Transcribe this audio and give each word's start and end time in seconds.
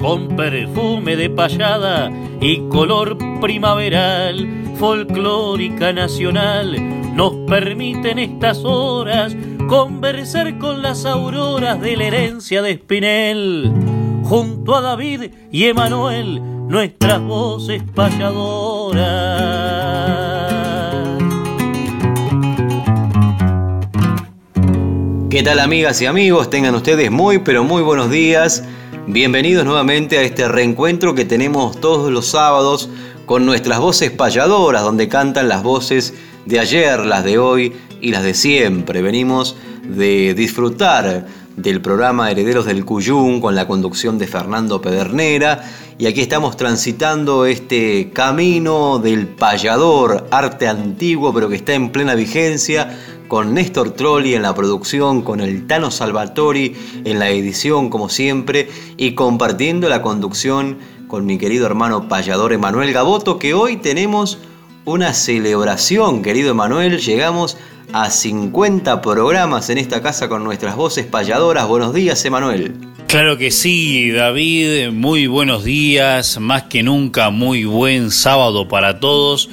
con 0.00 0.28
perfume 0.36 1.14
de 1.16 1.28
payada 1.30 2.10
y 2.40 2.68
color 2.68 3.18
primaveral, 3.40 4.48
folclórica 4.78 5.92
nacional 5.92 7.00
nos 7.14 7.34
permiten 7.46 8.18
estas 8.18 8.64
horas 8.64 9.36
conversar 9.68 10.58
con 10.58 10.80
las 10.80 11.04
auroras 11.04 11.80
de 11.80 11.96
la 11.96 12.04
herencia 12.06 12.62
de 12.62 12.72
Espinel. 12.72 13.72
Junto 14.24 14.74
a 14.74 14.80
David 14.80 15.30
y 15.50 15.64
Emanuel, 15.64 16.40
nuestras 16.68 17.20
voces 17.20 17.82
payadoras. 17.94 19.00
¿Qué 25.28 25.42
tal 25.42 25.58
amigas 25.58 26.00
y 26.00 26.06
amigos? 26.06 26.48
Tengan 26.48 26.74
ustedes 26.74 27.10
muy 27.10 27.40
pero 27.40 27.64
muy 27.64 27.82
buenos 27.82 28.10
días. 28.10 28.64
Bienvenidos 29.12 29.64
nuevamente 29.64 30.18
a 30.18 30.22
este 30.22 30.46
reencuentro 30.46 31.16
que 31.16 31.24
tenemos 31.24 31.80
todos 31.80 32.12
los 32.12 32.26
sábados 32.26 32.88
con 33.26 33.44
nuestras 33.44 33.80
voces 33.80 34.12
payadoras, 34.12 34.82
donde 34.82 35.08
cantan 35.08 35.48
las 35.48 35.64
voces 35.64 36.14
de 36.46 36.60
ayer, 36.60 37.04
las 37.04 37.24
de 37.24 37.36
hoy 37.36 37.72
y 38.00 38.12
las 38.12 38.22
de 38.22 38.34
siempre. 38.34 39.02
Venimos 39.02 39.56
de 39.82 40.32
disfrutar 40.34 41.26
del 41.56 41.80
programa 41.80 42.30
Herederos 42.30 42.66
del 42.66 42.84
Cuyún 42.84 43.40
con 43.40 43.56
la 43.56 43.66
conducción 43.66 44.16
de 44.16 44.28
Fernando 44.28 44.80
Pedernera 44.80 45.64
y 45.98 46.06
aquí 46.06 46.20
estamos 46.20 46.56
transitando 46.56 47.46
este 47.46 48.10
camino 48.12 49.00
del 49.00 49.26
payador, 49.26 50.28
arte 50.30 50.68
antiguo 50.68 51.34
pero 51.34 51.48
que 51.48 51.56
está 51.56 51.74
en 51.74 51.90
plena 51.90 52.14
vigencia 52.14 52.96
con 53.30 53.54
Néstor 53.54 53.92
Trolli 53.92 54.34
en 54.34 54.42
la 54.42 54.56
producción, 54.56 55.22
con 55.22 55.40
el 55.40 55.68
Tano 55.68 55.92
Salvatori 55.92 56.74
en 57.04 57.20
la 57.20 57.30
edición 57.30 57.88
como 57.88 58.08
siempre 58.08 58.68
y 58.96 59.12
compartiendo 59.12 59.88
la 59.88 60.02
conducción 60.02 60.78
con 61.06 61.26
mi 61.26 61.38
querido 61.38 61.64
hermano 61.64 62.08
payador 62.08 62.52
Emanuel 62.52 62.92
Gaboto 62.92 63.38
que 63.38 63.54
hoy 63.54 63.76
tenemos 63.76 64.38
una 64.84 65.14
celebración, 65.14 66.22
querido 66.22 66.50
Emanuel. 66.50 66.98
Llegamos 66.98 67.56
a 67.92 68.10
50 68.10 69.00
programas 69.00 69.70
en 69.70 69.78
esta 69.78 70.02
casa 70.02 70.28
con 70.28 70.42
nuestras 70.42 70.74
voces 70.74 71.06
payadoras. 71.06 71.68
Buenos 71.68 71.94
días, 71.94 72.24
Emanuel. 72.24 72.74
Claro 73.06 73.38
que 73.38 73.52
sí, 73.52 74.10
David. 74.10 74.90
Muy 74.90 75.28
buenos 75.28 75.62
días. 75.62 76.40
Más 76.40 76.64
que 76.64 76.82
nunca, 76.82 77.30
muy 77.30 77.64
buen 77.64 78.10
sábado 78.10 78.66
para 78.66 78.98
todos. 78.98 79.48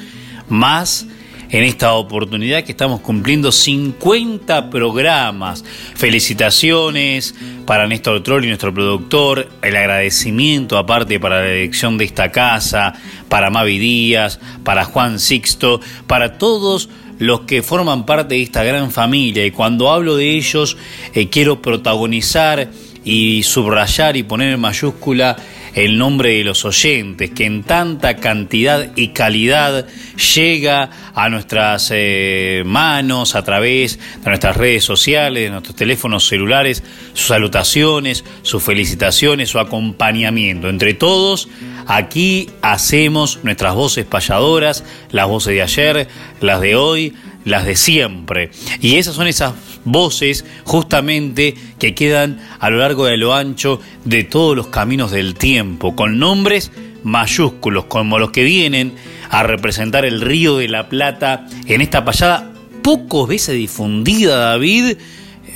Más 0.50 1.05
en 1.49 1.63
esta 1.63 1.93
oportunidad 1.93 2.63
que 2.63 2.71
estamos 2.71 3.01
cumpliendo 3.01 3.51
50 3.51 4.69
programas. 4.69 5.63
Felicitaciones 5.95 7.35
para 7.65 7.87
Néstor 7.87 8.23
Trolli, 8.23 8.47
nuestro 8.47 8.73
productor, 8.73 9.49
el 9.61 9.75
agradecimiento 9.75 10.77
aparte 10.77 11.19
para 11.19 11.41
la 11.41 11.49
elección 11.49 11.97
de 11.97 12.05
esta 12.05 12.31
casa, 12.31 12.93
para 13.29 13.49
Mavi 13.49 13.79
Díaz, 13.79 14.39
para 14.63 14.85
Juan 14.85 15.19
Sixto, 15.19 15.80
para 16.07 16.37
todos 16.37 16.89
los 17.19 17.41
que 17.41 17.63
forman 17.63 18.05
parte 18.05 18.36
de 18.36 18.43
esta 18.43 18.63
gran 18.63 18.91
familia 18.91 19.45
y 19.45 19.52
cuando 19.52 19.91
hablo 19.91 20.15
de 20.15 20.36
ellos 20.36 20.77
eh, 21.13 21.30
quiero 21.30 21.61
protagonizar 21.61 22.69
y 23.03 23.41
subrayar 23.43 24.17
y 24.17 24.23
poner 24.23 24.53
en 24.53 24.59
mayúscula 24.59 25.37
el 25.73 25.98
nombre 25.98 26.38
de 26.38 26.44
los 26.44 26.66
oyentes, 26.66 27.32
que 27.32 27.45
en 27.45 27.64
tanta 27.64 28.17
cantidad 28.17 28.92
y 28.95 29.10
calidad 29.10 29.88
llega 30.36 30.89
a 31.14 31.30
nuestras 31.30 31.92
eh, 31.94 32.64
manos 32.66 33.36
a 33.36 33.44
través 33.44 34.00
de 34.23 34.30
nuestras 34.30 34.58
redes 34.58 34.83
sociales, 34.83 35.44
de 35.44 35.50
nuestros 35.50 35.76
teléfonos 35.76 36.28
celulares, 36.28 36.83
sus 37.14 37.28
salutaciones, 37.28 38.23
sus 38.42 38.64
felicitaciones, 38.64 39.50
su 39.50 39.60
acompañamiento. 39.60 40.70
Entre 40.70 40.94
todos, 40.94 41.50
aquí 41.86 42.49
hacemos 42.61 43.39
nuestras 43.44 43.76
voces 43.76 44.05
payadoras, 44.05 44.84
las 45.11 45.28
voces 45.28 45.54
de 45.54 45.61
ayer, 45.61 46.08
las 46.42 46.61
de 46.61 46.76
hoy, 46.76 47.14
las 47.47 47.65
de 47.65 47.75
siempre. 47.75 48.52
Y 48.81 48.95
esas 48.95 49.15
son 49.15 49.27
esas 49.27 49.53
voces 49.85 50.45
justamente 50.65 51.55
que 51.80 51.95
quedan 51.95 52.39
a 52.59 52.69
lo 52.69 52.77
largo 52.77 53.05
de 53.05 53.17
lo 53.17 53.33
ancho 53.33 53.80
de 54.03 54.25
todos 54.25 54.55
los 54.55 54.67
caminos 54.67 55.11
del 55.11 55.35
tiempo, 55.35 55.95
con 55.95 56.19
nombres 56.19 56.71
mayúsculos 57.03 57.86
como 57.86 58.19
los 58.19 58.31
que 58.31 58.43
vienen 58.43 58.93
a 59.30 59.43
representar 59.43 60.03
el 60.03 60.19
río 60.19 60.57
de 60.57 60.67
la 60.67 60.89
Plata 60.89 61.47
en 61.65 61.80
esta 61.80 62.03
payada 62.03 62.52
pocos 62.83 63.30
veces 63.30 63.55
difundida, 63.55 64.37
David. 64.37 64.97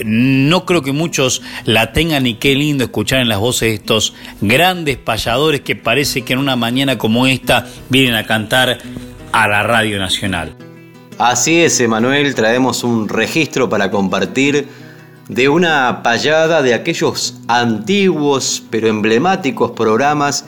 No 0.06 0.66
creo 0.66 0.82
que 0.82 0.94
muchos 0.94 1.42
la 1.66 1.92
tengan 1.92 2.26
y 2.26 2.36
qué 2.36 2.56
lindo 2.56 2.86
escuchar 2.86 3.20
en 3.20 3.28
las 3.28 3.40
voces 3.40 3.70
de 3.70 3.74
estos 3.76 4.14
grandes 4.40 4.96
payadores 4.96 5.60
que 5.62 5.76
parece 5.76 6.22
que 6.22 6.34
en 6.34 6.40
una 6.40 6.56
mañana 6.56 6.98
como 6.98 7.28
esta 7.28 7.68
vienen 7.90 8.16
a 8.16 8.26
cantar 8.26 8.78
a 9.34 9.48
la 9.50 9.62
Radio 9.64 10.00
Nacional. 10.00 10.71
Así 11.24 11.62
es, 11.62 11.80
Emanuel, 11.80 12.34
traemos 12.34 12.84
un 12.84 13.08
registro 13.08 13.70
para 13.70 13.92
compartir 13.92 14.68
de 15.30 15.50
una 15.50 16.02
payada 16.02 16.64
de 16.64 16.74
aquellos 16.74 17.36
antiguos 17.48 18.64
pero 18.72 18.88
emblemáticos 18.88 19.70
programas 19.70 20.46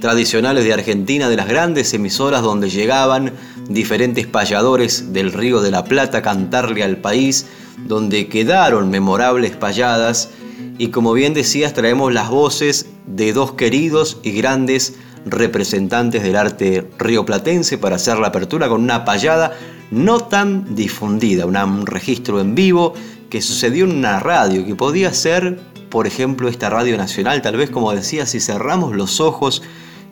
tradicionales 0.00 0.64
de 0.64 0.72
Argentina, 0.72 1.28
de 1.28 1.36
las 1.36 1.46
grandes 1.46 1.92
emisoras 1.92 2.40
donde 2.40 2.70
llegaban 2.70 3.34
diferentes 3.68 4.26
payadores 4.26 5.12
del 5.12 5.30
Río 5.30 5.60
de 5.60 5.70
la 5.70 5.84
Plata 5.84 6.18
a 6.18 6.22
cantarle 6.22 6.82
al 6.82 6.96
país, 6.96 7.44
donde 7.86 8.26
quedaron 8.28 8.88
memorables 8.88 9.54
payadas. 9.56 10.30
Y 10.78 10.88
como 10.88 11.12
bien 11.12 11.34
decías 11.34 11.74
traemos 11.74 12.14
las 12.14 12.30
voces 12.30 12.86
de 13.06 13.34
dos 13.34 13.52
queridos 13.52 14.20
y 14.22 14.30
grandes 14.30 14.94
representantes 15.26 16.22
del 16.22 16.36
arte 16.36 16.88
rioplatense 16.98 17.76
para 17.76 17.96
hacer 17.96 18.16
la 18.16 18.28
apertura 18.28 18.70
con 18.70 18.82
una 18.82 19.04
payada 19.04 19.52
no 19.94 20.18
tan 20.18 20.74
difundida, 20.74 21.46
un 21.46 21.86
registro 21.86 22.40
en 22.40 22.56
vivo 22.56 22.94
que 23.30 23.40
sucedió 23.40 23.84
en 23.84 23.92
una 23.92 24.18
radio, 24.18 24.66
que 24.66 24.74
podía 24.74 25.14
ser, 25.14 25.60
por 25.88 26.08
ejemplo, 26.08 26.48
esta 26.48 26.68
radio 26.68 26.96
nacional, 26.96 27.42
tal 27.42 27.56
vez 27.56 27.70
como 27.70 27.92
decía, 27.92 28.26
si 28.26 28.40
cerramos 28.40 28.96
los 28.96 29.20
ojos 29.20 29.62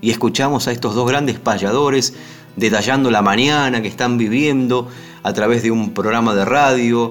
y 0.00 0.10
escuchamos 0.10 0.68
a 0.68 0.72
estos 0.72 0.94
dos 0.94 1.08
grandes 1.08 1.40
payadores 1.40 2.14
detallando 2.54 3.10
la 3.10 3.22
mañana 3.22 3.82
que 3.82 3.88
están 3.88 4.18
viviendo 4.18 4.88
a 5.24 5.32
través 5.32 5.64
de 5.64 5.72
un 5.72 5.92
programa 5.94 6.32
de 6.34 6.44
radio, 6.44 7.10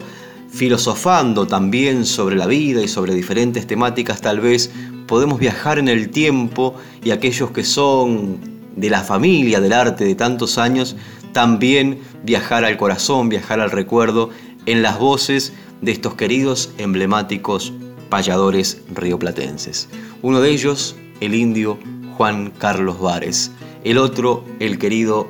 filosofando 0.50 1.48
también 1.48 2.06
sobre 2.06 2.38
la 2.38 2.48
vida 2.48 2.82
y 2.82 2.88
sobre 2.88 3.14
diferentes 3.14 3.68
temáticas, 3.68 4.22
tal 4.22 4.40
vez 4.40 4.72
podemos 5.08 5.40
viajar 5.40 5.78
en 5.78 5.90
el 5.90 6.10
tiempo 6.10 6.76
y 7.04 7.12
aquellos 7.12 7.52
que 7.52 7.66
son 7.66 8.40
de 8.78 8.90
la 8.90 9.02
familia 9.02 9.60
del 9.60 9.74
arte 9.74 10.06
de 10.06 10.16
tantos 10.16 10.58
años 10.58 10.96
también 11.32 12.00
viajar 12.24 12.66
al 12.66 12.78
corazón, 12.78 13.30
viajar 13.30 13.60
al 13.60 13.72
recuerdo 13.72 14.30
en 14.66 14.82
las 14.82 15.00
voces 15.00 15.54
de 15.82 15.92
estos 15.92 16.16
queridos 16.16 16.72
emblemáticos 16.78 17.74
payadores 18.10 18.82
rioplatenses. 18.94 19.90
Uno 20.22 20.42
de 20.42 20.52
ellos, 20.52 20.96
el 21.22 21.34
indio 21.34 21.80
Juan 22.18 22.52
Carlos 22.58 23.00
Vares. 23.00 23.52
El 23.84 23.98
otro, 23.98 24.46
el 24.60 24.78
querido 24.78 25.28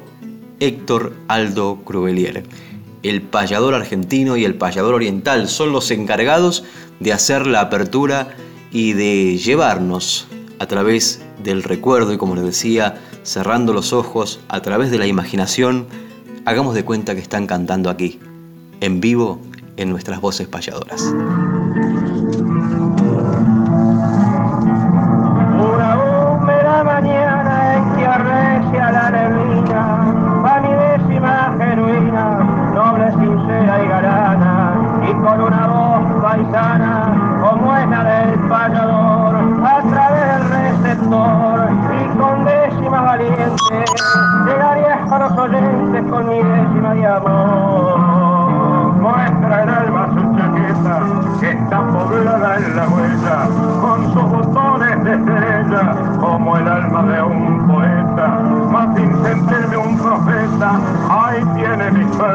Héctor 0.59 1.13
Aldo 1.27 1.81
Cruvelier. 1.86 2.44
El 3.04 3.21
payador 3.21 3.74
argentino 3.74 4.36
y 4.36 4.45
el 4.45 4.56
payador 4.56 4.94
oriental 4.94 5.47
son 5.47 5.71
los 5.71 5.89
encargados 5.92 6.63
de 7.00 7.13
hacer 7.13 7.47
la 7.47 7.62
apertura 7.62 8.36
y 8.71 8.94
de 8.94 9.38
llevarnos 9.38 10.27
a 10.59 10.68
través 10.68 11.21
del 11.44 11.63
recuerdo 11.63 12.13
y 12.13 12.18
como 12.18 12.36
les 12.36 12.45
decía, 12.45 13.00
cerrando 13.23 13.73
los 13.73 13.94
ojos 13.94 14.39
a 14.47 14.62
través 14.62 14.91
de 14.91 14.97
la 14.97 15.07
imaginación, 15.07 15.88
hagamos 16.45 16.73
de 16.75 16.83
cuenta 16.85 17.13
que 17.13 17.21
están 17.21 17.47
cantando 17.47 17.89
aquí, 17.89 18.19
en 18.79 19.00
vivo, 19.01 19.39
en 19.77 19.89
nuestras 19.89 20.21
voces 20.21 20.47
payadoras. 20.47 21.13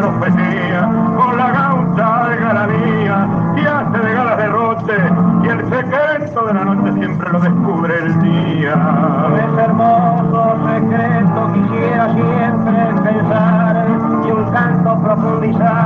Con 0.03 1.37
la 1.37 1.51
gaucha 1.53 2.25
algarabía, 2.25 3.27
y 3.57 3.67
hace 3.67 3.99
de 3.99 4.15
gala 4.15 4.37
derrote, 4.37 4.95
y 5.43 5.49
el 5.49 5.61
secreto 5.71 6.47
de 6.47 6.55
la 6.55 6.65
noche 6.65 6.93
siempre 6.95 7.31
lo 7.31 7.41
descubre 7.41 7.99
el 7.99 8.21
día. 8.21 8.75
Es 9.37 9.59
hermoso 9.59 10.57
secreto, 10.67 11.53
quisiera 11.55 12.13
siempre 12.13 13.11
pensar 13.11 13.87
y 14.27 14.31
un 14.31 14.45
canto 14.53 15.01
profundizar 15.03 15.86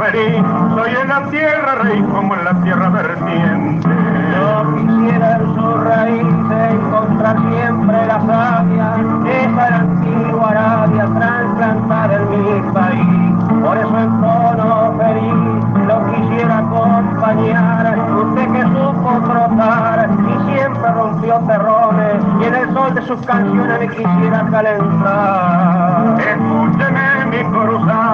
feliz, 0.00 0.42
soy 0.74 0.90
en 1.02 1.08
la 1.08 1.22
tierra 1.30 1.74
rey 1.82 2.02
como 2.10 2.34
en 2.34 2.44
la 2.44 2.54
tierra 2.62 2.88
vertiente. 2.88 3.88
Yo 4.32 4.74
quisiera 4.74 5.36
en 5.36 5.54
su 5.54 5.76
raíz 5.78 6.26
encontrar 6.70 7.36
siempre 7.50 8.06
la 8.06 8.20
savia, 8.26 8.94
esa 9.26 9.70
la 9.70 9.76
antigua 9.76 10.50
Arabia 10.50 11.06
trasplantada 11.18 12.14
en 12.14 12.30
mi 12.30 12.72
país. 12.72 13.30
Por 13.62 13.76
eso 13.76 13.98
en 13.98 14.20
tono 14.20 14.94
feliz 14.96 15.60
lo 15.86 15.96
quisiera 16.12 16.58
acompañar, 16.58 17.98
usted 18.24 18.52
que 18.52 18.62
supo 18.62 19.10
trotar 19.26 20.08
y 20.10 20.52
siempre 20.52 20.92
rompió 20.92 21.38
terrones 21.40 22.14
y 22.40 22.44
en 22.44 22.54
el 22.54 22.72
sol 22.72 22.94
de 22.94 23.02
sus 23.02 23.20
canciones 23.26 23.80
me 23.80 23.88
quisiera 23.88 24.46
calentar. 24.50 26.16
Escúcheme 26.20 27.26
mi 27.30 27.44
cruzado, 27.50 28.09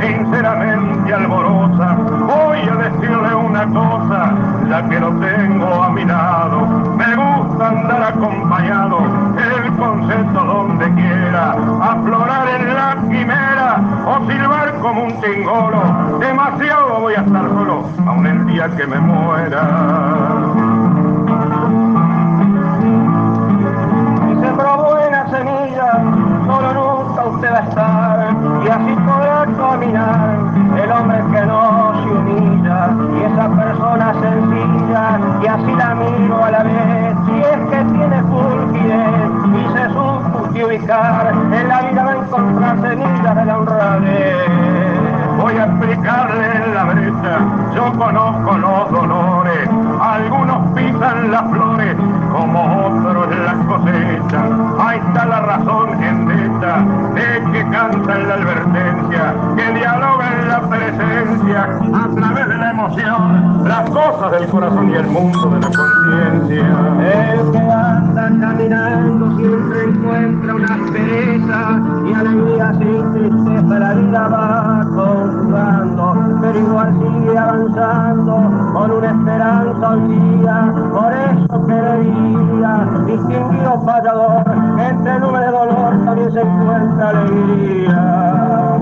sinceramente 0.00 1.14
alborosa, 1.14 1.94
voy 1.94 2.58
a 2.60 2.76
decirle 2.76 3.34
una 3.34 3.66
cosa, 3.66 4.34
ya 4.68 4.88
que 4.88 5.00
lo 5.00 5.10
tengo 5.20 5.82
a 5.82 5.90
mi 5.90 6.04
lado, 6.04 6.66
me 6.96 7.16
gusta 7.16 7.68
andar 7.68 8.02
acompañado, 8.02 8.98
el 9.36 9.72
concepto 9.76 10.44
donde 10.44 10.92
quiera, 10.94 11.56
aflorar 11.80 12.48
en 12.60 12.74
la 12.74 12.96
quimera 13.08 13.80
o 14.06 14.30
silbar 14.30 14.74
como 14.80 15.04
un 15.04 15.20
tingolo, 15.20 16.18
demasiado 16.18 17.00
voy 17.00 17.14
a 17.14 17.20
estar 17.20 17.48
solo, 17.48 17.88
aun 18.06 18.26
el 18.26 18.46
día 18.46 18.68
que 18.76 18.86
me 18.86 18.98
muera. 18.98 20.05
En 41.06 41.68
la 41.68 41.82
vida 41.82 42.04
va 42.04 42.10
a 42.10 42.16
encontrar 42.16 42.80
semillas 42.80 43.36
de 43.36 43.44
la 43.44 43.58
honradez. 43.58 44.76
Voy 45.38 45.54
a 45.54 45.64
explicarle 45.66 46.64
en 46.64 46.74
la 46.74 46.84
brecha, 46.84 47.38
yo 47.74 47.92
conozco 47.92 48.56
los 48.56 48.90
dolores, 48.90 49.68
algunos 50.00 50.72
pisan 50.74 51.30
las 51.30 51.50
flores, 51.50 51.96
como 52.32 52.86
otros 52.86 53.36
las 53.44 53.54
cosechan. 53.66 54.74
Ahí 54.80 54.98
está 54.98 55.26
la 55.26 55.40
razón 55.40 56.02
endeta 56.02 56.84
de 57.14 57.52
que 57.52 57.70
canta 57.70 58.18
en 58.18 58.28
la 58.28 58.34
advertencia, 58.34 59.34
que 59.56 59.72
dialoga 59.78 60.26
en 60.40 60.48
la 60.48 60.60
presencia, 60.68 61.62
a 61.94 62.14
través 62.14 62.48
de 62.48 62.56
la 62.56 62.70
emoción, 62.70 63.68
las 63.68 63.90
cosas 63.90 64.32
del 64.32 64.48
corazón 64.48 64.90
y 64.90 64.94
el 64.94 65.06
mundo 65.06 65.50
de 65.50 65.60
la 65.60 65.66
conciencia. 65.66 66.66
El 66.98 67.52
que 67.52 67.58
anda 67.58 68.30
caminando 68.40 69.36
siempre 69.36 69.85
una 70.56 70.74
aspereza 70.74 71.82
y 72.08 72.12
alegría 72.14 72.72
sin 72.78 73.12
tristeza 73.12 73.78
la 73.78 73.94
vida 73.94 74.28
va 74.28 74.86
conjugando, 74.94 76.38
pero 76.40 76.58
igual 76.58 76.94
sigue 76.98 77.38
avanzando 77.38 78.34
con 78.72 78.90
una 78.90 79.10
esperanza 79.10 79.96
día. 80.08 80.72
Por 80.92 81.12
eso 81.12 81.66
que 81.66 81.74
le 81.74 81.98
diría, 82.00 82.88
distinguido 83.06 83.80
fallador, 83.84 84.44
entre 84.78 85.20
nube 85.20 85.40
de 85.40 85.50
dolor 85.50 86.04
también 86.04 86.32
se 86.32 86.40
encuentra 86.40 87.08
alegría. 87.10 88.76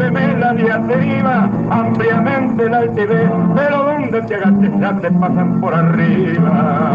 Discúlpeme 0.00 0.38
la 0.38 0.52
diatriba, 0.54 1.50
ampliamente 1.68 2.70
la 2.70 2.78
altivez, 2.78 3.30
pero 3.54 3.84
donde 3.84 4.22
te 4.22 4.34
agaches 4.34 4.80
ya 4.80 4.98
te 4.98 5.10
pasan 5.10 5.60
por 5.60 5.74
arriba. 5.74 6.92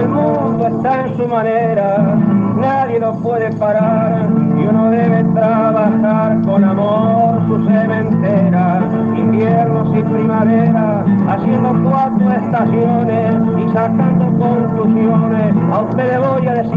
El 0.00 0.08
mundo 0.08 0.66
está 0.66 1.06
en 1.06 1.16
su 1.16 1.28
manera, 1.28 2.16
nadie 2.56 3.00
lo 3.00 3.12
puede 3.16 3.52
parar 3.52 4.30
y 4.56 4.66
uno 4.66 4.90
debe 4.90 5.24
trabajar 5.34 6.40
con 6.46 6.64
amor 6.64 7.42
su 7.46 7.66
sementera, 7.66 8.80
inviernos 9.14 9.94
y 9.94 10.02
primavera, 10.04 11.04
haciendo 11.28 11.90
cuatro 11.90 12.32
estaciones 12.32 13.34
y 13.58 13.72
sacando 13.74 14.24
conclusiones. 14.38 15.54
A 15.70 15.80
usted 15.80 16.12
le 16.12 16.18
voy 16.18 16.46
a 16.46 16.54
decir 16.54 16.73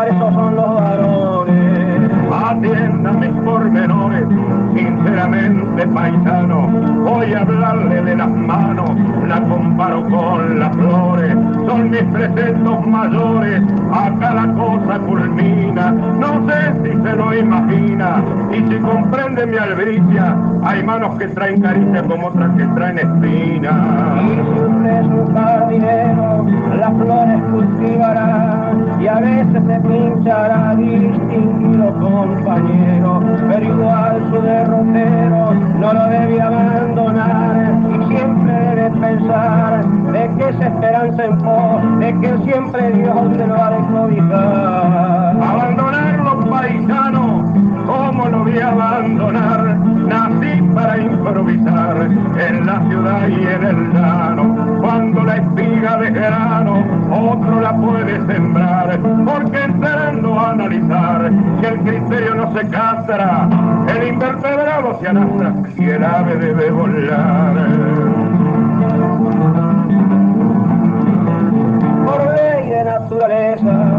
para 0.00 0.16
eso 0.16 0.32
son 0.32 0.56
los 0.56 0.74
varones. 0.74 2.10
Atienda 2.32 3.12
mis 3.12 3.30
pormenores, 3.44 4.24
sinceramente 4.74 5.86
paisano, 5.88 6.68
voy 7.04 7.32
a 7.32 7.40
hablarle 7.40 8.02
de 8.02 8.16
las 8.16 8.30
manos, 8.30 8.90
la 9.28 9.40
comparo 9.42 10.02
con 10.08 10.58
las 10.58 10.74
flores, 10.74 11.36
son 11.66 11.90
mis 11.90 12.02
preceptos 12.04 12.86
mayores, 12.86 13.62
acá 13.92 14.34
la 14.34 14.54
cosa 14.54 14.98
culmina, 15.00 15.90
no 15.92 16.48
sé 16.48 16.72
si 16.82 16.90
se 17.02 17.16
lo 17.16 17.34
imagina, 17.34 18.22
y 18.52 18.68
si 18.68 18.78
comprende 18.78 19.46
mi 19.46 19.56
albricia, 19.56 20.36
hay 20.62 20.82
manos 20.82 21.18
que 21.18 21.28
traen 21.28 21.60
caricia 21.60 22.02
como 22.04 22.28
otras 22.28 22.50
que 22.56 22.64
traen 22.64 22.96
Y 22.96 23.00
espinas. 23.00 24.22
es 24.86 25.06
un 25.06 25.34
jardinero, 25.34 26.46
las 26.78 26.92
flores 26.94 27.42
cultivará 27.52 28.59
y 29.00 29.06
a 29.06 29.18
veces 29.18 29.62
se 29.66 29.80
pinchará 29.80 30.74
distinguido 30.76 31.92
compañero, 32.00 33.22
pero 33.48 33.64
igual 33.64 34.30
su 34.30 34.42
derrotero 34.42 35.54
no 35.78 35.92
lo 35.94 36.06
debe 36.06 36.42
abandonar 36.42 37.72
y 37.88 38.14
siempre 38.14 38.52
debe 38.52 38.90
pensar 39.00 39.84
de 39.86 40.30
que 40.36 40.48
esa 40.50 40.66
esperanza 40.66 41.24
en 41.24 41.38
pos, 41.38 41.98
de 41.98 42.20
que 42.20 42.38
siempre 42.44 42.92
Dios 42.92 43.32
te 43.38 43.46
lo 43.46 43.62
ha 43.62 43.70
de 43.70 43.86
cobijar. 43.86 45.36
Abandonarlo 45.40 46.50
paisano, 46.50 47.54
¿cómo 47.86 48.28
lo 48.28 48.44
voy 48.44 48.58
a 48.58 48.68
abandonar? 48.68 49.69
Para 50.80 50.96
improvisar 50.98 52.08
en 52.38 52.64
la 52.64 52.80
ciudad 52.88 53.28
y 53.28 53.46
en 53.46 53.64
el 53.64 53.92
llano. 53.92 54.78
Cuando 54.80 55.24
la 55.24 55.36
espiga 55.36 55.98
de 55.98 56.10
grano, 56.10 56.82
otro 57.10 57.60
la 57.60 57.76
puede 57.76 58.16
sembrar. 58.26 58.98
Porque 58.98 59.62
entrando 59.62 60.40
a 60.40 60.52
analizar, 60.52 61.30
si 61.60 61.66
el 61.66 61.80
criterio 61.80 62.34
no 62.34 62.54
se 62.54 62.66
castra, 62.68 63.46
el 63.94 64.08
invertebrado 64.08 64.98
se 65.02 65.08
anastra 65.08 65.52
y 65.76 65.84
el 65.84 66.02
ave 66.02 66.36
debe 66.36 66.70
volar. 66.70 67.54
por 72.06 72.34
de 72.34 72.84
naturaleza 72.84 73.89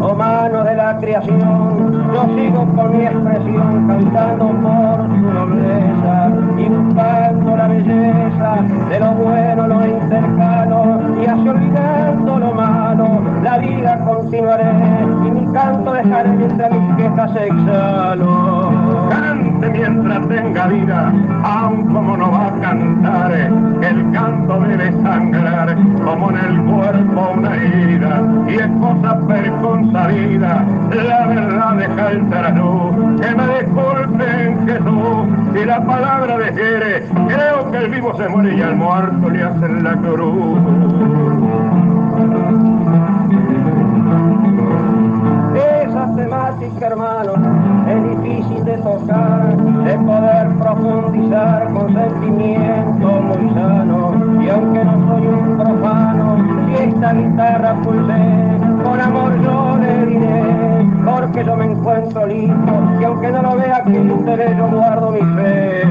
o 0.00 0.14
mano 0.14 0.64
de 0.64 0.74
la 0.74 0.96
creación, 0.98 1.92
yo 2.12 2.22
sigo 2.34 2.66
con 2.74 2.96
mi 2.96 3.04
expresión 3.04 3.86
cantando 3.86 4.46
por 4.46 5.06
su 5.08 5.30
nobleza 5.30 6.32
y 6.58 6.68
buscando 6.68 7.56
belleza, 7.68 8.56
de 8.88 9.00
lo 9.00 9.12
bueno 9.12 9.66
lo 9.68 9.86
intercalo, 9.86 11.00
y 11.22 11.26
así 11.26 11.48
olvidando 11.48 12.38
lo 12.38 12.52
malo, 12.52 13.22
la 13.42 13.58
vida 13.58 14.00
continuaré, 14.04 14.72
canto 15.52 15.92
dejaré 15.92 16.30
mientras 16.30 16.70
mis 16.72 16.96
quejas 16.96 17.36
exhalo. 17.36 18.70
Cante 19.10 19.70
mientras 19.70 20.28
tenga 20.28 20.66
vida, 20.68 21.12
aun 21.42 21.92
como 21.92 22.16
no 22.16 22.30
va 22.30 22.46
a 22.46 22.60
cantar, 22.60 23.32
el 23.32 24.10
canto 24.12 24.60
debe 24.60 24.92
sangrar, 25.02 25.76
como 26.04 26.30
en 26.30 26.36
el 26.36 26.62
cuerpo 26.64 27.32
una 27.36 27.56
herida, 27.56 28.22
y 28.48 28.54
es 28.54 28.68
cosa 28.80 29.18
preconcebida, 29.26 30.64
la 30.90 31.26
verdad 31.26 31.74
deja 31.76 32.10
el 32.10 32.20
luz, 32.56 33.20
que 33.20 33.34
me 33.34 33.46
disculpen 33.58 34.66
Jesús, 34.66 35.54
si 35.54 35.64
la 35.64 35.84
palabra 35.84 36.38
defiere, 36.38 37.06
creo 37.28 37.70
que 37.70 37.78
el 37.78 37.90
vivo 37.90 38.16
se 38.16 38.28
muere 38.28 38.56
y 38.56 38.62
al 38.62 38.76
muerto 38.76 39.30
le 39.30 39.42
hacen 39.42 39.84
la 39.84 39.96
cruz. 39.96 40.60
Esa 46.80 46.88
temática, 46.88 46.88
hermano, 46.88 47.32
es 47.88 48.22
difícil 48.22 48.64
de 48.64 48.78
tocar, 48.78 49.56
de 49.84 49.98
poder 49.98 50.48
profundizar 50.58 51.72
con 51.74 51.94
sentimiento 51.94 53.06
muy 53.20 53.54
sano. 53.54 54.42
Y 54.42 54.48
aunque 54.48 54.84
no 54.84 55.08
soy 55.08 55.26
un 55.26 55.58
profano, 55.58 56.36
si 56.66 56.74
esta 56.82 57.12
guitarra 57.12 57.74
pulsé, 57.82 58.82
con 58.82 59.00
amor 59.00 59.42
yo 59.42 59.78
le 59.78 60.06
diré, 60.06 60.88
porque 61.04 61.44
yo 61.44 61.56
me 61.56 61.66
encuentro 61.66 62.26
listo, 62.26 62.72
y 62.98 63.04
aunque 63.04 63.30
no 63.30 63.42
lo 63.42 63.56
vea 63.56 63.84
que 63.84 63.90
interés, 63.90 64.56
yo 64.56 64.68
guardo 64.68 65.10
mi 65.10 65.20
fe. 65.36 65.82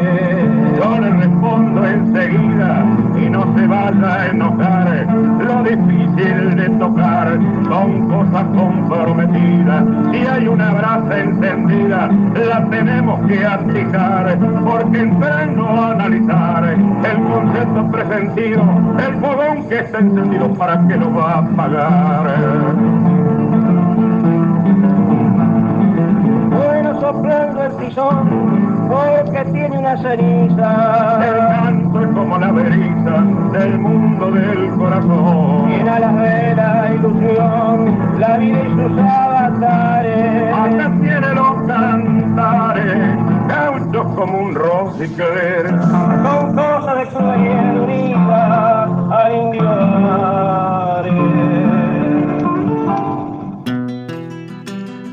Yo 0.75 0.99
le 0.99 1.11
respondo 1.11 1.85
enseguida 1.85 2.08
y 3.29 3.31
no 3.31 3.55
se 3.55 3.67
vaya 3.67 4.13
a 4.13 4.27
enojar. 4.27 5.07
Lo 5.45 5.63
difícil 5.63 6.55
de 6.55 6.69
tocar 6.79 7.37
son 7.67 8.07
cosas 8.07 8.45
comprometidas. 8.55 9.83
Si 10.11 10.17
hay 10.25 10.47
una 10.47 10.73
brasa 10.73 11.19
encendida, 11.19 12.09
la 12.47 12.65
tenemos 12.69 13.19
que 13.27 13.45
atijar, 13.45 14.37
porque 14.65 14.99
entrando 14.99 15.65
a 15.67 15.91
analizar 15.91 16.63
el 16.63 17.23
concepto 17.23 17.91
presentido, 17.91 18.63
el 19.07 19.15
fogón 19.19 19.69
que 19.69 19.79
está 19.79 19.99
encendido 19.99 20.53
para 20.55 20.87
que 20.87 20.95
lo 20.95 21.13
va 21.13 21.33
a 21.33 21.37
apagar. 21.39 22.75
Bueno, 26.49 26.99
soplando 26.99 27.63
el 27.63 27.77
tizón, 27.77 28.89
porque 28.89 29.45
tiene 29.51 29.77
una 29.77 29.97
ceniza. 29.97 31.68
Es 32.01 32.07
como 32.13 32.37
la 32.37 32.51
beriza 32.51 33.23
del 33.51 33.79
mundo 33.79 34.31
del 34.31 34.69
corazón. 34.71 35.69
Llena 35.69 35.99
la 35.99 36.13
de 36.13 36.55
la 36.55 36.91
ilusión, 36.93 38.19
la 38.19 38.37
vida 38.37 38.59
y 38.59 38.69
sus 38.69 38.99
avatares. 38.99 40.53
Acá 40.53 40.91
tiene 41.01 41.33
los 41.33 41.67
cantares, 41.67 43.17
gauchos 43.47 44.15
como 44.15 44.39
un 44.39 44.55
rosicler. 44.55 45.67
Con 45.67 46.55
cosas 46.55 46.95
de 46.99 47.11
su 47.11 47.17
unida 47.17 48.83
al 49.11 49.35
indio 49.35 49.69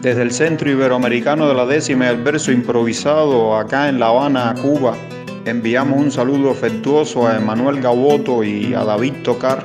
desde 0.07 0.23
el 0.23 0.31
Centro 0.31 0.71
Iberoamericano 0.71 1.49
de 1.49 1.55
la 1.55 1.67
Décima 1.67 2.09
el 2.09 2.23
verso 2.23 2.53
improvisado 2.53 3.57
acá 3.57 3.89
en 3.89 3.99
La 3.99 4.07
Habana, 4.07 4.55
Cuba. 4.63 4.95
Enviamos 5.47 6.01
un 6.01 6.11
saludo 6.11 6.51
afectuoso 6.51 7.29
a 7.29 7.37
Emanuel 7.37 7.81
Gaboto 7.81 8.43
y 8.43 8.75
a 8.75 8.83
David 8.83 9.23
Tocar 9.23 9.65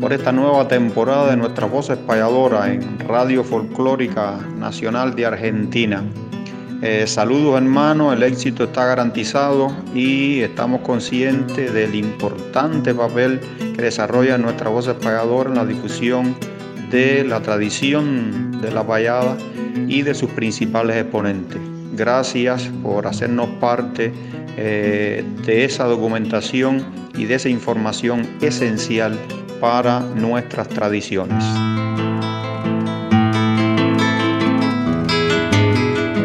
por 0.00 0.14
esta 0.14 0.32
nueva 0.32 0.66
temporada 0.68 1.28
de 1.28 1.36
nuestra 1.36 1.66
voz 1.66 1.90
espalladora 1.90 2.72
en 2.72 2.98
Radio 3.00 3.44
Folclórica 3.44 4.38
Nacional 4.56 5.14
de 5.14 5.26
Argentina. 5.26 6.02
Eh, 6.80 7.06
saludos 7.06 7.60
hermanos, 7.60 8.14
el 8.14 8.22
éxito 8.22 8.64
está 8.64 8.86
garantizado 8.86 9.70
y 9.94 10.40
estamos 10.40 10.80
conscientes 10.80 11.74
del 11.74 11.94
importante 11.94 12.94
papel 12.94 13.38
que 13.76 13.82
desarrolla 13.82 14.38
nuestra 14.38 14.70
voz 14.70 14.88
espalladora 14.88 15.50
en 15.50 15.56
la 15.56 15.66
difusión 15.66 16.36
de 16.90 17.22
la 17.22 17.42
tradición 17.42 18.62
de 18.62 18.70
la 18.70 18.82
vallada 18.82 19.36
y 19.88 20.00
de 20.00 20.14
sus 20.14 20.30
principales 20.30 20.96
exponentes. 20.96 21.60
Gracias 21.92 22.70
por 22.82 23.06
hacernos 23.06 23.48
parte 23.60 24.14
eh, 24.60 25.22
de 25.46 25.64
esa 25.64 25.84
documentación 25.84 26.84
y 27.16 27.26
de 27.26 27.36
esa 27.36 27.48
información 27.48 28.28
esencial 28.40 29.16
para 29.60 30.00
nuestras 30.00 30.68
tradiciones. 30.68 31.44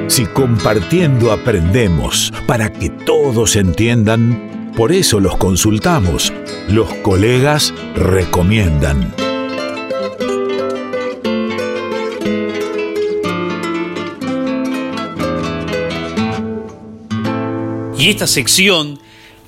Si 0.07 0.25
compartiendo 0.25 1.31
aprendemos 1.31 2.33
para 2.47 2.73
que 2.73 2.89
todos 2.89 3.55
entiendan, 3.55 4.71
por 4.75 4.91
eso 4.91 5.19
los 5.19 5.37
consultamos. 5.37 6.33
Los 6.67 6.91
colegas 7.03 7.71
recomiendan. 7.95 9.22
Y 18.03 18.09
esta 18.09 18.27
sección 18.27 18.99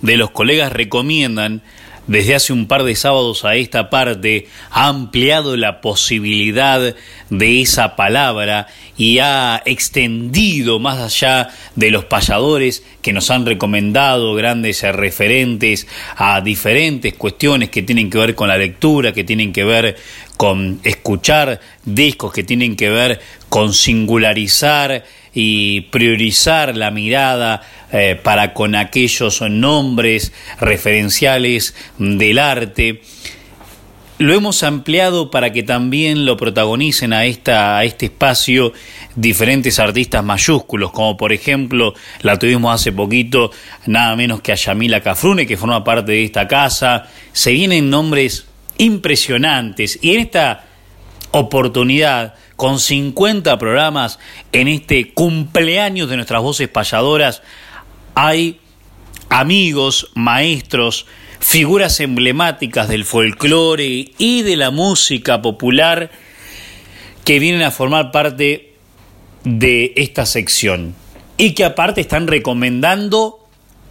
de 0.02 0.16
los 0.16 0.32
colegas 0.32 0.72
recomiendan 0.72 1.62
desde 2.08 2.36
hace 2.36 2.54
un 2.54 2.68
par 2.68 2.86
de 2.86 2.96
sábados 2.96 3.44
a 3.44 3.56
esta 3.56 3.90
parte 3.90 4.48
ha 4.72 4.88
ampliado 4.88 5.58
la 5.58 5.82
posibilidad 5.82 6.96
de 7.30 7.62
esa 7.62 7.98
palabra 7.98 8.68
y 8.96 9.20
ha 9.20 9.62
extendido 9.66 10.80
más 10.80 11.00
allá 11.00 11.50
de 11.76 11.92
los 11.92 12.06
payadores 12.06 12.86
que 13.02 13.12
nos 13.12 13.30
han 13.30 13.46
recomendado 13.46 14.34
grandes 14.36 14.84
referentes 14.84 15.86
a 16.16 16.40
diferentes 16.40 17.14
cuestiones 17.16 17.72
que 17.72 17.82
tienen 17.82 18.10
que 18.10 18.20
ver 18.20 18.36
con 18.36 18.48
la 18.48 18.58
lectura, 18.58 19.12
que 19.12 19.26
tienen 19.26 19.52
que 19.52 19.66
ver 19.66 19.98
con 20.38 20.80
escuchar 20.86 21.60
discos, 21.84 22.32
que 22.32 22.46
tienen 22.46 22.78
que 22.78 22.90
ver 22.90 23.20
con 23.50 23.74
singularizar 23.74 25.04
y 25.36 25.82
priorizar 25.82 26.76
la 26.76 26.90
mirada 26.90 27.62
eh, 27.92 28.20
para 28.24 28.54
con 28.54 28.74
aquellos 28.74 29.42
nombres 29.42 30.34
referenciales 30.60 31.76
del 32.00 32.40
arte. 32.40 33.02
Lo 34.18 34.34
hemos 34.34 34.64
ampliado 34.64 35.30
para 35.30 35.52
que 35.52 35.62
también 35.62 36.26
lo 36.26 36.38
protagonicen 36.38 37.12
a, 37.12 37.26
esta, 37.26 37.78
a 37.78 37.84
este 37.84 38.06
espacio 38.06 38.72
diferentes 39.18 39.78
artistas 39.78 40.24
mayúsculos, 40.24 40.92
como 40.94 41.18
por 41.18 41.34
ejemplo 41.34 41.94
la 42.22 42.40
tuvimos 42.40 42.74
hace 42.74 42.94
poquito, 42.94 43.52
nada 43.88 44.16
menos 44.16 44.40
que 44.40 44.54
a 44.54 44.56
Yamila 44.56 45.02
Cafrune, 45.02 45.46
que 45.46 45.58
forma 45.58 45.84
parte 45.84 46.14
de 46.14 46.24
esta 46.24 46.48
casa. 46.48 47.10
Se 47.34 47.52
vienen 47.52 47.90
nombres 47.90 48.46
impresionantes 48.78 50.00
y 50.02 50.14
en 50.14 50.22
esta 50.22 50.64
oportunidad 51.32 52.36
con 52.56 52.80
50 52.80 53.58
programas 53.58 54.20
en 54.52 54.68
este 54.68 55.14
cumpleaños 55.14 56.10
de 56.10 56.16
nuestras 56.16 56.42
voces 56.42 56.68
payadoras, 56.70 57.42
hay 58.14 58.60
amigos, 59.30 60.12
maestros, 60.16 61.06
figuras 61.40 62.00
emblemáticas 62.00 62.88
del 62.88 63.06
folclore 63.06 64.12
y 64.18 64.42
de 64.42 64.56
la 64.56 64.72
música 64.72 65.42
popular 65.42 66.12
que 67.24 67.40
vienen 67.40 67.64
a 67.64 67.72
formar 67.72 68.12
parte 68.12 68.74
de 69.44 69.94
esta 69.96 70.26
sección 70.26 70.96
y 71.38 71.54
que 71.54 71.66
aparte 71.66 72.02
están 72.02 72.28
recomendando 72.28 73.45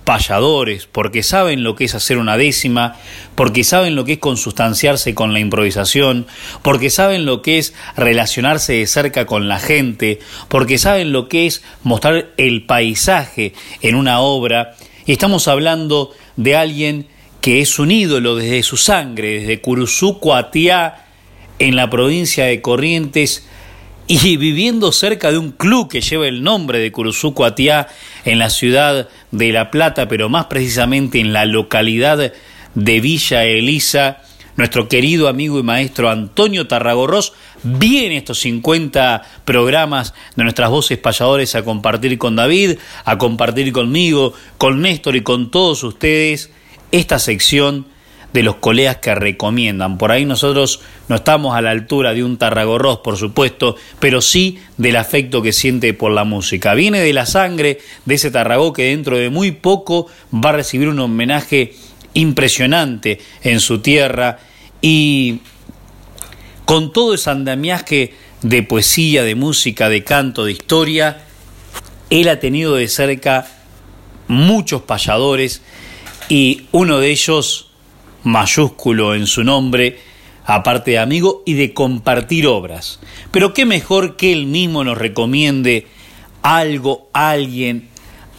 payadores, 0.05 0.87
porque 0.91 1.23
saben 1.23 1.65
lo 1.65 1.75
que 1.75 1.85
es 1.85 1.95
hacer 1.95 2.19
una 2.19 2.37
décima, 2.37 2.97
porque 3.35 3.65
saben 3.65 3.95
lo 3.97 4.05
que 4.05 4.15
es 4.15 4.19
consustanciarse 4.19 5.15
con 5.15 5.33
la 5.33 5.41
improvisación, 5.41 6.27
porque 6.63 6.91
saben 6.91 7.25
lo 7.25 7.43
que 7.43 7.59
es 7.59 7.75
relacionarse 7.97 8.75
de 8.75 8.87
cerca 8.87 9.27
con 9.27 9.49
la 9.49 9.59
gente, 9.59 10.21
porque 10.49 10.79
saben 10.79 11.13
lo 11.13 11.29
que 11.29 11.47
es 11.47 11.63
mostrar 11.83 12.33
el 12.37 12.65
paisaje 12.65 13.55
en 13.81 13.95
una 13.95 14.21
obra, 14.21 14.75
y 15.07 15.13
estamos 15.13 15.49
hablando 15.49 16.13
de 16.37 16.57
alguien 16.57 17.07
que 17.41 17.61
es 17.61 17.79
un 17.79 17.91
ídolo 17.91 18.37
desde 18.37 18.63
su 18.63 18.77
sangre, 18.77 19.41
desde 19.41 19.61
Curuzú, 19.61 20.19
Coatiá, 20.19 21.07
en 21.59 21.77
la 21.77 21.91
provincia 21.91 22.47
de 22.47 22.61
Corrientes, 22.61 23.47
y 24.07 24.37
viviendo 24.37 24.93
cerca 24.93 25.33
de 25.33 25.39
un 25.39 25.53
club 25.53 25.89
que 25.89 26.01
lleva 26.01 26.27
el 26.29 26.43
nombre 26.43 26.79
de 26.79 26.93
Curuzuco 26.93 27.45
Atiá 27.45 27.89
en 28.25 28.39
la 28.39 28.51
ciudad 28.51 29.09
de 29.31 29.53
La 29.53 29.71
Plata, 29.71 30.09
pero 30.09 30.29
más 30.29 30.47
precisamente 30.47 31.21
en 31.21 31.33
la 31.33 31.47
localidad 31.47 32.33
de 32.75 33.01
Villa 33.01 33.45
Elisa, 33.45 34.23
nuestro 34.57 34.89
querido 34.89 35.29
amigo 35.29 35.59
y 35.59 35.63
maestro 35.63 36.11
Antonio 36.11 36.69
Tarragorros 36.69 37.33
viene 37.63 38.19
estos 38.19 38.41
50 38.41 39.23
programas 39.45 40.15
de 40.37 40.45
nuestras 40.45 40.71
voces 40.71 40.99
payadores 40.99 41.55
a 41.55 41.65
compartir 41.65 42.19
con 42.19 42.37
David, 42.37 42.79
a 43.05 43.19
compartir 43.19 43.73
conmigo, 43.73 44.35
con 44.59 44.81
Néstor 44.83 45.17
y 45.17 45.23
con 45.23 45.51
todos 45.51 45.83
ustedes 45.83 46.51
esta 46.93 47.19
sección 47.19 47.87
de 48.35 48.43
los 48.43 48.57
colegas 48.57 48.97
que 48.97 49.15
recomiendan. 49.15 49.97
Por 49.97 50.11
ahí 50.11 50.25
nosotros 50.25 50.81
no 51.09 51.15
estamos 51.15 51.57
a 51.57 51.63
la 51.63 51.71
altura 51.71 52.15
de 52.15 52.25
un 52.25 52.37
Tarragorros, 52.37 52.99
por 52.99 53.17
supuesto, 53.17 53.77
pero 54.01 54.21
sí 54.21 54.59
del 54.77 54.97
afecto 54.97 55.41
que 55.41 55.53
siente 55.53 55.95
por 55.95 56.11
la 56.11 56.25
música. 56.25 56.75
Viene 56.75 57.01
de 57.01 57.13
la 57.13 57.27
sangre 57.27 57.79
de 58.05 58.15
ese 58.17 58.33
Tarragó 58.33 58.73
que 58.73 58.87
dentro 58.87 59.17
de 59.17 59.31
muy 59.31 59.53
poco 59.53 60.09
va 60.35 60.51
a 60.51 60.55
recibir 60.55 60.89
un 60.89 60.99
homenaje 60.99 61.75
impresionante 62.13 63.21
en 63.45 63.61
su 63.61 63.79
tierra 63.79 64.41
y 64.83 65.39
con 66.65 66.93
todo 66.93 67.15
ese 67.15 67.31
andamiaje 67.31 68.15
de 68.43 68.65
poesía, 68.65 69.23
de 69.23 69.37
música, 69.37 69.89
de 69.89 70.03
canto, 70.03 70.45
de 70.45 70.53
historia, 70.53 71.23
él 72.11 72.29
ha 72.29 72.41
tenido 72.41 72.75
de 72.75 72.89
cerca 72.89 73.47
muchos 74.27 74.83
payadores 74.83 75.63
y 76.29 76.67
uno 76.73 76.99
de 76.99 77.11
ellos 77.11 77.64
mayúsculo 78.25 79.15
en 79.15 79.27
su 79.27 79.45
nombre, 79.45 79.99
aparte 80.45 80.93
de 80.93 80.99
amigo 80.99 81.43
y 81.47 81.55
de 81.55 81.73
compartir 81.73 82.47
obras. 82.47 83.01
Pero 83.31 83.55
qué 83.55 83.65
mejor 83.65 84.17
que 84.17 84.33
él 84.33 84.47
mismo 84.47 84.85
nos 84.85 84.99
recomiende 84.99 85.87
algo, 86.43 87.09
alguien, 87.13 87.89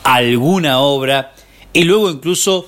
alguna 0.04 0.80
obra, 0.80 1.34
y 1.74 1.84
luego 1.84 2.10
incluso 2.12 2.68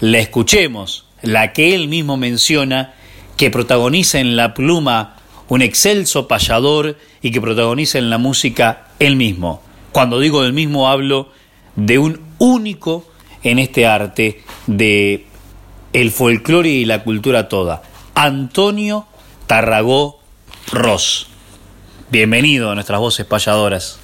la 0.00 0.18
escuchemos, 0.18 1.06
la 1.22 1.52
que 1.52 1.74
él 1.74 1.88
mismo 1.88 2.16
menciona, 2.16 2.94
que 3.36 3.50
protagoniza 3.50 4.20
en 4.20 4.36
la 4.36 4.54
pluma 4.54 5.16
un 5.48 5.62
excelso 5.62 6.28
payador 6.28 6.96
y 7.20 7.30
que 7.30 7.40
protagoniza 7.40 7.98
en 7.98 8.10
la 8.10 8.18
música 8.18 8.88
él 8.98 9.16
mismo. 9.16 9.62
Cuando 9.92 10.18
digo 10.18 10.42
del 10.42 10.54
mismo 10.54 10.88
hablo 10.88 11.30
de 11.76 11.98
un 11.98 12.20
único 12.38 13.04
en 13.42 13.58
este 13.58 13.86
arte 13.86 14.42
de 14.66 15.26
el 15.92 16.10
folclore 16.10 16.70
y 16.70 16.84
la 16.84 17.04
cultura 17.04 17.48
toda. 17.48 17.82
Antonio 18.14 19.06
Tarragó 19.46 20.20
Ross. 20.70 21.26
Bienvenido 22.10 22.70
a 22.70 22.74
nuestras 22.74 23.00
voces 23.00 23.26
payadoras. 23.26 23.98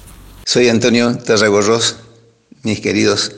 Soy 0.45 0.69
Antonio 0.69 1.17
Tarragó 1.17 1.61
Ross, 1.61 1.97
mis 2.63 2.79
queridos 2.79 3.35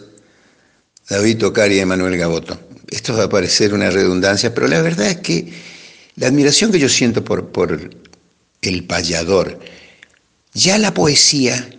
David 1.10 1.40
Tocari 1.40 1.76
y 1.76 1.80
Emanuel 1.80 2.18
Gaboto. 2.18 2.60
Esto 2.90 3.16
va 3.16 3.24
a 3.24 3.30
parecer 3.30 3.74
una 3.74 3.90
redundancia, 3.90 4.54
pero 4.54 4.68
la 4.68 4.82
verdad 4.82 5.08
es 5.08 5.18
que 5.18 5.54
la 6.16 6.28
admiración 6.28 6.72
que 6.72 6.80
yo 6.80 6.90
siento 6.90 7.24
por, 7.24 7.52
por 7.52 7.90
el 8.62 8.84
payador, 8.84 9.60
ya 10.54 10.78
la 10.78 10.94
poesía 10.94 11.70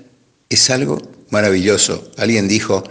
es 0.49 0.71
algo 0.71 1.00
maravilloso. 1.31 2.11
Alguien 2.17 2.49
dijo 2.49 2.83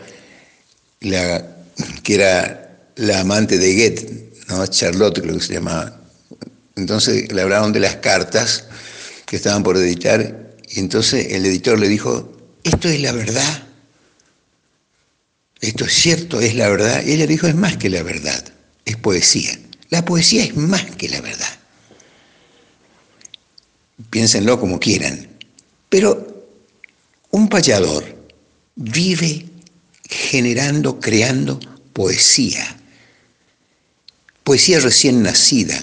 que 0.99 2.15
era 2.15 2.60
la 3.01 3.21
amante 3.21 3.57
de 3.57 3.73
Goethe, 3.73 4.31
¿no? 4.47 4.65
Charlotte 4.67 5.21
creo 5.21 5.37
que 5.37 5.43
se 5.43 5.53
llamaba. 5.53 5.99
Entonces 6.75 7.31
le 7.31 7.41
hablaron 7.41 7.73
de 7.73 7.79
las 7.79 7.95
cartas 7.95 8.65
que 9.25 9.37
estaban 9.37 9.63
por 9.63 9.75
editar 9.77 10.53
y 10.69 10.79
entonces 10.79 11.27
el 11.31 11.45
editor 11.45 11.79
le 11.79 11.87
dijo, 11.87 12.31
esto 12.63 12.87
es 12.87 13.01
la 13.01 13.11
verdad, 13.11 13.63
esto 15.61 15.85
es 15.85 15.93
cierto, 15.93 16.41
es 16.41 16.53
la 16.53 16.69
verdad. 16.69 17.03
Y 17.03 17.13
ella 17.13 17.25
dijo, 17.25 17.47
es 17.47 17.55
más 17.55 17.77
que 17.77 17.89
la 17.89 18.03
verdad, 18.03 18.43
es 18.85 18.97
poesía. 18.97 19.57
La 19.89 20.05
poesía 20.05 20.43
es 20.43 20.55
más 20.55 20.85
que 20.95 21.09
la 21.09 21.21
verdad. 21.21 21.59
Piénsenlo 24.11 24.59
como 24.59 24.79
quieran. 24.79 25.27
Pero 25.89 26.45
un 27.31 27.49
payador 27.49 28.03
vive 28.75 29.47
generando, 30.07 30.99
creando 30.99 31.59
poesía 31.93 32.77
poesía 34.43 34.79
recién 34.79 35.21
nacida, 35.23 35.81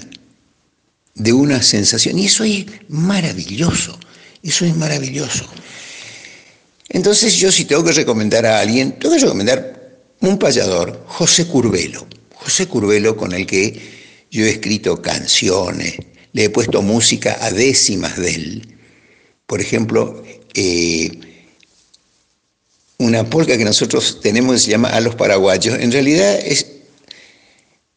de 1.14 1.32
una 1.32 1.62
sensación. 1.62 2.18
Y 2.18 2.26
eso 2.26 2.44
es 2.44 2.66
maravilloso, 2.88 3.98
eso 4.42 4.64
es 4.64 4.76
maravilloso. 4.76 5.46
Entonces 6.88 7.34
yo 7.36 7.52
si 7.52 7.64
tengo 7.64 7.84
que 7.84 7.92
recomendar 7.92 8.46
a 8.46 8.60
alguien, 8.60 8.98
tengo 8.98 9.14
que 9.14 9.20
recomendar 9.20 9.98
un 10.20 10.38
payador, 10.38 11.04
José 11.06 11.46
Curvelo. 11.46 12.06
José 12.34 12.66
Curvelo 12.66 13.16
con 13.16 13.32
el 13.32 13.46
que 13.46 13.98
yo 14.30 14.44
he 14.44 14.50
escrito 14.50 15.02
canciones, 15.02 15.96
le 16.32 16.44
he 16.44 16.50
puesto 16.50 16.82
música 16.82 17.38
a 17.40 17.50
décimas 17.50 18.16
de 18.16 18.34
él. 18.34 18.78
Por 19.46 19.60
ejemplo, 19.60 20.22
eh, 20.54 21.10
una 22.98 23.28
polca 23.28 23.56
que 23.56 23.64
nosotros 23.64 24.20
tenemos 24.20 24.62
se 24.62 24.70
llama 24.70 24.90
A 24.90 25.00
los 25.00 25.14
Paraguayos. 25.14 25.78
En 25.78 25.92
realidad 25.92 26.38
es 26.44 26.66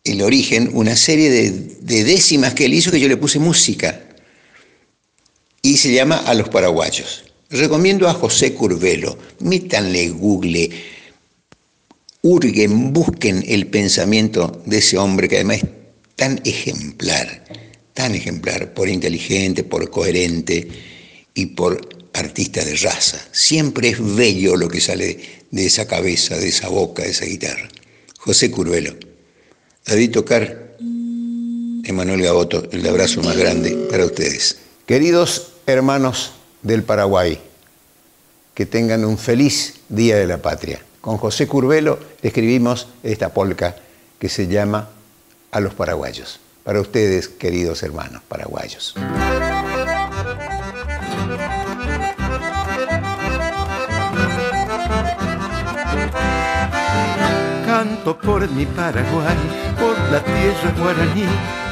el 0.03 0.21
origen 0.21 0.69
una 0.73 0.95
serie 0.95 1.29
de, 1.29 2.03
décimas 2.03 2.53
que 2.53 2.65
él 2.65 2.73
hizo 2.73 2.91
que 2.91 2.99
yo 2.99 3.07
le 3.07 3.17
puse 3.17 3.39
música 3.39 4.01
y 5.61 5.77
se 5.77 5.93
llama 5.93 6.17
A 6.17 6.33
los 6.33 6.49
Paraguayos. 6.49 7.25
Recomiendo 7.49 8.07
a 8.07 8.13
José 8.13 8.53
Curvelo, 8.53 9.17
métanle 9.39 10.09
Google, 10.09 10.69
hurguen, 12.21 12.93
busquen 12.93 13.43
el 13.47 13.67
pensamiento 13.67 14.63
de 14.65 14.77
ese 14.77 14.97
hombre 14.97 15.27
que 15.27 15.35
además 15.35 15.57
es 15.57 15.69
tan 16.15 16.41
ejemplar, 16.45 17.43
tan 17.93 18.15
ejemplar, 18.15 18.73
por 18.73 18.87
inteligente, 18.89 19.63
por 19.63 19.89
coherente 19.89 20.67
y 21.33 21.47
por 21.47 22.09
artista 22.13 22.63
de 22.63 22.75
raza. 22.77 23.19
Siempre 23.31 23.89
es 23.89 24.15
bello 24.15 24.55
lo 24.55 24.69
que 24.69 24.79
sale 24.79 25.19
de 25.51 25.65
esa 25.65 25.87
cabeza, 25.87 26.37
de 26.37 26.47
esa 26.47 26.69
boca, 26.69 27.03
de 27.03 27.11
esa 27.11 27.25
guitarra. 27.25 27.69
José 28.17 28.49
Curvelo. 28.49 29.10
David 29.85 30.11
Tocar, 30.11 30.75
Emanuel 31.83 32.21
Gaboto, 32.21 32.63
el 32.71 32.87
abrazo 32.87 33.21
más 33.23 33.35
grande 33.35 33.87
para 33.89 34.05
ustedes. 34.05 34.59
Queridos 34.85 35.53
hermanos 35.65 36.33
del 36.61 36.83
Paraguay, 36.83 37.39
que 38.53 38.65
tengan 38.65 39.05
un 39.05 39.17
feliz 39.17 39.75
Día 39.89 40.17
de 40.17 40.27
la 40.27 40.37
Patria. 40.37 40.81
Con 41.01 41.17
José 41.17 41.47
Curvelo 41.47 41.99
escribimos 42.21 42.87
esta 43.03 43.33
polca 43.33 43.75
que 44.19 44.29
se 44.29 44.47
llama 44.47 44.89
A 45.51 45.59
los 45.59 45.73
Paraguayos. 45.73 46.39
Para 46.63 46.79
ustedes, 46.79 47.27
queridos 47.27 47.81
hermanos 47.81 48.21
paraguayos. 48.27 48.93
Por 58.03 58.49
mi 58.51 58.65
Paraguay, 58.65 59.37
por 59.79 59.97
la 60.11 60.19
tierra 60.23 60.73
guaraní, 60.77 61.25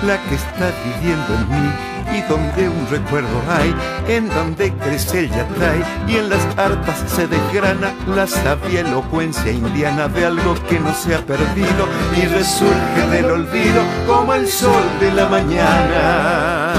la 0.06 0.18
que 0.24 0.36
está 0.36 0.72
viviendo 0.86 1.34
en 1.34 1.50
mí 1.50 1.72
y 2.18 2.22
donde 2.24 2.70
un 2.70 2.88
recuerdo 2.90 3.42
hay, 3.48 3.74
en 4.08 4.30
donde 4.30 4.74
crece 4.74 5.20
el 5.20 5.30
yatay 5.30 5.84
y 6.08 6.18
en 6.18 6.30
las 6.30 6.44
arpas 6.58 7.04
se 7.08 7.28
desgrana 7.28 7.94
la 8.08 8.26
sabia 8.28 8.82
elocuencia 8.82 9.52
indiana 9.52 10.08
de 10.08 10.26
algo 10.26 10.56
que 10.68 10.80
no 10.80 10.94
se 10.94 11.16
ha 11.16 11.20
perdido 11.26 11.88
y 12.16 12.26
resurge 12.28 13.08
del 13.12 13.26
olvido 13.26 13.84
como 14.08 14.34
el 14.34 14.48
sol 14.48 14.84
de 15.00 15.12
la 15.12 15.30
mañana. 15.30 16.70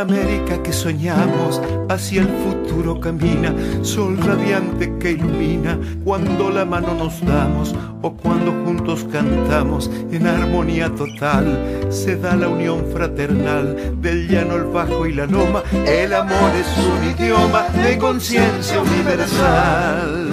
América 0.00 0.62
que 0.62 0.72
soñamos 0.72 1.60
hacia 1.88 2.22
el 2.22 2.28
futuro 2.28 3.00
camina, 3.00 3.54
sol 3.82 4.16
radiante 4.18 4.96
que 4.98 5.12
ilumina 5.12 5.78
cuando 6.04 6.50
la 6.50 6.64
mano 6.64 6.94
nos 6.94 7.24
damos 7.24 7.74
o 8.02 8.12
cuando 8.12 8.52
juntos 8.64 9.06
cantamos 9.12 9.90
en 10.10 10.26
armonía 10.26 10.88
total. 10.94 11.86
Se 11.90 12.16
da 12.16 12.34
la 12.36 12.48
unión 12.48 12.86
fraternal 12.92 14.00
del 14.00 14.28
llano, 14.28 14.56
el 14.56 14.64
bajo 14.64 15.06
y 15.06 15.12
la 15.12 15.26
loma. 15.26 15.62
El 15.86 16.14
amor 16.14 16.50
es 16.58 16.68
un 16.78 17.24
idioma 17.24 17.66
de 17.68 17.98
conciencia 17.98 18.80
universal. 18.80 20.30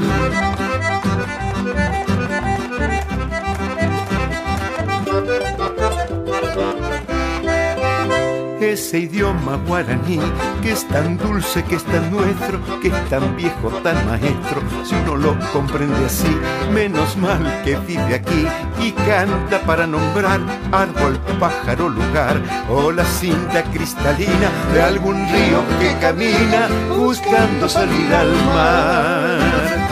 Ese 8.73 8.99
idioma 8.99 9.57
guaraní 9.67 10.19
que 10.61 10.71
es 10.71 10.87
tan 10.87 11.17
dulce, 11.17 11.63
que 11.63 11.75
es 11.75 11.83
tan 11.83 12.11
nuestro, 12.11 12.59
que 12.81 12.89
es 12.89 13.09
tan 13.09 13.35
viejo, 13.35 13.69
tan 13.83 14.05
maestro. 14.05 14.61
Si 14.83 14.95
uno 14.95 15.15
lo 15.15 15.37
comprende 15.51 16.05
así, 16.05 16.35
menos 16.73 17.15
mal 17.17 17.43
que 17.63 17.77
vive 17.77 18.15
aquí 18.15 18.47
y 18.81 18.91
canta 18.91 19.61
para 19.61 19.87
nombrar 19.87 20.39
árbol, 20.71 21.19
pájaro, 21.39 21.89
lugar 21.89 22.41
o 22.69 22.91
la 22.91 23.05
cinta 23.05 23.63
cristalina 23.71 24.49
de 24.73 24.81
algún 24.81 25.15
río 25.15 25.63
que 25.79 25.97
camina 25.99 26.67
buscando 26.95 27.69
salir 27.69 28.13
al 28.13 28.31
mar. 28.45 29.86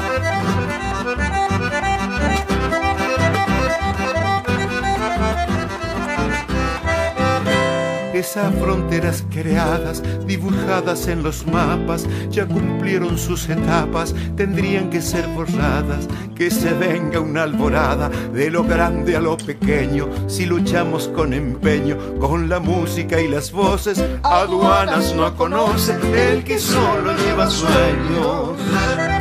Esas 8.15 8.53
fronteras 8.55 9.25
creadas, 9.29 10.01
dibujadas 10.25 11.07
en 11.07 11.23
los 11.23 11.45
mapas, 11.47 12.07
ya 12.29 12.45
cumplieron 12.45 13.17
sus 13.17 13.49
etapas, 13.49 14.15
tendrían 14.35 14.89
que 14.89 15.01
ser 15.01 15.27
borradas, 15.27 16.07
que 16.35 16.49
se 16.49 16.73
venga 16.73 17.19
una 17.19 17.43
alborada 17.43 18.09
de 18.33 18.49
lo 18.49 18.63
grande 18.63 19.15
a 19.15 19.21
lo 19.21 19.37
pequeño, 19.37 20.07
si 20.27 20.45
luchamos 20.45 21.07
con 21.09 21.33
empeño, 21.33 21.97
con 22.19 22.47
la 22.47 22.59
música 22.59 23.19
y 23.19 23.27
las 23.27 23.51
voces, 23.51 24.03
aduanas 24.23 25.13
no 25.13 25.35
conoce 25.35 25.95
el 26.13 26.43
que 26.43 26.57
solo 26.57 27.15
lleva 27.17 27.49
sueños. 27.49 29.14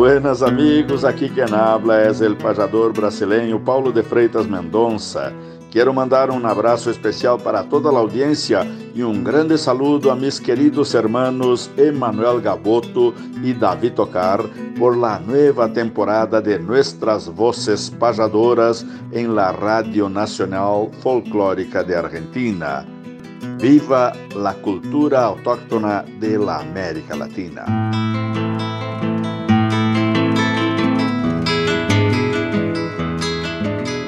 Buenas 0.00 0.42
amigos, 0.42 1.04
aqui 1.04 1.28
quem 1.28 1.44
habla 1.54 1.98
é 1.98 2.10
o 2.10 2.36
pajador 2.36 2.90
brasileiro 2.90 3.60
Paulo 3.60 3.92
de 3.92 4.02
Freitas 4.02 4.46
Mendonça. 4.46 5.30
Quero 5.70 5.92
mandar 5.92 6.30
um 6.30 6.46
abraço 6.46 6.88
especial 6.88 7.38
para 7.38 7.62
toda 7.64 7.90
a 7.90 7.98
audiência 7.98 8.66
e 8.94 9.04
um 9.04 9.22
grande 9.22 9.58
saludo 9.58 10.10
a 10.10 10.16
mis 10.16 10.38
queridos 10.40 10.94
hermanos 10.94 11.70
Emanuel 11.76 12.40
Gaboto 12.40 13.14
e 13.44 13.52
David 13.52 13.94
Tocar 13.94 14.40
por 14.78 14.96
la 14.96 15.18
nueva 15.18 15.68
temporada 15.68 16.40
de 16.40 16.58
Nuestras 16.58 17.26
Voces 17.26 17.90
Pajadoras 17.90 18.86
em 19.12 19.26
la 19.26 19.52
Radio 19.52 20.08
Nacional 20.08 20.90
Folclórica 21.02 21.84
de 21.84 21.94
Argentina. 21.94 22.86
Viva 23.58 24.14
la 24.34 24.54
cultura 24.54 25.24
autóctona 25.24 26.06
de 26.18 26.38
la 26.38 26.60
América 26.60 27.14
Latina. 27.14 28.19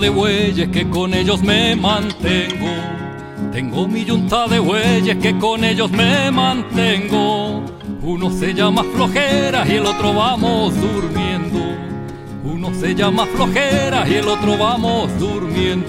De 0.00 0.10
bueyes 0.10 0.68
que 0.68 0.88
con 0.88 1.14
ellos 1.14 1.42
me 1.42 1.74
mantengo. 1.74 2.68
Tengo 3.52 3.88
mi 3.88 4.04
yunta 4.04 4.46
de 4.46 4.58
bueyes 4.58 5.16
que 5.16 5.38
con 5.38 5.64
ellos 5.64 5.90
me 5.90 6.30
mantengo. 6.30 7.64
Uno 8.02 8.30
se 8.30 8.52
llama 8.52 8.84
flojera 8.94 9.66
y 9.66 9.72
el 9.76 9.86
otro 9.86 10.12
vamos 10.12 10.74
durmiendo. 10.78 11.58
Uno 12.44 12.74
se 12.74 12.94
llama 12.94 13.24
flojera 13.26 14.06
y 14.06 14.14
el 14.14 14.28
otro 14.28 14.58
vamos 14.58 15.10
durmiendo. 15.18 15.88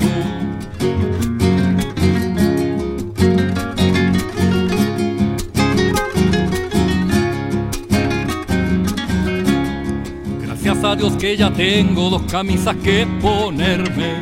Dios 11.01 11.17
que 11.17 11.35
ya 11.35 11.49
tengo 11.49 12.11
dos 12.11 12.21
camisas 12.31 12.75
que 12.75 13.07
ponerme. 13.19 14.13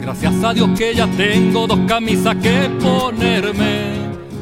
Gracias 0.00 0.44
a 0.44 0.54
Dios 0.54 0.70
que 0.78 0.94
ya 0.94 1.08
tengo 1.08 1.66
dos 1.66 1.80
camisas 1.88 2.36
que 2.36 2.70
ponerme. 2.80 3.94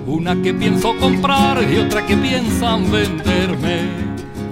Una 0.06 0.36
que 0.42 0.52
pienso 0.52 0.94
comprar 0.98 1.62
y 1.62 1.78
otra 1.78 2.04
que 2.04 2.14
piensan 2.14 2.92
venderme. 2.92 3.88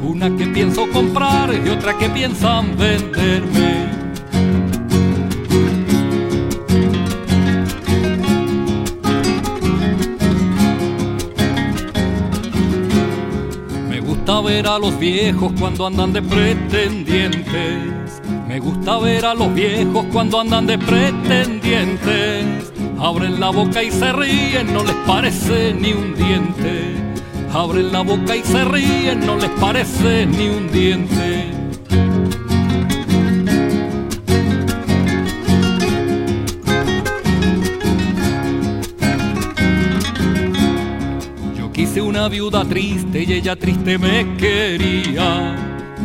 Una 0.02 0.34
que 0.34 0.46
pienso 0.46 0.88
comprar 0.88 1.50
y 1.54 1.68
otra 1.68 1.98
que 1.98 2.08
piensan 2.08 2.74
venderme. 2.78 3.89
Ver 14.50 14.66
a 14.66 14.80
los 14.80 14.98
viejos 14.98 15.52
cuando 15.60 15.86
andan 15.86 16.12
de 16.12 16.20
pretendientes. 16.20 18.20
Me 18.48 18.58
gusta 18.58 18.98
ver 18.98 19.24
a 19.24 19.32
los 19.32 19.54
viejos 19.54 20.04
cuando 20.12 20.40
andan 20.40 20.66
de 20.66 20.76
pretendientes. 20.76 22.72
Abren 22.98 23.38
la 23.38 23.50
boca 23.50 23.80
y 23.80 23.92
se 23.92 24.12
ríen, 24.12 24.74
no 24.74 24.82
les 24.82 24.96
parece 25.06 25.72
ni 25.72 25.92
un 25.92 26.16
diente. 26.16 26.96
Abren 27.52 27.92
la 27.92 28.00
boca 28.00 28.34
y 28.34 28.42
se 28.42 28.64
ríen, 28.64 29.24
no 29.24 29.36
les 29.36 29.50
parece 29.50 30.26
ni 30.26 30.48
un 30.48 30.68
diente. 30.72 31.59
Una 42.20 42.28
viuda 42.28 42.64
triste 42.66 43.22
y 43.22 43.32
ella 43.32 43.56
triste 43.56 43.96
me 43.96 44.36
quería. 44.36 45.56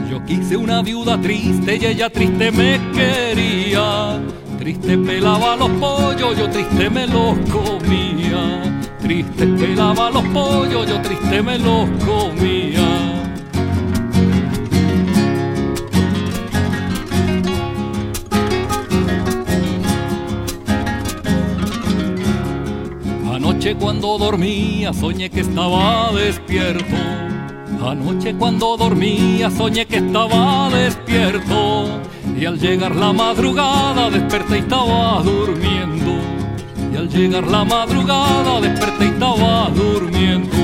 Yo 0.09 0.23
quise 0.23 0.55
una 0.55 0.81
viuda 0.81 1.19
triste 1.19 1.75
y 1.75 1.85
ella 1.85 2.09
triste 2.09 2.53
me 2.53 2.79
quería. 2.93 4.21
Triste 4.57 4.97
pelaba 4.97 5.57
los 5.57 5.69
pollos, 5.71 6.37
yo 6.37 6.49
triste 6.49 6.89
me 6.89 7.05
los 7.05 7.37
comía. 7.49 8.63
Triste 9.01 9.45
pelaba 9.45 10.09
los 10.09 10.23
pollos, 10.27 10.87
yo 10.87 11.01
triste 11.01 11.41
me 11.41 11.59
los 11.59 11.89
comía. 12.05 13.14
Anoche 23.65 23.79
cuando 23.83 24.17
dormía 24.19 24.93
soñé 24.93 25.27
que 25.31 25.39
estaba 25.39 26.11
despierto. 26.11 26.95
Anoche 27.83 28.35
cuando 28.35 28.77
dormía 28.77 29.49
soñé 29.49 29.87
que 29.87 29.97
estaba 29.97 30.69
despierto. 30.69 31.87
Y 32.39 32.45
al 32.45 32.59
llegar 32.59 32.95
la 32.95 33.11
madrugada 33.11 34.11
desperté 34.11 34.57
y 34.57 34.59
estaba 34.59 35.23
durmiendo. 35.23 36.11
Y 36.93 36.95
al 36.95 37.09
llegar 37.09 37.47
la 37.47 37.65
madrugada 37.65 38.61
desperté 38.61 39.05
y 39.05 39.07
estaba 39.07 39.71
durmiendo. 39.71 40.54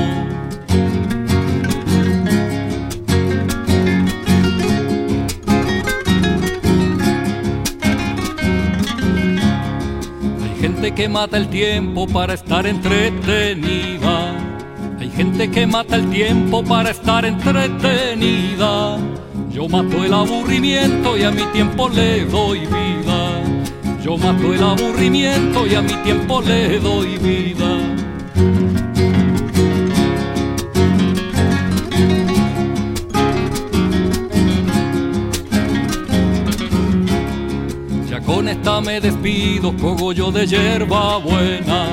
Gente 10.82 11.00
que 11.00 11.08
mata 11.08 11.36
el 11.36 11.46
tiempo 11.46 12.08
para 12.08 12.34
estar 12.34 12.66
entretenida. 12.66 14.34
Hay 14.98 15.08
gente 15.10 15.48
que 15.48 15.64
mata 15.64 15.94
el 15.94 16.10
tiempo 16.10 16.64
para 16.64 16.90
estar 16.90 17.24
entretenida. 17.24 18.98
Yo 19.52 19.68
mato 19.68 20.04
el 20.04 20.12
aburrimiento 20.12 21.16
y 21.16 21.22
a 21.22 21.30
mi 21.30 21.44
tiempo 21.52 21.88
le 21.88 22.24
doy 22.24 22.66
vida. 22.66 23.44
Yo 24.02 24.16
mato 24.18 24.52
el 24.52 24.60
aburrimiento 24.60 25.68
y 25.68 25.76
a 25.76 25.82
mi 25.82 25.94
tiempo 26.02 26.42
le 26.42 26.80
doy 26.80 27.16
vida. 27.18 27.78
Me 38.82 39.00
despido, 39.00 39.74
cogollo 39.76 40.30
de 40.30 40.46
hierba 40.46 41.18
buena. 41.18 41.86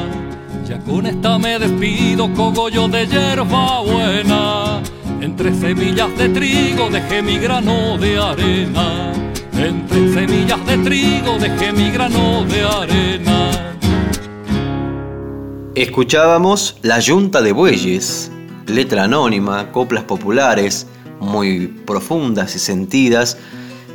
Ya 0.68 0.80
con 0.80 1.06
esta 1.06 1.38
me 1.38 1.60
despido, 1.60 2.32
cogollo 2.34 2.88
de 2.88 3.06
hierba 3.06 3.82
buena. 3.82 4.82
Entre 5.22 5.54
semillas 5.54 6.16
de 6.18 6.30
trigo 6.30 6.90
dejé 6.90 7.22
mi 7.22 7.38
grano 7.38 7.98
de 7.98 8.18
arena. 8.18 9.14
Entre 9.54 10.14
semillas 10.14 10.66
de 10.66 10.78
trigo 10.78 11.38
dejé 11.38 11.72
mi 11.72 11.92
grano 11.92 12.44
de 12.46 12.64
arena. 12.64 13.52
Escuchábamos 15.76 16.78
La 16.82 17.00
Yunta 17.00 17.42
de 17.42 17.52
Bueyes, 17.52 18.32
letra 18.66 19.04
anónima, 19.04 19.72
coplas 19.72 20.04
populares, 20.04 20.88
muy 21.20 21.68
profundas 21.68 22.56
y 22.56 22.60
sentidas 22.60 23.38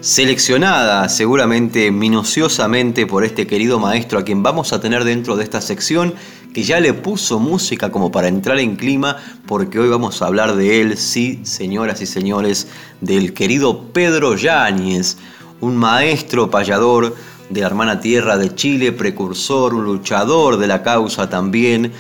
seleccionada 0.05 1.09
seguramente 1.09 1.90
minuciosamente 1.90 3.07
por 3.07 3.25
este 3.25 3.47
querido 3.47 3.79
maestro 3.79 4.19
a 4.19 4.23
quien 4.23 4.43
vamos 4.43 4.75
a 4.75 4.81
tener 4.83 5.03
dentro 5.03 5.35
de 5.35 5.45
esta 5.45 5.62
sección 5.62 6.12
que 6.53 6.62
ya 6.62 6.79
le 6.79 6.93
puso 6.93 7.40
música 7.40 7.90
como 7.90 8.12
para 8.12 8.29
entrar 8.29 8.59
en 8.59 8.77
clima, 8.77 9.17
porque 9.47 9.79
hoy 9.79 9.88
vamos 9.88 10.21
a 10.21 10.27
hablar 10.27 10.57
de 10.57 10.83
él, 10.83 10.99
sí, 10.99 11.40
señoras 11.45 12.03
y 12.03 12.07
señores, 12.07 12.69
del 13.01 13.33
querido 13.33 13.93
Pedro 13.95 14.37
Yáñez, 14.37 15.17
un 15.62 15.75
maestro 15.79 16.51
payador 16.51 17.17
de 17.49 17.62
la 17.62 17.67
hermana 17.67 18.01
tierra 18.01 18.37
de 18.37 18.55
Chile, 18.55 18.93
precursor, 18.93 19.73
un 19.73 19.85
luchador 19.85 20.59
de 20.59 20.67
la 20.67 20.83
causa 20.83 21.31
también, 21.31 21.93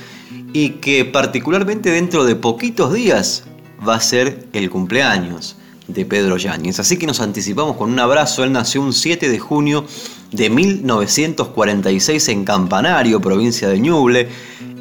y 0.52 0.72
que 0.72 1.06
particularmente 1.06 1.90
dentro 1.90 2.26
de 2.26 2.36
poquitos 2.36 2.92
días 2.92 3.44
va 3.86 3.94
a 3.94 4.00
ser 4.00 4.46
el 4.52 4.68
cumpleaños 4.68 5.56
de 5.88 6.04
Pedro 6.04 6.36
Yáñez. 6.36 6.80
Así 6.80 6.96
que 6.96 7.06
nos 7.06 7.20
anticipamos 7.20 7.76
con 7.76 7.90
un 7.92 7.98
abrazo. 7.98 8.44
Él 8.44 8.52
nació 8.52 8.82
un 8.82 8.92
7 8.92 9.28
de 9.28 9.38
junio 9.38 9.84
de 10.32 10.50
1946 10.50 12.28
en 12.28 12.44
Campanario, 12.44 13.20
provincia 13.20 13.68
de 13.68 13.78
Ñuble, 13.80 14.28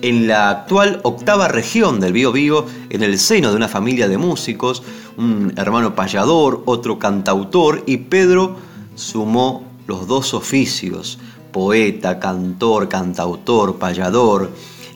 en 0.01 0.27
la 0.27 0.49
actual 0.49 0.99
octava 1.03 1.47
región 1.47 1.99
del 1.99 2.11
Bío 2.11 2.31
Bío, 2.31 2.65
en 2.89 3.03
el 3.03 3.17
seno 3.19 3.51
de 3.51 3.55
una 3.55 3.69
familia 3.69 4.07
de 4.07 4.17
músicos, 4.17 4.83
un 5.17 5.53
hermano 5.55 5.95
payador, 5.95 6.63
otro 6.65 6.99
cantautor, 6.99 7.83
y 7.85 7.97
Pedro 7.97 8.57
sumó 8.95 9.63
los 9.87 10.07
dos 10.07 10.33
oficios, 10.33 11.19
poeta, 11.51 12.19
cantor, 12.19 12.89
cantautor, 12.89 13.77
payador. 13.77 14.51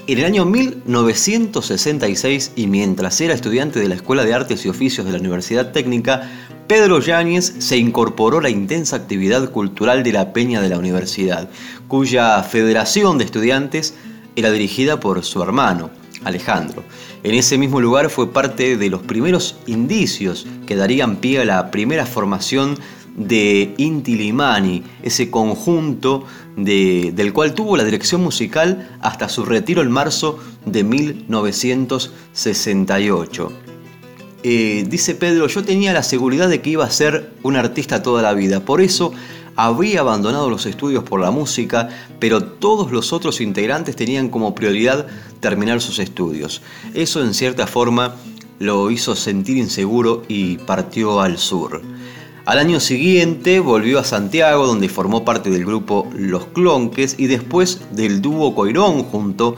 En 0.09 0.19
el 0.19 0.25
año 0.25 0.45
1966, 0.45 2.53
y 2.55 2.67
mientras 2.67 3.19
era 3.19 3.33
estudiante 3.33 3.81
de 3.81 3.89
la 3.89 3.95
Escuela 3.95 4.23
de 4.23 4.33
Artes 4.33 4.65
y 4.65 4.69
Oficios 4.69 5.05
de 5.05 5.11
la 5.11 5.17
Universidad 5.17 5.73
Técnica, 5.73 6.31
Pedro 6.65 7.01
Yáñez 7.01 7.55
se 7.59 7.75
incorporó 7.75 8.37
a 8.37 8.43
la 8.43 8.49
intensa 8.49 8.95
actividad 8.95 9.51
cultural 9.51 10.03
de 10.03 10.13
la 10.13 10.31
Peña 10.31 10.61
de 10.61 10.69
la 10.69 10.77
Universidad, 10.77 11.49
cuya 11.89 12.41
federación 12.43 13.17
de 13.17 13.25
estudiantes 13.25 13.95
era 14.37 14.49
dirigida 14.49 15.01
por 15.01 15.25
su 15.25 15.43
hermano, 15.43 15.89
Alejandro. 16.23 16.85
En 17.23 17.35
ese 17.35 17.57
mismo 17.57 17.81
lugar 17.81 18.09
fue 18.09 18.31
parte 18.31 18.77
de 18.77 18.89
los 18.89 19.01
primeros 19.01 19.57
indicios 19.65 20.47
que 20.65 20.77
darían 20.77 21.17
pie 21.17 21.41
a 21.41 21.45
la 21.45 21.69
primera 21.69 22.05
formación 22.05 22.77
de 23.17 23.75
Inti 23.77 24.15
Limani, 24.15 24.81
ese 25.03 25.29
conjunto 25.29 26.23
del 26.55 27.33
cual 27.33 27.53
tuvo 27.53 27.75
la 27.75 27.83
dirección 27.83 28.23
musical 28.23 28.97
hasta 29.01 29.27
su 29.27 29.43
retiro 29.43 29.81
en 29.81 29.91
marzo 29.91 30.39
de 30.65 30.85
1968. 30.85 33.51
Eh, 34.43 34.85
dice 34.87 35.15
Pedro, 35.15 35.47
yo 35.47 35.63
tenía 35.63 35.93
la 35.93 36.03
seguridad 36.03 36.47
de 36.47 36.61
que 36.61 36.69
iba 36.69 36.85
a 36.85 36.91
ser 36.91 37.33
un 37.43 37.57
artista 37.57 38.01
toda 38.01 38.21
la 38.21 38.33
vida, 38.33 38.61
por 38.61 38.79
eso 38.81 39.11
había 39.55 40.01
abandonado 40.01 40.51
los 40.51 40.67
estudios 40.67 41.03
por 41.03 41.19
la 41.19 41.31
música, 41.31 41.89
pero 42.19 42.43
todos 42.43 42.91
los 42.91 43.11
otros 43.11 43.41
integrantes 43.41 43.95
tenían 43.95 44.29
como 44.29 44.53
prioridad 44.53 45.07
terminar 45.39 45.81
sus 45.81 45.97
estudios. 45.97 46.61
Eso 46.93 47.23
en 47.23 47.33
cierta 47.33 47.65
forma 47.65 48.13
lo 48.59 48.91
hizo 48.91 49.15
sentir 49.15 49.57
inseguro 49.57 50.21
y 50.27 50.57
partió 50.57 51.21
al 51.21 51.39
sur. 51.39 51.81
Al 52.47 52.59
año 52.59 52.79
siguiente 52.79 53.59
volvió 53.59 53.99
a 53.99 54.05
Santiago, 54.05 54.65
donde 54.65 54.87
formó 54.87 55.25
parte 55.25 55.49
del 55.49 55.65
grupo 55.65 56.09
Los 56.15 56.45
Clonques 56.45 57.15
y 57.17 57.27
después 57.27 57.81
del 57.91 58.21
dúo 58.21 58.55
Coirón 58.55 59.03
junto 59.03 59.57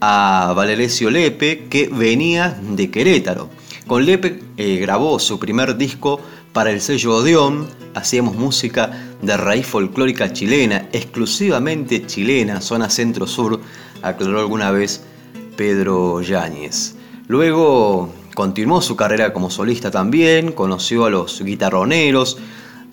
a 0.00 0.54
Valeresio 0.56 1.10
Lepe, 1.10 1.66
que 1.68 1.88
venía 1.88 2.58
de 2.62 2.90
Querétaro. 2.90 3.50
Con 3.86 4.06
Lepe 4.06 4.42
eh, 4.56 4.78
grabó 4.78 5.18
su 5.18 5.38
primer 5.38 5.76
disco 5.76 6.18
para 6.54 6.70
el 6.70 6.80
sello 6.80 7.16
Odeón, 7.16 7.66
hacíamos 7.92 8.36
música 8.36 8.90
de 9.20 9.36
raíz 9.36 9.66
folclórica 9.66 10.32
chilena, 10.32 10.88
exclusivamente 10.92 12.06
chilena, 12.06 12.62
zona 12.62 12.88
centro-sur, 12.88 13.60
aclaró 14.00 14.40
alguna 14.40 14.70
vez 14.70 15.02
Pedro 15.58 16.22
Yáñez. 16.22 16.94
Luego 17.28 18.14
Continuó 18.34 18.80
su 18.80 18.96
carrera 18.96 19.32
como 19.32 19.50
solista 19.50 19.90
también, 19.90 20.52
conoció 20.52 21.04
a 21.04 21.10
los 21.10 21.42
guitarroneros, 21.42 22.38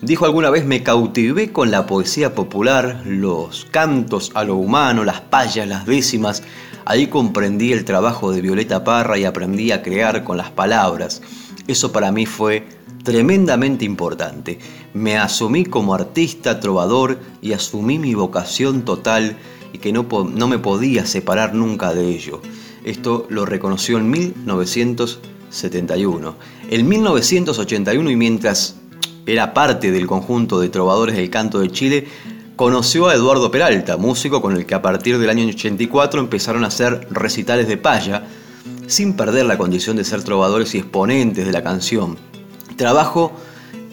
dijo 0.02 0.24
alguna 0.24 0.50
vez 0.50 0.64
me 0.64 0.82
cautivé 0.82 1.52
con 1.52 1.70
la 1.70 1.86
poesía 1.86 2.34
popular, 2.34 3.02
los 3.06 3.64
cantos 3.70 4.32
a 4.34 4.44
lo 4.44 4.56
humano, 4.56 5.04
las 5.04 5.20
payas, 5.20 5.68
las 5.68 5.86
décimas. 5.86 6.42
Ahí 6.84 7.06
comprendí 7.06 7.72
el 7.72 7.84
trabajo 7.84 8.32
de 8.32 8.40
Violeta 8.40 8.82
Parra 8.82 9.18
y 9.18 9.24
aprendí 9.24 9.70
a 9.70 9.82
crear 9.82 10.24
con 10.24 10.36
las 10.36 10.50
palabras. 10.50 11.22
Eso 11.66 11.92
para 11.92 12.10
mí 12.10 12.26
fue 12.26 12.66
tremendamente 13.04 13.84
importante. 13.84 14.58
Me 14.94 15.18
asumí 15.18 15.64
como 15.64 15.94
artista, 15.94 16.60
trovador 16.60 17.20
y 17.40 17.52
asumí 17.52 17.98
mi 17.98 18.14
vocación 18.14 18.82
total 18.84 19.36
y 19.72 19.78
que 19.78 19.92
no, 19.92 20.06
no 20.34 20.48
me 20.48 20.58
podía 20.58 21.06
separar 21.06 21.54
nunca 21.54 21.94
de 21.94 22.08
ello. 22.08 22.40
Esto 22.88 23.26
lo 23.28 23.44
reconoció 23.44 23.98
en 23.98 24.10
1900 24.10 25.20
71. 25.50 26.34
En 26.70 26.88
1981 26.88 28.10
y 28.10 28.16
mientras 28.16 28.76
era 29.26 29.54
parte 29.54 29.90
del 29.90 30.06
conjunto 30.06 30.60
de 30.60 30.68
trovadores 30.68 31.16
del 31.16 31.30
canto 31.30 31.60
de 31.60 31.70
Chile, 31.70 32.06
conoció 32.56 33.08
a 33.08 33.14
Eduardo 33.14 33.50
Peralta, 33.50 33.96
músico 33.96 34.42
con 34.42 34.56
el 34.56 34.66
que 34.66 34.74
a 34.74 34.82
partir 34.82 35.18
del 35.18 35.30
año 35.30 35.46
84 35.46 36.20
empezaron 36.20 36.64
a 36.64 36.68
hacer 36.68 37.06
recitales 37.10 37.68
de 37.68 37.76
paya, 37.76 38.24
sin 38.86 39.14
perder 39.14 39.46
la 39.46 39.58
condición 39.58 39.96
de 39.96 40.04
ser 40.04 40.22
trovadores 40.22 40.74
y 40.74 40.78
exponentes 40.78 41.46
de 41.46 41.52
la 41.52 41.62
canción. 41.62 42.16
Trabajo 42.76 43.32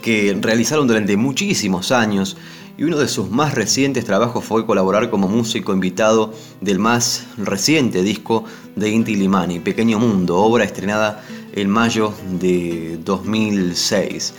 que 0.01 0.37
realizaron 0.39 0.87
durante 0.87 1.17
muchísimos 1.17 1.91
años 1.91 2.37
y 2.77 2.83
uno 2.83 2.97
de 2.97 3.07
sus 3.07 3.29
más 3.29 3.53
recientes 3.53 4.05
trabajos 4.05 4.43
fue 4.43 4.65
colaborar 4.65 5.09
como 5.09 5.27
músico 5.27 5.73
invitado 5.73 6.33
del 6.61 6.79
más 6.79 7.25
reciente 7.37 8.03
disco 8.03 8.43
de 8.75 8.89
Inti 8.89 9.15
Limani, 9.15 9.59
Pequeño 9.59 9.97
Mundo, 9.99 10.37
obra 10.37 10.65
estrenada 10.65 11.23
en 11.53 11.69
mayo 11.69 12.13
de 12.39 12.99
2006. 13.03 14.33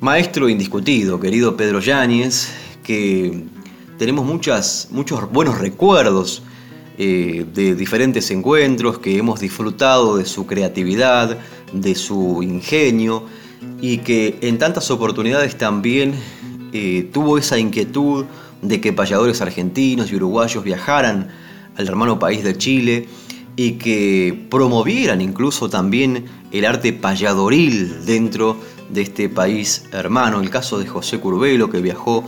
Maestro 0.00 0.48
indiscutido, 0.48 1.20
querido 1.20 1.56
Pedro 1.56 1.80
Yáñez, 1.80 2.48
que 2.82 3.44
tenemos 3.98 4.24
muchas, 4.24 4.88
muchos 4.90 5.30
buenos 5.30 5.58
recuerdos 5.58 6.42
eh, 6.96 7.44
de 7.52 7.74
diferentes 7.74 8.30
encuentros, 8.30 8.98
que 8.98 9.18
hemos 9.18 9.40
disfrutado 9.40 10.16
de 10.16 10.24
su 10.24 10.46
creatividad, 10.46 11.38
de 11.72 11.94
su 11.94 12.42
ingenio 12.42 13.24
y 13.80 13.98
que 13.98 14.38
en 14.42 14.58
tantas 14.58 14.90
oportunidades 14.90 15.58
también 15.58 16.14
eh, 16.76 17.08
tuvo 17.12 17.38
esa 17.38 17.56
inquietud 17.56 18.24
de 18.60 18.80
que 18.80 18.92
payadores 18.92 19.40
argentinos 19.40 20.10
y 20.10 20.16
uruguayos 20.16 20.64
viajaran 20.64 21.28
al 21.76 21.86
hermano 21.86 22.18
país 22.18 22.42
de 22.42 22.58
Chile 22.58 23.08
y 23.54 23.74
que 23.74 24.46
promovieran 24.50 25.20
incluso 25.20 25.70
también 25.70 26.24
el 26.50 26.64
arte 26.64 26.92
payadoril 26.92 28.04
dentro 28.04 28.56
de 28.90 29.02
este 29.02 29.28
país 29.28 29.84
hermano. 29.92 30.40
El 30.40 30.50
caso 30.50 30.80
de 30.80 30.86
José 30.86 31.20
Curbelo, 31.20 31.70
que 31.70 31.80
viajó 31.80 32.24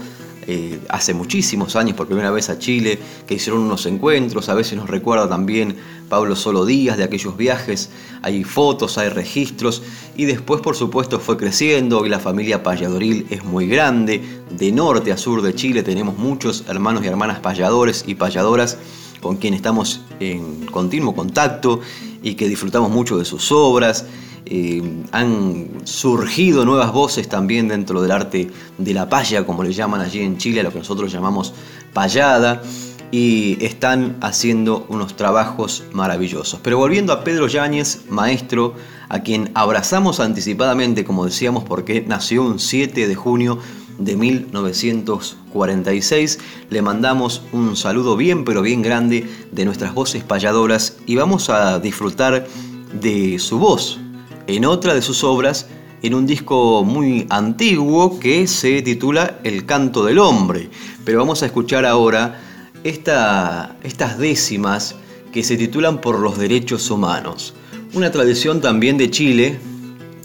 eh, 0.49 0.79
hace 0.89 1.13
muchísimos 1.13 1.75
años 1.77 1.97
por 1.97 2.07
primera 2.07 2.31
vez 2.31 2.51
a 2.51 2.59
Chile, 2.59 2.99
que 3.27 3.35
hicieron 3.35 3.63
unos 3.63 3.85
encuentros, 3.87 4.49
a 4.49 4.55
veces 4.55 4.79
nos 4.79 4.89
recuerda 4.89 5.29
también 5.29 5.77
Pablo 6.09 6.37
Solo 6.37 6.65
Díaz 6.65 6.97
de 6.97 7.05
aquellos 7.05 7.37
viajes, 7.37 7.91
hay 8.23 8.45
fotos, 8.45 8.97
hay 8.99 9.09
registros, 9.09 9.83
y 10.17 10.25
después 10.25 10.61
por 10.61 10.77
supuesto 10.77 11.19
fue 11.19 11.37
creciendo. 11.37 12.07
Y 12.07 12.09
la 12.09 12.21
familia 12.21 12.63
payadoril 12.63 13.27
es 13.31 13.45
muy 13.45 13.67
grande, 13.67 14.23
de 14.51 14.73
norte 14.73 15.13
a 15.13 15.17
sur 15.17 15.43
de 15.43 15.55
Chile 15.55 15.83
tenemos 15.83 16.17
muchos 16.17 16.65
hermanos 16.69 17.05
y 17.05 17.09
hermanas 17.09 17.41
payadores 17.41 18.05
y 18.07 18.15
payadoras 18.15 18.79
con 19.21 19.37
quien 19.37 19.55
estamos 19.55 20.03
en 20.21 20.67
continuo 20.67 21.15
contacto 21.15 21.81
y 22.23 22.35
que 22.35 22.49
disfrutamos 22.49 22.91
mucho 22.91 23.19
de 23.19 23.25
sus 23.25 23.51
obras. 23.51 24.07
Eh, 24.49 24.81
han 25.11 25.67
surgido 25.83 26.65
nuevas 26.65 26.93
voces 26.93 27.29
también 27.29 27.67
dentro 27.67 28.01
del 28.01 28.13
arte 28.13 28.49
de 28.79 28.95
la 28.95 29.09
paya, 29.09 29.45
como 29.45 29.65
le 29.65 29.73
llaman 29.73 30.01
allí 30.01 30.21
en 30.21 30.39
Chile, 30.39 30.61
a 30.61 30.63
lo 30.63 30.73
que 30.73 30.79
nosotros 30.79 31.11
llamamos 31.11 31.53
payada, 31.93 32.63
y 33.11 33.59
están 33.65 34.17
haciendo 34.21 34.87
unos 34.89 35.17
trabajos 35.17 35.83
maravillosos. 35.93 36.61
Pero 36.63 36.79
volviendo 36.79 37.13
a 37.13 37.25
Pedro 37.25 37.49
Yáñez, 37.49 38.05
maestro, 38.09 38.75
a 39.09 39.19
quien 39.21 39.51
abrazamos 39.55 40.21
anticipadamente, 40.21 41.05
como 41.05 41.25
decíamos, 41.25 41.65
porque 41.65 42.05
nació 42.07 42.43
un 42.43 42.61
7 42.61 43.09
de 43.09 43.15
junio 43.15 43.59
de 43.99 44.17
1946. 44.17 46.39
Le 46.71 46.83
mandamos 46.83 47.43
un 47.53 47.77
saludo 47.77 48.17
bien 48.17 48.45
pero 48.45 48.63
bien 48.63 48.83
grande 48.83 49.29
de 49.51 49.65
nuestras 49.65 49.93
voces 49.95 50.23
payadoras 50.23 50.99
y 51.07 51.17
vamos 51.17 51.51
a 51.51 51.81
disfrutar 51.81 52.47
de 52.93 53.39
su 53.39 53.59
voz 53.59 53.99
en 54.47 54.65
otra 54.65 54.95
de 54.95 55.03
sus 55.03 55.25
obras 55.25 55.67
en 56.03 56.15
un 56.15 56.27
disco 56.27 56.85
muy 56.85 57.27
antiguo 57.31 58.21
que 58.21 58.47
se 58.47 58.83
titula 58.83 59.39
El 59.45 59.67
canto 59.67 60.05
del 60.05 60.19
hombre. 60.19 60.71
Pero 61.05 61.19
vamos 61.19 61.43
a 61.43 61.47
escuchar 61.47 61.85
ahora 61.85 62.41
estas 62.85 64.19
décimas 64.19 64.95
que 65.33 65.43
se 65.43 65.57
titulan 65.57 66.01
Por 66.01 66.21
los 66.21 66.39
derechos 66.39 66.91
humanos. 66.91 67.55
Una 67.95 68.11
tradición 68.11 68.61
también 68.61 68.99
de 68.99 69.11
Chile 69.11 69.59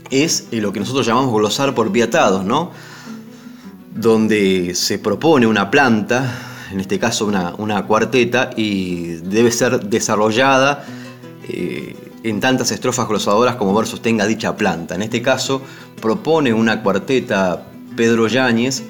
es 0.10 0.48
lo 0.52 0.72
que 0.74 0.80
nosotros 0.80 1.06
llamamos 1.06 1.34
glosar 1.34 1.74
por 1.74 1.92
viatados, 1.92 2.44
¿no? 2.46 2.72
donde 3.96 4.74
se 4.74 5.00
propone 5.00 5.48
una 5.48 5.70
planta 5.70 6.52
en 6.72 6.80
este 6.80 7.00
caso 7.00 7.26
una, 7.26 7.54
una 7.58 7.86
cuarteta, 7.86 8.52
y 8.56 9.16
debe 9.16 9.52
ser 9.52 9.82
desarrollada 9.82 10.86
eh, 11.48 11.96
en 12.24 12.40
tantas 12.40 12.72
estrofas 12.72 13.08
glosadoras 13.08 13.56
como 13.56 13.74
versos 13.74 14.02
tenga 14.02 14.26
dicha 14.26 14.56
planta. 14.56 14.96
En 14.96 15.02
este 15.02 15.22
caso 15.22 15.62
propone 16.02 16.54
una 16.54 16.84
cuarteta 16.84 17.68
Pedro 17.96 18.28
Yáñez 18.28 18.84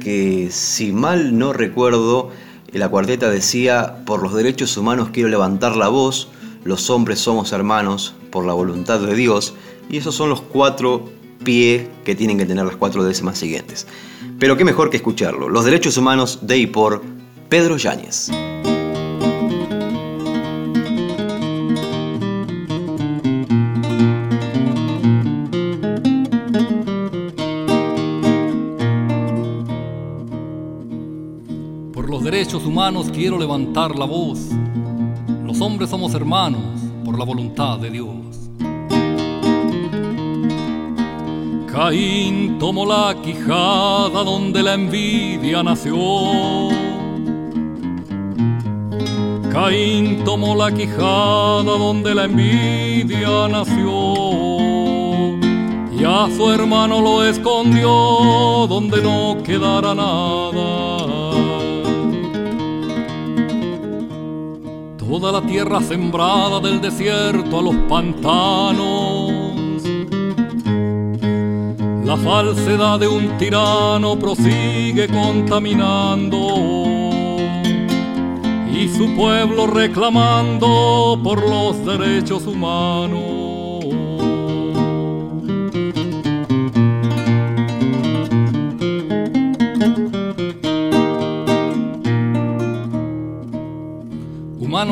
que 0.00 0.48
si 0.50 0.92
mal 0.92 1.38
no 1.38 1.52
recuerdo, 1.52 2.30
la 2.72 2.88
cuarteta 2.88 3.30
decía, 3.30 4.02
por 4.04 4.22
los 4.22 4.34
derechos 4.34 4.76
humanos 4.76 5.10
quiero 5.12 5.28
levantar 5.28 5.76
la 5.76 5.88
voz, 5.88 6.28
los 6.64 6.90
hombres 6.90 7.20
somos 7.20 7.52
hermanos 7.52 8.14
por 8.30 8.44
la 8.44 8.52
voluntad 8.52 9.00
de 9.00 9.14
Dios, 9.14 9.54
y 9.88 9.98
esos 9.98 10.14
son 10.14 10.28
los 10.28 10.40
cuatro 10.40 11.08
pies 11.44 11.86
que 12.04 12.14
tienen 12.14 12.38
que 12.38 12.46
tener 12.46 12.64
las 12.64 12.76
cuatro 12.76 13.04
décimas 13.04 13.38
siguientes. 13.38 13.86
Pero 14.38 14.56
qué 14.56 14.64
mejor 14.64 14.90
que 14.90 14.96
escucharlo, 14.96 15.48
los 15.48 15.64
derechos 15.64 15.96
humanos 15.96 16.40
de 16.42 16.58
y 16.58 16.66
por 16.66 17.02
Pedro 17.48 17.76
Yáñez. 17.76 18.30
Humanos 32.50 33.08
quiero 33.12 33.38
levantar 33.38 33.96
la 33.96 34.04
voz. 34.04 34.50
Los 35.46 35.60
hombres 35.60 35.90
somos 35.90 36.12
hermanos 36.12 36.60
por 37.04 37.16
la 37.16 37.24
voluntad 37.24 37.78
de 37.78 37.90
Dios. 37.90 38.08
Caín 41.72 42.58
tomó 42.58 42.84
la 42.84 43.14
quijada 43.22 44.24
donde 44.24 44.60
la 44.62 44.74
envidia 44.74 45.62
nació. 45.62 46.68
Caín 49.52 50.24
tomó 50.24 50.56
la 50.56 50.72
quijada 50.72 51.62
donde 51.62 52.12
la 52.14 52.24
envidia 52.24 53.46
nació. 53.48 54.58
Y 55.96 56.04
a 56.04 56.28
su 56.36 56.50
hermano 56.50 57.00
lo 57.00 57.24
escondió 57.24 58.66
donde 58.68 59.00
no 59.00 59.40
quedara 59.44 59.94
nada. 59.94 60.91
La 65.30 65.42
tierra 65.42 65.80
sembrada 65.80 66.58
del 66.58 66.80
desierto 66.80 67.58
a 67.58 67.62
los 67.62 67.76
pantanos. 67.88 69.30
La 72.04 72.16
falsedad 72.16 72.98
de 72.98 73.06
un 73.06 73.38
tirano 73.38 74.18
prosigue 74.18 75.06
contaminando 75.08 76.38
y 78.74 78.88
su 78.88 79.14
pueblo 79.14 79.68
reclamando 79.68 81.20
por 81.22 81.48
los 81.48 81.84
derechos 81.86 82.46
humanos. 82.46 83.41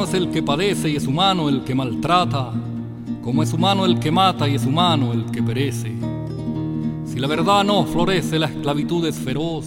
Es 0.04 0.14
el 0.14 0.30
que 0.30 0.42
padece 0.42 0.90
y 0.90 0.96
es 0.96 1.06
humano 1.06 1.48
el 1.48 1.64
que 1.64 1.74
maltrata, 1.74 2.52
como 3.22 3.42
es 3.42 3.52
humano 3.52 3.84
el 3.84 3.98
que 3.98 4.10
mata 4.10 4.48
y 4.48 4.54
es 4.54 4.64
humano 4.64 5.12
el 5.12 5.26
que 5.26 5.42
perece. 5.42 5.92
Si 7.04 7.18
la 7.18 7.26
verdad 7.26 7.64
no 7.64 7.84
florece, 7.84 8.38
la 8.38 8.46
esclavitud 8.46 9.06
es 9.06 9.16
feroz. 9.16 9.66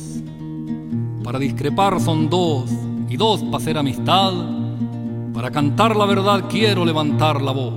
Para 1.23 1.39
discrepar 1.39 1.99
son 1.99 2.29
dos, 2.29 2.69
y 3.09 3.17
dos 3.17 3.43
para 3.43 3.57
hacer 3.57 3.77
amistad. 3.77 4.33
Para 5.33 5.51
cantar 5.51 5.95
la 5.95 6.05
verdad 6.05 6.45
quiero 6.49 6.83
levantar 6.83 7.41
la 7.41 7.51
voz. 7.51 7.73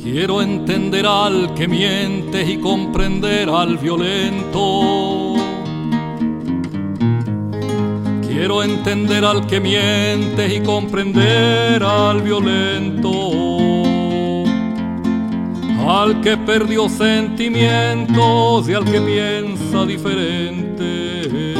Quiero 0.00 0.42
entender 0.42 1.06
al 1.06 1.54
que 1.54 1.66
miente 1.66 2.48
y 2.48 2.58
comprender 2.58 3.48
al 3.48 3.78
violento 3.78 5.29
Quiero 8.40 8.62
entender 8.62 9.22
al 9.22 9.46
que 9.46 9.60
miente 9.60 10.54
y 10.54 10.60
comprender 10.62 11.82
al 11.82 12.22
violento, 12.22 13.12
al 15.86 16.22
que 16.22 16.38
perdió 16.38 16.88
sentimientos 16.88 18.66
y 18.66 18.72
al 18.72 18.86
que 18.86 18.98
piensa 19.02 19.84
diferente. 19.84 21.52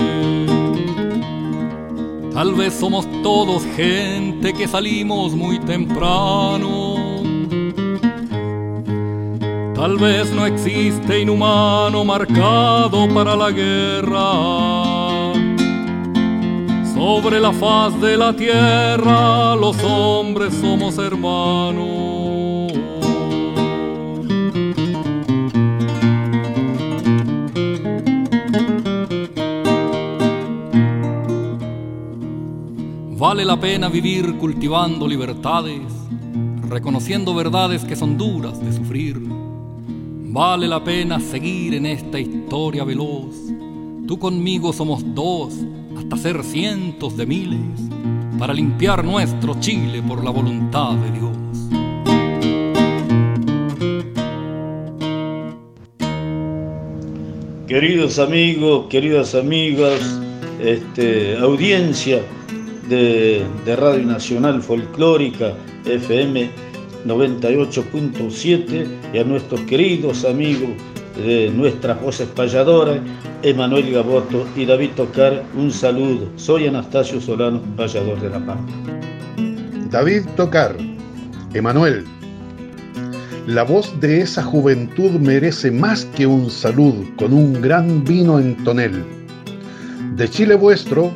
Tal 2.33 2.55
vez 2.55 2.73
somos 2.73 3.07
todos 3.23 3.62
gente 3.77 4.55
que 4.55 4.66
salimos 4.66 5.35
muy 5.35 5.59
temprano. 5.59 6.95
Tal 9.75 9.99
vez 9.99 10.33
no 10.33 10.47
existe 10.47 11.21
inhumano 11.21 12.07
marcado 12.07 13.07
para 13.12 13.37
la 13.37 13.51
guerra 13.51 14.80
sobre 17.01 17.41
la 17.41 17.51
faz 17.51 17.99
de 17.99 18.15
la 18.15 18.37
tierra 18.37 19.57
los 19.57 19.83
hombres 19.83 20.53
somos 20.53 20.99
hermanos. 20.99 22.73
Vale 33.17 33.47
la 33.47 33.59
pena 33.59 33.89
vivir 33.89 34.37
cultivando 34.37 35.09
libertades, 35.09 35.81
reconociendo 36.69 37.35
verdades 37.35 37.83
que 37.83 37.97
son 37.97 38.19
duras 38.19 38.63
de 38.63 38.75
sufrir. 38.75 39.19
Vale 39.19 40.69
la 40.69 40.85
pena 40.85 41.19
seguir 41.19 41.73
en 41.73 41.87
esta 41.87 42.21
historia 42.21 42.85
veloz. 42.85 43.35
Tú 44.07 44.19
conmigo 44.19 44.75
somos 44.75 45.03
dos 45.15 45.55
hasta 46.11 46.29
ser 46.29 46.42
cientos 46.42 47.16
de 47.16 47.25
miles, 47.25 47.61
para 48.37 48.53
limpiar 48.53 49.05
nuestro 49.05 49.61
Chile 49.61 50.03
por 50.03 50.25
la 50.25 50.31
voluntad 50.31 50.94
de 50.94 51.11
Dios. 51.12 51.37
Queridos 57.68 58.18
amigos, 58.18 58.87
queridas 58.88 59.37
amigas, 59.37 60.20
este, 60.61 61.37
audiencia 61.38 62.23
de, 62.88 63.44
de 63.64 63.77
Radio 63.77 64.05
Nacional 64.05 64.61
Folclórica 64.62 65.55
FM 65.85 66.51
98.7 67.07 68.87
y 69.14 69.18
a 69.18 69.25
nuestros 69.25 69.61
queridos 69.61 70.25
amigos 70.25 70.70
de 71.20 71.50
nuestras 71.50 72.00
voces 72.00 72.28
payadoras, 72.28 72.98
Emanuel 73.42 73.92
Gaboto 73.92 74.46
y 74.56 74.66
David 74.66 74.90
Tocar, 74.96 75.42
un 75.56 75.70
saludo. 75.70 76.28
Soy 76.37 76.66
Anastasio 76.66 77.20
Solano, 77.20 77.61
payador 77.76 78.20
de 78.20 78.30
La 78.30 78.38
Pampa. 78.38 78.72
David 79.90 80.22
Tocar, 80.37 80.76
Emanuel, 81.54 82.04
la 83.46 83.64
voz 83.64 83.98
de 84.00 84.20
esa 84.20 84.42
juventud 84.42 85.11
merece 85.12 85.71
más 85.71 86.04
que 86.16 86.27
un 86.27 86.50
salud 86.50 86.94
con 87.16 87.33
un 87.33 87.60
gran 87.60 88.04
vino 88.04 88.38
en 88.38 88.54
tonel. 88.62 89.02
De 90.14 90.29
Chile 90.29 90.54
vuestro, 90.54 91.10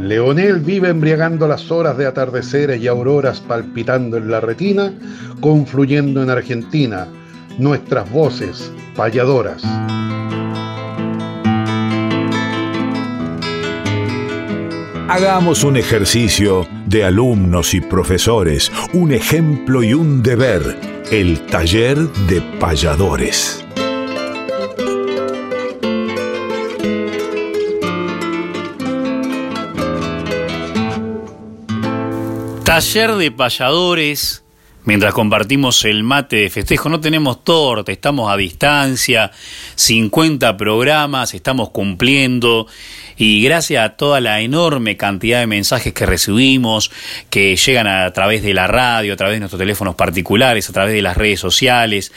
Leonel 0.00 0.60
vive 0.60 0.88
embriagando 0.88 1.48
las 1.48 1.70
horas 1.70 1.98
de 1.98 2.06
atardeceres 2.06 2.80
y 2.80 2.86
auroras 2.86 3.40
palpitando 3.40 4.16
en 4.16 4.30
la 4.30 4.40
retina, 4.40 4.92
confluyendo 5.40 6.22
en 6.22 6.30
Argentina, 6.30 7.08
nuestras 7.58 8.10
voces 8.10 8.72
payadoras. 8.94 9.62
Hagamos 15.08 15.64
un 15.64 15.76
ejercicio 15.76 16.68
de 16.86 17.04
alumnos 17.04 17.74
y 17.74 17.80
profesores, 17.80 18.70
un 18.92 19.12
ejemplo 19.12 19.82
y 19.82 19.94
un 19.94 20.22
deber, 20.22 20.62
el 21.10 21.44
taller 21.46 21.98
de 21.98 22.40
payadores. 22.60 23.64
Taller 32.64 33.12
de 33.12 33.30
payadores 33.30 34.44
mientras 34.88 35.12
compartimos 35.12 35.84
el 35.84 36.02
mate 36.02 36.36
de 36.36 36.48
festejo. 36.48 36.88
No 36.88 36.98
tenemos 36.98 37.44
torta, 37.44 37.92
estamos 37.92 38.32
a 38.32 38.38
distancia, 38.38 39.30
50 39.74 40.56
programas, 40.56 41.34
estamos 41.34 41.68
cumpliendo 41.68 42.66
y 43.18 43.42
gracias 43.42 43.84
a 43.84 43.96
toda 43.96 44.22
la 44.22 44.40
enorme 44.40 44.96
cantidad 44.96 45.40
de 45.40 45.46
mensajes 45.46 45.92
que 45.92 46.06
recibimos, 46.06 46.90
que 47.28 47.54
llegan 47.56 47.86
a 47.86 48.10
través 48.14 48.42
de 48.42 48.54
la 48.54 48.66
radio, 48.66 49.12
a 49.12 49.16
través 49.16 49.36
de 49.36 49.40
nuestros 49.40 49.60
teléfonos 49.60 49.94
particulares, 49.94 50.70
a 50.70 50.72
través 50.72 50.94
de 50.94 51.02
las 51.02 51.18
redes 51.18 51.38
sociales, 51.38 52.10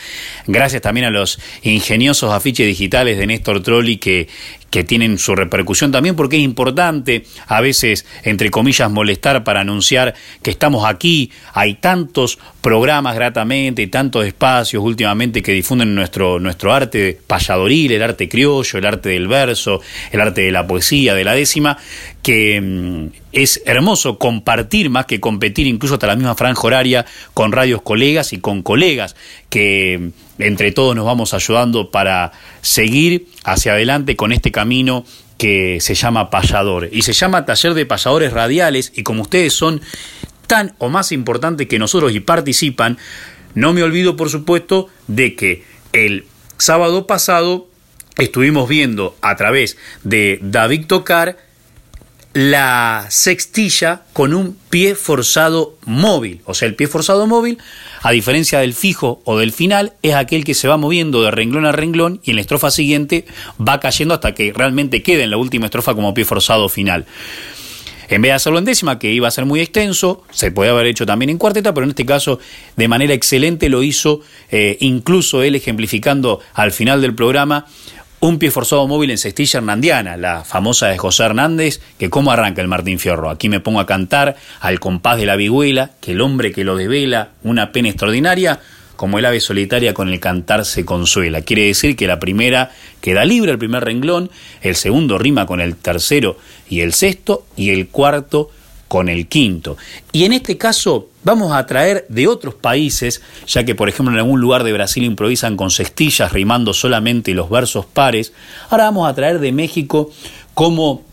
gracias 0.48 0.82
también 0.82 1.08
a 1.08 1.10
los 1.10 1.40
ingeniosos 1.64 2.32
afiches 2.32 2.68
digitales 2.68 3.18
de 3.18 3.28
Néstor 3.28 3.62
Trolli 3.62 3.98
que 3.98 4.30
que 4.72 4.84
tienen 4.86 5.20
su 5.20 5.36
repercusión 5.36 5.92
también 5.92 6.16
porque 6.16 6.38
es 6.38 6.44
importante 6.44 7.26
a 7.46 7.62
veces, 7.62 8.06
entre 8.24 8.50
comillas, 8.50 8.90
molestar 8.90 9.44
para 9.44 9.60
anunciar 9.60 10.16
que 10.42 10.50
estamos 10.50 10.86
aquí. 10.86 11.30
Hay 11.54 11.76
tantos 11.76 12.40
programas 12.62 13.14
gratamente 13.16 13.82
y 13.82 13.88
tantos 13.88 14.26
espacios 14.26 14.82
últimamente 14.82 15.44
que 15.44 15.52
difunden 15.52 15.94
nuestro, 15.94 16.40
nuestro 16.40 16.74
arte 16.74 17.20
payadoril, 17.28 17.92
el 17.92 18.02
arte 18.02 18.30
criollo, 18.30 18.80
el 18.80 18.86
arte 18.86 19.10
del 19.10 19.28
verso, 19.28 19.82
el 20.12 20.22
arte 20.22 20.42
de 20.42 20.52
la 20.52 20.66
poesía, 20.66 21.14
de 21.14 21.26
la 21.26 21.34
décima, 21.34 21.78
que 22.24 22.62
mm, 22.62 23.08
es 23.34 23.62
hermoso 23.66 24.18
compartir 24.18 24.90
más 24.90 25.06
que 25.06 25.20
competir 25.20 25.68
incluso 25.68 25.96
hasta 25.96 26.08
la 26.08 26.16
misma 26.16 26.36
franja 26.36 26.62
horaria 26.66 27.06
con 27.34 27.52
radios 27.52 27.82
colegas 27.82 28.32
y 28.32 28.40
con 28.40 28.62
colegas 28.62 29.16
que 29.50 30.12
entre 30.44 30.72
todos 30.72 30.96
nos 30.96 31.06
vamos 31.06 31.34
ayudando 31.34 31.92
para 31.92 32.32
seguir 32.62 33.28
hacia 33.44 33.74
adelante 33.74 34.16
con 34.16 34.32
este 34.32 34.52
camino 34.52 35.06
que 35.38 35.80
se 35.82 35.96
llama 35.96 36.30
payador. 36.30 36.90
Y 36.92 37.02
se 37.02 37.14
llama 37.14 37.46
taller 37.46 37.74
de 37.74 37.86
payadores 37.86 38.32
radiales 38.32 38.94
y 38.96 39.04
como 39.04 39.24
ustedes 39.24 39.54
son 39.54 39.82
tan 40.48 40.76
o 40.78 40.90
más 40.90 41.12
importantes 41.12 41.68
que 41.68 41.80
nosotros 41.80 42.14
y 42.14 42.20
participan, 42.20 42.98
no 43.56 43.74
me 43.74 43.84
olvido 43.84 44.16
por 44.16 44.30
supuesto 44.30 44.88
de 45.08 45.36
que 45.36 45.64
el 45.94 46.26
sábado 46.58 47.08
pasado 47.08 47.68
estuvimos 48.18 48.70
viendo 48.70 49.16
a 49.22 49.36
través 49.36 49.78
de 50.04 50.40
David 50.42 50.86
Tocar 50.88 51.38
la 52.34 53.08
sextilla 53.10 54.04
con 54.14 54.34
un 54.34 54.58
pie 54.70 54.96
forzado 54.96 55.76
móvil. 55.86 56.42
O 56.46 56.54
sea, 56.54 56.68
el 56.68 56.76
pie 56.76 56.88
forzado 56.88 57.28
móvil, 57.28 57.58
a 58.02 58.12
diferencia 58.12 58.60
del 58.60 58.74
fijo 58.74 59.22
o 59.26 59.38
del 59.38 59.52
final, 59.52 59.94
es 60.02 60.14
aquel 60.14 60.46
que 60.46 60.54
se 60.54 60.68
va 60.68 60.78
moviendo 60.78 61.22
de 61.24 61.32
renglón 61.32 61.66
a 61.66 61.72
renglón 61.72 62.22
y 62.24 62.32
en 62.32 62.38
la 62.38 62.42
estrofa 62.42 62.72
siguiente 62.72 63.26
va 63.60 63.80
cayendo 63.80 64.14
hasta 64.14 64.34
que 64.34 64.54
realmente 64.54 65.04
quede 65.04 65.24
en 65.24 65.32
la 65.32 65.38
última 65.38 65.66
estrofa 65.66 65.94
como 65.94 66.14
pie 66.14 66.26
forzado 66.26 66.70
final. 66.70 67.06
En 68.08 68.22
vez 68.22 68.32
de 68.32 68.34
hacerlo 68.34 68.60
en 68.60 68.66
décima, 68.66 69.00
que 69.00 69.12
iba 69.14 69.30
a 69.30 69.32
ser 69.32 69.46
muy 69.46 69.62
extenso, 69.62 70.24
se 70.32 70.52
puede 70.52 70.70
haber 70.70 70.86
hecho 70.86 71.06
también 71.06 71.30
en 71.30 71.38
cuarteta, 71.38 71.74
pero 71.74 71.86
en 71.86 71.92
este 71.92 72.06
caso 72.06 72.40
de 72.76 72.90
manera 72.90 73.14
excelente 73.14 73.70
lo 73.70 73.84
hizo, 73.84 74.20
eh, 74.52 74.76
incluso 74.82 75.44
él 75.44 75.56
ejemplificando 75.56 76.42
al 76.54 76.74
final 76.74 77.02
del 77.02 77.16
programa 77.16 77.68
un 78.22 78.38
pie 78.38 78.52
forzado 78.52 78.88
móvil 78.88 79.10
en 79.10 79.18
cestilla 79.18 79.58
hernandiana, 79.58 80.16
la 80.16 80.44
famosa 80.44 80.88
de 80.88 80.98
José 80.98 81.24
Hernández, 81.24 81.82
que 81.98 82.12
cómo 82.12 82.32
arranca 82.32 82.62
el 82.62 82.68
Martín 82.68 83.00
Fierro. 83.00 83.32
Aquí 83.32 83.50
me 83.50 83.60
pongo 83.60 83.80
a 83.80 83.88
cantar 83.88 84.36
al 84.60 84.80
compás 84.80 85.18
de 85.18 85.26
la 85.26 85.36
vihuela, 85.36 85.90
que 86.00 86.12
el 86.12 86.22
hombre 86.22 86.52
que 86.52 86.64
lo 86.64 86.76
desvela, 86.78 87.30
una 87.42 87.72
pena 87.72 87.90
extraordinaria, 87.90 88.60
como 88.96 89.18
el 89.18 89.26
ave 89.26 89.40
solitaria 89.40 89.96
con 89.96 90.08
el 90.10 90.20
cantar 90.20 90.66
se 90.66 90.86
consuela. 90.86 91.42
Quiere 91.42 91.66
decir 91.66 91.96
que 91.96 92.06
la 92.06 92.20
primera 92.20 92.70
queda 93.02 93.26
libre, 93.26 93.54
el 93.54 93.58
primer 93.58 93.84
renglón, 93.84 94.30
el 94.62 94.76
segundo 94.76 95.18
rima 95.18 95.48
con 95.48 95.60
el 95.60 95.76
tercero 95.76 96.38
y 96.70 96.82
el 96.82 96.94
sexto, 96.94 97.48
y 97.58 97.72
el 97.72 97.88
cuarto 97.88 98.52
con 98.92 99.08
el 99.08 99.28
quinto. 99.28 99.78
Y 100.12 100.26
en 100.26 100.34
este 100.34 100.58
caso 100.58 101.08
vamos 101.24 101.54
a 101.54 101.66
traer 101.66 102.06
de 102.10 102.28
otros 102.28 102.56
países, 102.56 103.22
ya 103.48 103.64
que 103.64 103.74
por 103.74 103.88
ejemplo 103.88 104.14
en 104.14 104.20
algún 104.20 104.42
lugar 104.42 104.66
de 104.66 104.74
Brasil 104.74 105.06
improvisan 105.06 105.56
con 105.56 105.72
cestillas 105.72 106.34
rimando 106.34 106.74
solamente 106.74 107.34
los 107.34 107.50
versos 107.50 107.86
pares, 107.86 108.34
ahora 108.70 108.84
vamos 108.84 109.10
a 109.10 109.16
traer 109.16 109.40
de 109.40 109.54
México 109.54 110.12
cómo 110.54 111.04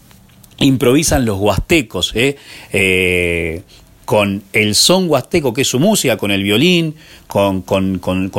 improvisan 0.56 1.24
los 1.24 1.38
huastecos, 1.38 2.10
¿eh? 2.16 2.36
Eh, 2.72 3.62
con 4.04 4.42
el 4.52 4.74
son 4.74 5.08
huasteco, 5.08 5.54
que 5.54 5.60
es 5.60 5.68
su 5.68 5.78
música, 5.78 6.16
con 6.16 6.32
el 6.32 6.42
violín, 6.42 6.96
con, 7.28 7.62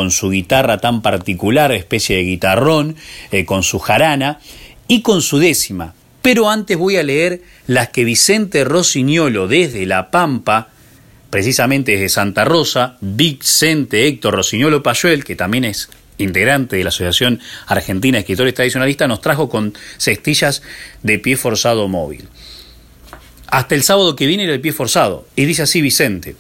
su 0.09 0.31
guitarra 0.31 0.79
tan 0.79 1.01
particular, 1.01 1.71
especie 1.71 2.17
de 2.17 2.23
guitarrón, 2.23 2.97
eh, 3.31 3.45
con 3.45 3.63
su 3.63 3.79
jarana 3.79 4.41
y 4.89 5.01
con 5.01 5.21
su 5.21 5.37
décima. 5.37 5.93
Pero 6.21 6.49
antes 6.49 6.77
voy 6.77 6.97
a 6.97 7.03
leer 7.03 7.41
las 7.67 7.89
que 7.89 8.03
Vicente 8.03 8.63
Rosiñolo 8.63 9.47
desde 9.47 9.85
La 9.85 10.11
Pampa, 10.11 10.69
precisamente 11.29 11.93
desde 11.93 12.09
Santa 12.09 12.43
Rosa, 12.43 12.97
Vicente 13.01 14.07
Héctor 14.07 14.35
Rosiñolo 14.35 14.83
Payuel, 14.83 15.23
que 15.23 15.35
también 15.35 15.65
es 15.65 15.89
integrante 16.17 16.75
de 16.75 16.83
la 16.83 16.89
Asociación 16.89 17.39
Argentina 17.67 18.17
de 18.17 18.21
Escritores 18.21 18.53
Tradicionalistas, 18.53 19.07
nos 19.07 19.21
trajo 19.21 19.49
con 19.49 19.73
cestillas 19.97 20.61
de 21.03 21.19
pie 21.19 21.37
forzado 21.37 21.87
móvil. 21.87 22.27
Hasta 23.47 23.75
el 23.75 23.83
sábado 23.83 24.15
que 24.15 24.27
viene 24.27 24.43
era 24.43 24.53
el 24.53 24.61
pie 24.61 24.73
forzado. 24.73 25.25
Y 25.35 25.45
dice 25.45 25.63
así 25.63 25.81
Vicente, 25.81 26.35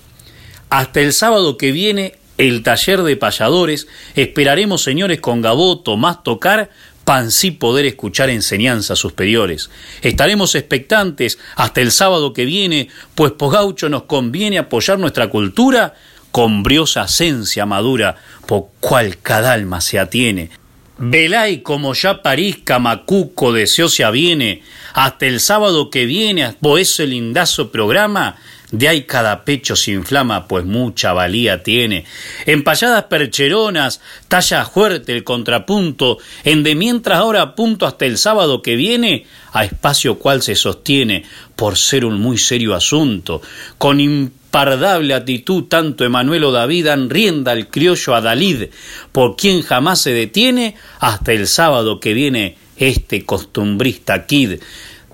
hasta 0.69 0.99
el 0.99 1.13
sábado 1.13 1.57
que 1.57 1.71
viene 1.71 2.15
el 2.37 2.63
taller 2.63 3.03
de 3.03 3.17
payadores, 3.17 3.87
esperaremos 4.15 4.83
señores 4.83 5.19
con 5.19 5.41
Gaboto 5.41 5.97
más 5.97 6.23
tocar 6.23 6.69
pan 7.09 7.31
sí 7.31 7.49
poder 7.49 7.87
escuchar 7.87 8.29
enseñanzas 8.29 8.99
superiores. 8.99 9.71
Estaremos 10.03 10.53
expectantes 10.53 11.39
hasta 11.55 11.81
el 11.81 11.91
sábado 11.91 12.33
que 12.33 12.45
viene, 12.45 12.89
pues 13.15 13.31
Pogaucho 13.31 13.89
nos 13.89 14.03
conviene 14.03 14.59
apoyar 14.59 14.99
nuestra 14.99 15.27
cultura 15.27 15.95
con 16.29 16.61
briosa 16.61 17.05
esencia 17.05 17.65
madura, 17.65 18.17
por 18.45 18.65
cual 18.79 19.17
cada 19.17 19.53
alma 19.53 19.81
se 19.81 19.97
atiene. 19.97 20.51
Velay 20.99 21.63
como 21.63 21.95
ya 21.95 22.21
París 22.21 22.59
Camacuco 22.63 23.53
deseo 23.53 23.89
se 23.89 24.03
aviene, 24.03 24.61
hasta 24.93 25.25
el 25.25 25.39
sábado 25.39 25.89
que 25.89 26.05
viene, 26.05 26.53
por 26.61 26.79
ese 26.79 27.07
lindazo 27.07 27.71
programa, 27.71 28.35
de 28.71 28.87
ahí 28.87 29.03
cada 29.03 29.45
pecho 29.45 29.75
se 29.75 29.91
inflama, 29.91 30.47
pues 30.47 30.63
mucha 30.63 31.11
valía 31.11 31.63
tiene. 31.63 32.05
Empalladas 32.45 33.05
percheronas, 33.05 33.99
talla 34.27 34.63
fuerte 34.65 35.11
el 35.11 35.23
contrapunto, 35.23 36.19
en 36.43 36.61
de 36.61 36.75
mientras 36.75 37.17
ahora 37.17 37.55
punto 37.55 37.87
hasta 37.87 38.05
el 38.05 38.19
sábado 38.19 38.61
que 38.61 38.75
viene, 38.75 39.25
a 39.53 39.65
espacio 39.65 40.19
cual 40.19 40.43
se 40.43 40.55
sostiene, 40.55 41.25
por 41.55 41.77
ser 41.77 42.05
un 42.05 42.19
muy 42.19 42.37
serio 42.37 42.75
asunto. 42.75 43.41
Con 43.79 43.99
impardable 43.99 45.15
actitud, 45.15 45.63
tanto 45.63 46.05
Emanuel 46.05 46.43
o 46.43 46.51
David 46.51 46.85
dan 46.85 47.09
rienda 47.09 47.53
al 47.53 47.69
criollo 47.69 48.13
a 48.13 48.21
Dalid, 48.21 48.65
por 49.11 49.35
quien 49.35 49.63
jamás 49.63 50.01
se 50.01 50.13
detiene, 50.13 50.75
hasta 50.99 51.31
el 51.33 51.47
sábado 51.47 51.99
que 51.99 52.13
viene 52.13 52.55
este 52.77 53.25
costumbrista 53.25 54.27
kid. 54.27 54.59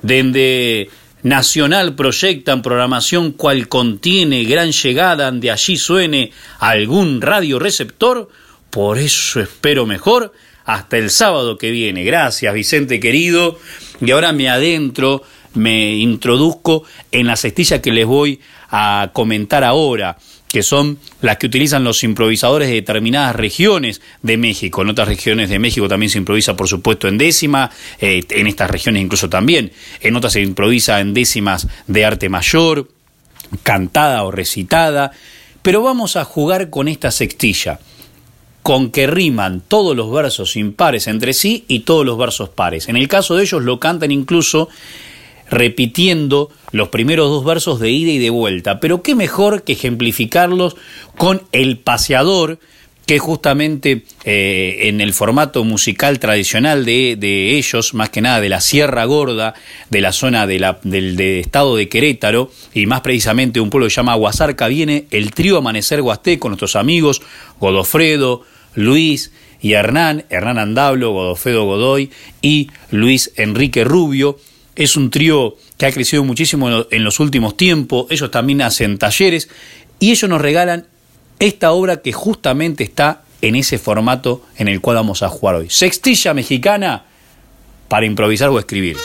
Dende 0.01 0.89
Nacional 1.25 1.95
proyectan 1.95 2.61
programación 2.61 3.31
cual 3.31 3.67
contiene 3.67 4.43
gran 4.43 4.71
llegada 4.71 5.31
de 5.31 5.49
allí 5.49 5.75
suene 5.75 6.31
algún 6.59 7.19
radioreceptor, 7.19 8.29
por 8.69 8.99
eso 8.99 9.41
espero 9.41 9.87
mejor 9.87 10.33
hasta 10.65 10.99
el 10.99 11.09
sábado 11.09 11.57
que 11.57 11.71
viene. 11.71 12.03
Gracias 12.03 12.53
Vicente 12.53 12.99
querido. 12.99 13.57
Y 14.01 14.11
ahora 14.11 14.33
me 14.33 14.49
adentro, 14.49 15.23
me 15.55 15.95
introduzco 15.95 16.83
en 17.11 17.25
la 17.25 17.37
cestilla 17.37 17.81
que 17.81 17.91
les 17.91 18.05
voy 18.05 18.39
a 18.69 19.09
comentar 19.11 19.63
ahora 19.63 20.19
que 20.55 20.63
son 20.63 20.99
las 21.19 21.35
que 21.35 21.47
utilizan 21.47 21.83
los 21.83 22.01
improvisadores 22.05 22.69
de 22.69 22.75
determinadas 22.75 23.35
regiones 23.35 23.99
de 24.21 24.37
México. 24.37 24.83
En 24.83 24.89
otras 24.89 25.05
regiones 25.05 25.49
de 25.49 25.59
México 25.59 25.89
también 25.89 26.09
se 26.09 26.17
improvisa, 26.17 26.55
por 26.55 26.69
supuesto, 26.69 27.09
en 27.09 27.17
décima, 27.17 27.69
eh, 27.99 28.23
en 28.29 28.47
estas 28.47 28.71
regiones 28.71 29.03
incluso 29.03 29.27
también. 29.27 29.73
En 29.99 30.15
otras 30.15 30.31
se 30.31 30.41
improvisa 30.41 31.01
en 31.01 31.13
décimas 31.13 31.67
de 31.87 32.05
arte 32.05 32.29
mayor, 32.29 32.87
cantada 33.63 34.23
o 34.23 34.31
recitada. 34.31 35.11
Pero 35.61 35.81
vamos 35.81 36.15
a 36.15 36.23
jugar 36.23 36.69
con 36.69 36.87
esta 36.87 37.11
sextilla, 37.11 37.81
con 38.61 38.91
que 38.91 39.07
riman 39.07 39.61
todos 39.67 39.93
los 39.93 40.09
versos 40.09 40.55
impares 40.55 41.07
entre 41.07 41.33
sí 41.33 41.65
y 41.67 41.79
todos 41.79 42.05
los 42.05 42.17
versos 42.17 42.47
pares. 42.47 42.87
En 42.87 42.95
el 42.95 43.09
caso 43.09 43.35
de 43.35 43.43
ellos 43.43 43.61
lo 43.61 43.81
cantan 43.81 44.11
incluso 44.11 44.69
repitiendo 45.49 46.49
los 46.71 46.89
primeros 46.89 47.29
dos 47.29 47.45
versos 47.45 47.79
de 47.79 47.91
ida 47.91 48.11
y 48.11 48.19
de 48.19 48.29
vuelta. 48.29 48.79
Pero 48.79 49.01
qué 49.01 49.15
mejor 49.15 49.63
que 49.63 49.73
ejemplificarlos 49.73 50.75
con 51.17 51.43
el 51.51 51.77
paseador, 51.77 52.59
que 53.05 53.19
justamente 53.19 54.03
eh, 54.23 54.79
en 54.83 54.99
el 54.99 55.13
formato 55.13 55.63
musical 55.63 56.17
tradicional 56.19 56.85
de, 56.85 57.57
ellos, 57.57 57.93
más 57.93 58.09
que 58.09 58.21
nada 58.21 58.41
de 58.41 58.49
la 58.49 58.61
Sierra 58.61 59.05
Gorda, 59.05 59.53
de 59.91 60.01
la 60.01 60.11
zona 60.11 60.47
de 60.47 60.59
la, 60.59 60.79
del 60.83 61.19
estado 61.19 61.75
de 61.75 61.87
Querétaro, 61.87 62.51
y 62.73 62.87
más 62.87 63.01
precisamente 63.01 63.59
un 63.59 63.69
pueblo 63.69 63.85
que 63.85 63.91
se 63.91 63.97
llama 63.97 64.13
Aguasarca, 64.13 64.67
viene 64.67 65.05
el 65.11 65.31
trío 65.31 65.57
Amanecer 65.57 66.01
Huasteco, 66.01 66.47
nuestros 66.47 66.75
amigos 66.75 67.21
Godofredo, 67.59 68.41
Luis 68.73 69.31
y 69.61 69.73
Hernán, 69.73 70.25
Hernán 70.29 70.57
Andablo, 70.57 71.11
Godofredo 71.11 71.65
Godoy 71.65 72.09
y 72.41 72.69
Luis 72.89 73.31
Enrique 73.35 73.83
Rubio, 73.83 74.37
es 74.75 74.95
un 74.95 75.09
trío 75.09 75.55
que 75.77 75.85
ha 75.85 75.91
crecido 75.91 76.23
muchísimo 76.23 76.85
en 76.89 77.03
los 77.03 77.19
últimos 77.19 77.57
tiempos. 77.57 78.07
Ellos 78.09 78.31
también 78.31 78.61
hacen 78.61 78.97
talleres 78.97 79.49
y 79.99 80.11
ellos 80.11 80.29
nos 80.29 80.41
regalan 80.41 80.87
esta 81.39 81.71
obra 81.71 82.01
que 82.01 82.13
justamente 82.13 82.83
está 82.83 83.23
en 83.41 83.55
ese 83.55 83.77
formato 83.77 84.43
en 84.57 84.67
el 84.67 84.81
cual 84.81 84.97
vamos 84.97 85.23
a 85.23 85.29
jugar 85.29 85.55
hoy. 85.55 85.69
Sextilla 85.69 86.33
mexicana 86.33 87.05
para 87.87 88.05
improvisar 88.05 88.49
o 88.49 88.59
escribir. 88.59 88.97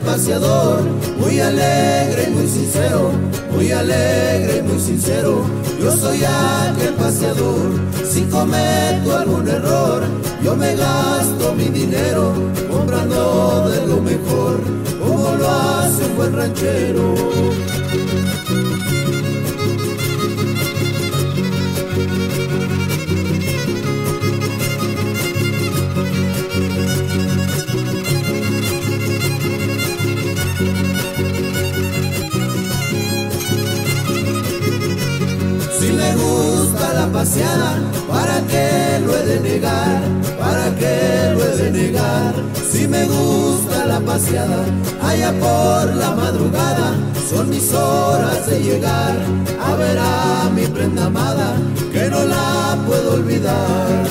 Paseador, 0.00 0.82
muy 1.18 1.40
alegre 1.40 2.26
y 2.28 2.30
muy 2.30 2.48
sincero, 2.48 3.10
muy 3.52 3.70
alegre 3.72 4.58
y 4.58 4.62
muy 4.62 4.80
sincero. 4.80 5.44
Yo 5.82 5.92
soy 5.96 6.20
aquel 6.24 6.94
paseador, 6.94 7.70
si 8.04 8.22
cometo 8.24 9.16
algún 9.16 9.48
error, 9.48 10.02
yo 10.42 10.56
me 10.56 10.74
gasto 10.76 11.54
mi 11.54 11.64
dinero 11.64 12.34
comprando 12.70 13.70
de 13.70 13.86
lo 13.86 14.00
mejor, 14.00 14.60
como 15.00 15.36
lo 15.36 15.48
hace 15.48 16.04
un 16.04 16.16
buen 16.16 16.36
ranchero. 16.36 17.14
Paseada, 37.06 37.78
¿para 38.08 38.40
qué 38.46 39.00
lo 39.04 39.16
he 39.16 39.24
de 39.24 39.40
negar? 39.40 40.02
¿Para 40.38 40.74
qué 40.76 41.34
lo 41.34 41.44
he 41.44 41.56
de 41.56 41.70
negar? 41.70 42.34
Si 42.70 42.86
me 42.86 43.04
gusta 43.06 43.86
la 43.86 44.00
paseada, 44.00 44.64
allá 45.02 45.32
por 45.32 45.94
la 45.96 46.10
madrugada, 46.12 46.94
son 47.28 47.50
mis 47.50 47.72
horas 47.72 48.46
de 48.46 48.62
llegar 48.62 49.16
a 49.64 49.74
ver 49.76 49.98
a 49.98 50.50
mi 50.54 50.66
prenda 50.66 51.06
amada, 51.06 51.56
que 51.92 52.08
no 52.10 52.24
la 52.24 52.78
puedo 52.86 53.14
olvidar. 53.14 54.04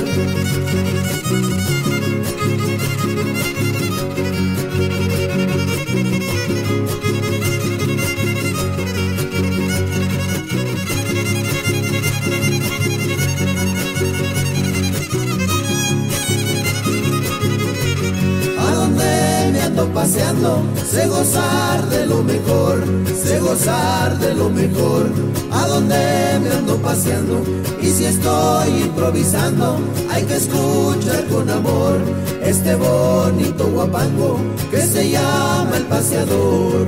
Paseando, 19.99 20.63
sé 20.89 21.07
gozar 21.07 21.85
de 21.89 22.05
lo 22.05 22.23
mejor, 22.23 22.85
sé 23.21 23.37
gozar 23.41 24.17
de 24.17 24.33
lo 24.33 24.49
mejor. 24.49 25.11
A 25.51 25.67
donde 25.67 26.39
me 26.41 26.49
ando 26.51 26.77
paseando 26.77 27.43
y 27.81 27.87
si 27.87 28.05
estoy 28.05 28.69
improvisando, 28.83 29.77
hay 30.09 30.23
que 30.23 30.37
escuchar 30.37 31.25
con 31.25 31.49
amor 31.49 31.97
este 32.41 32.75
bonito 32.75 33.65
guapango 33.65 34.39
que 34.71 34.81
se 34.81 35.09
llama 35.09 35.75
el 35.75 35.83
paseador. 35.83 36.87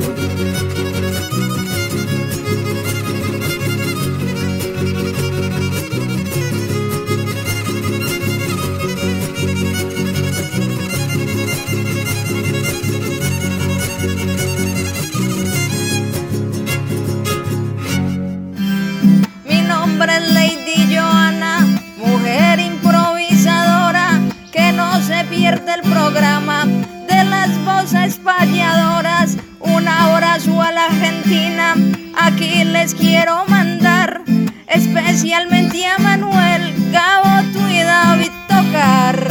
Voces 28.32 28.48
payadoras. 28.48 29.38
Un 29.60 29.88
abrazo 29.88 30.62
a 30.62 30.72
la 30.72 30.86
Argentina, 30.86 31.76
aquí 32.20 32.64
les 32.64 32.96
quiero 32.96 33.46
mandar, 33.48 34.22
especialmente 34.68 35.86
a 35.86 35.98
Manuel, 36.00 36.74
Gabo, 36.92 37.70
y 37.70 37.84
David 37.84 38.32
Tocar. 38.48 39.28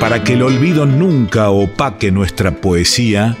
Para 0.00 0.24
que 0.24 0.34
el 0.34 0.42
olvido 0.42 0.86
nunca 0.86 1.50
opaque 1.50 2.10
nuestra 2.10 2.52
poesía, 2.52 3.36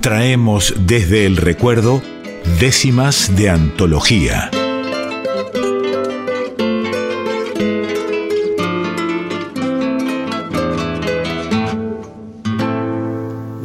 traemos 0.00 0.74
desde 0.86 1.26
el 1.26 1.36
recuerdo 1.36 2.02
décimas 2.58 3.34
de 3.34 3.50
antología. 3.50 4.50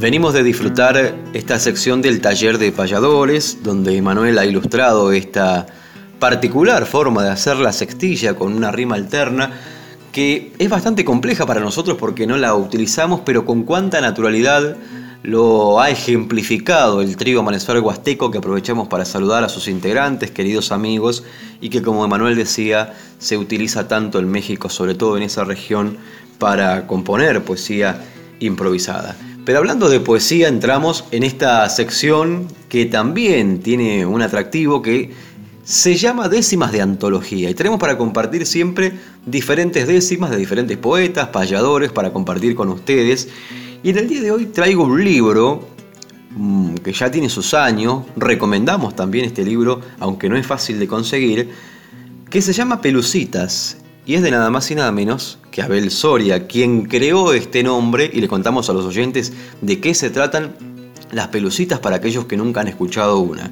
Venimos 0.07 0.33
de 0.33 0.41
disfrutar 0.41 1.15
esta 1.33 1.59
sección 1.59 2.01
del 2.01 2.21
taller 2.21 2.59
de 2.59 2.71
payadores, 2.71 3.61
donde 3.61 4.01
Manuel 4.01 4.37
ha 4.37 4.45
ilustrado 4.45 5.11
esta 5.11 5.65
particular 6.17 6.85
forma 6.85 7.25
de 7.25 7.29
hacer 7.31 7.57
la 7.57 7.73
sextilla 7.73 8.33
con 8.33 8.53
una 8.53 8.71
rima 8.71 8.95
alterna, 8.95 9.51
que 10.13 10.53
es 10.59 10.69
bastante 10.69 11.03
compleja 11.03 11.45
para 11.45 11.59
nosotros 11.59 11.97
porque 11.99 12.25
no 12.25 12.37
la 12.37 12.55
utilizamos, 12.55 13.19
pero 13.25 13.43
con 13.43 13.63
cuánta 13.63 13.99
naturalidad 13.99 14.77
lo 15.23 15.81
ha 15.81 15.89
ejemplificado 15.89 17.01
el 17.01 17.17
trío 17.17 17.41
Amanecer 17.41 17.77
Huasteco 17.79 18.31
que 18.31 18.37
aprovechamos 18.37 18.87
para 18.87 19.03
saludar 19.03 19.43
a 19.43 19.49
sus 19.49 19.67
integrantes, 19.67 20.31
queridos 20.31 20.71
amigos, 20.71 21.25
y 21.59 21.67
que 21.67 21.81
como 21.81 22.05
Emanuel 22.05 22.37
decía, 22.37 22.93
se 23.19 23.37
utiliza 23.37 23.89
tanto 23.89 24.19
en 24.19 24.31
México, 24.31 24.69
sobre 24.69 24.95
todo 24.95 25.17
en 25.17 25.23
esa 25.23 25.43
región, 25.43 25.97
para 26.39 26.87
componer 26.87 27.43
poesía 27.43 28.05
improvisada. 28.39 29.17
Pero 29.47 29.59
hablando 29.59 29.87
de 29.87 30.01
poesía, 30.01 30.49
entramos 30.49 31.05
en 31.11 31.23
esta 31.23 31.69
sección 31.69 32.47
que 32.67 32.85
también 32.85 33.61
tiene 33.61 34.05
un 34.05 34.21
atractivo 34.21 34.81
que 34.81 35.13
se 35.63 35.95
llama 35.95 36.27
décimas 36.27 36.73
de 36.73 36.81
antología. 36.81 37.49
Y 37.49 37.53
tenemos 37.53 37.79
para 37.79 37.97
compartir 37.97 38.45
siempre 38.45 38.91
diferentes 39.25 39.87
décimas 39.87 40.31
de 40.31 40.37
diferentes 40.37 40.75
poetas, 40.75 41.29
payadores, 41.29 41.93
para 41.93 42.11
compartir 42.11 42.55
con 42.55 42.67
ustedes. 42.67 43.29
Y 43.83 43.91
en 43.91 43.99
el 43.99 44.09
día 44.09 44.19
de 44.19 44.31
hoy 44.31 44.47
traigo 44.47 44.83
un 44.83 45.01
libro 45.01 45.65
mm, 46.31 46.75
que 46.83 46.91
ya 46.91 47.09
tiene 47.09 47.29
sus 47.29 47.53
años, 47.53 48.03
recomendamos 48.17 48.97
también 48.97 49.23
este 49.23 49.45
libro, 49.45 49.79
aunque 50.01 50.27
no 50.27 50.35
es 50.35 50.45
fácil 50.45 50.77
de 50.77 50.89
conseguir, 50.89 51.51
que 52.29 52.41
se 52.41 52.51
llama 52.51 52.81
Pelucitas 52.81 53.77
y 54.07 54.15
es 54.15 54.23
de 54.23 54.31
nada 54.31 54.49
más 54.49 54.71
y 54.71 54.75
nada 54.75 54.91
menos 54.93 55.37
que 55.51 55.61
Abel 55.61 55.91
Soria, 55.91 56.47
quien 56.47 56.85
creó 56.85 57.33
este 57.33 57.61
nombre 57.61 58.09
y 58.11 58.21
le 58.21 58.29
contamos 58.29 58.69
a 58.69 58.73
los 58.73 58.85
oyentes 58.85 59.33
de 59.61 59.81
qué 59.81 59.93
se 59.93 60.09
tratan 60.09 60.55
las 61.11 61.27
pelucitas 61.27 61.79
para 61.79 61.97
aquellos 61.97 62.25
que 62.25 62.37
nunca 62.37 62.61
han 62.61 62.69
escuchado 62.69 63.19
una. 63.19 63.51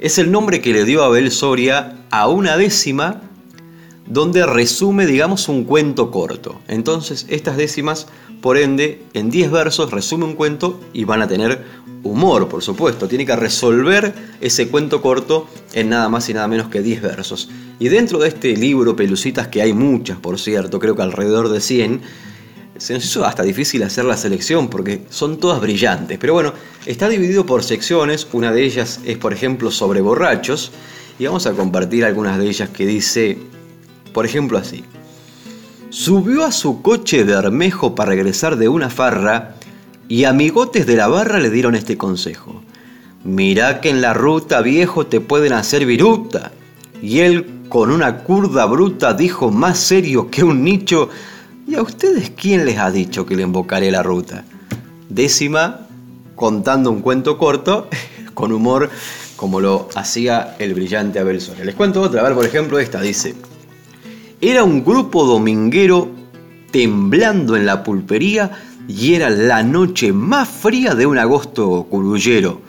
Es 0.00 0.18
el 0.18 0.30
nombre 0.30 0.60
que 0.60 0.74
le 0.74 0.84
dio 0.84 1.02
Abel 1.02 1.30
Soria 1.30 1.96
a 2.10 2.28
una 2.28 2.58
décima 2.58 3.22
donde 4.06 4.44
resume, 4.44 5.06
digamos, 5.06 5.48
un 5.48 5.64
cuento 5.64 6.10
corto. 6.10 6.60
Entonces, 6.68 7.24
estas 7.30 7.56
décimas, 7.56 8.06
por 8.42 8.58
ende, 8.58 9.02
en 9.14 9.30
10 9.30 9.50
versos 9.50 9.90
resume 9.92 10.26
un 10.26 10.34
cuento 10.34 10.78
y 10.92 11.04
van 11.04 11.22
a 11.22 11.26
tener 11.26 11.64
humor, 12.02 12.48
por 12.48 12.62
supuesto. 12.62 13.08
Tiene 13.08 13.24
que 13.24 13.34
resolver 13.34 14.14
ese 14.42 14.68
cuento 14.68 15.00
corto 15.00 15.48
en 15.72 15.88
nada 15.88 16.10
más 16.10 16.28
y 16.28 16.34
nada 16.34 16.48
menos 16.48 16.68
que 16.68 16.82
10 16.82 17.00
versos. 17.00 17.48
Y 17.78 17.88
dentro 17.88 18.18
de 18.18 18.28
este 18.28 18.56
libro, 18.56 18.94
Pelucitas, 18.94 19.48
que 19.48 19.60
hay 19.62 19.72
muchas, 19.72 20.18
por 20.18 20.38
cierto, 20.38 20.78
creo 20.78 20.94
que 20.94 21.02
alrededor 21.02 21.48
de 21.48 21.60
100, 21.60 22.00
se 22.76 22.94
nos 22.94 23.04
hizo 23.04 23.24
hasta 23.24 23.42
difícil 23.42 23.82
hacer 23.82 24.04
la 24.04 24.16
selección 24.16 24.68
porque 24.68 25.02
son 25.10 25.38
todas 25.38 25.60
brillantes. 25.60 26.18
Pero 26.18 26.34
bueno, 26.34 26.52
está 26.86 27.08
dividido 27.08 27.46
por 27.46 27.62
secciones. 27.62 28.26
Una 28.32 28.52
de 28.52 28.64
ellas 28.64 29.00
es, 29.04 29.16
por 29.16 29.32
ejemplo, 29.32 29.70
sobre 29.70 30.00
borrachos. 30.00 30.72
Y 31.18 31.26
vamos 31.26 31.46
a 31.46 31.52
compartir 31.52 32.04
algunas 32.04 32.38
de 32.38 32.48
ellas 32.48 32.68
que 32.70 32.86
dice, 32.86 33.38
por 34.12 34.26
ejemplo, 34.26 34.58
así. 34.58 34.84
Subió 35.90 36.44
a 36.44 36.50
su 36.50 36.82
coche 36.82 37.22
Bermejo 37.22 37.94
para 37.94 38.10
regresar 38.10 38.56
de 38.56 38.68
una 38.68 38.90
farra 38.90 39.54
y 40.08 40.24
amigotes 40.24 40.86
de 40.86 40.96
la 40.96 41.06
barra 41.06 41.38
le 41.38 41.50
dieron 41.50 41.76
este 41.76 41.96
consejo. 41.96 42.62
Mirá 43.22 43.80
que 43.80 43.90
en 43.90 44.00
la 44.00 44.12
ruta, 44.12 44.60
viejo, 44.60 45.06
te 45.06 45.20
pueden 45.20 45.52
hacer 45.52 45.86
viruta. 45.86 46.52
Y 47.04 47.20
él, 47.20 47.60
con 47.68 47.90
una 47.90 48.24
curda 48.24 48.64
bruta, 48.64 49.12
dijo 49.12 49.50
más 49.50 49.78
serio 49.78 50.30
que 50.30 50.42
un 50.42 50.64
nicho, 50.64 51.10
¿Y 51.66 51.76
a 51.76 51.82
ustedes 51.82 52.30
quién 52.30 52.66
les 52.66 52.78
ha 52.78 52.90
dicho 52.90 53.24
que 53.24 53.36
le 53.36 53.42
invocaré 53.42 53.90
la 53.90 54.02
ruta? 54.02 54.44
Décima, 55.08 55.86
contando 56.34 56.90
un 56.90 57.00
cuento 57.00 57.38
corto, 57.38 57.88
con 58.34 58.52
humor, 58.52 58.90
como 59.36 59.60
lo 59.60 59.88
hacía 59.94 60.56
el 60.58 60.74
brillante 60.74 61.18
Abel 61.18 61.40
Soria. 61.40 61.64
Les 61.64 61.74
cuento 61.74 62.02
otra, 62.02 62.20
a 62.20 62.24
ver, 62.24 62.34
por 62.34 62.44
ejemplo, 62.44 62.78
esta 62.78 63.00
dice: 63.00 63.34
Era 64.42 64.62
un 64.62 64.84
grupo 64.84 65.24
dominguero 65.24 66.10
temblando 66.70 67.56
en 67.56 67.64
la 67.64 67.82
pulpería 67.82 68.50
y 68.86 69.14
era 69.14 69.30
la 69.30 69.62
noche 69.62 70.12
más 70.12 70.48
fría 70.48 70.94
de 70.94 71.06
un 71.06 71.16
agosto 71.16 71.86
curullero. 71.88 72.60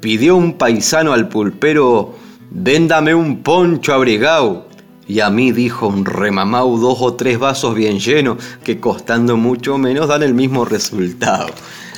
Pidió 0.00 0.36
un 0.36 0.52
paisano 0.58 1.12
al 1.12 1.28
pulpero: 1.28 2.14
Véndame 2.54 3.14
un 3.14 3.42
poncho 3.42 3.94
abrigado 3.94 4.66
y 5.08 5.20
a 5.20 5.30
mí 5.30 5.52
dijo 5.52 5.88
un 5.88 6.04
remamau 6.04 6.76
dos 6.76 6.98
o 7.00 7.14
tres 7.14 7.38
vasos 7.38 7.74
bien 7.74 7.98
llenos 7.98 8.36
que 8.62 8.78
costando 8.78 9.38
mucho 9.38 9.78
menos 9.78 10.06
dan 10.06 10.22
el 10.22 10.34
mismo 10.34 10.66
resultado. 10.66 11.46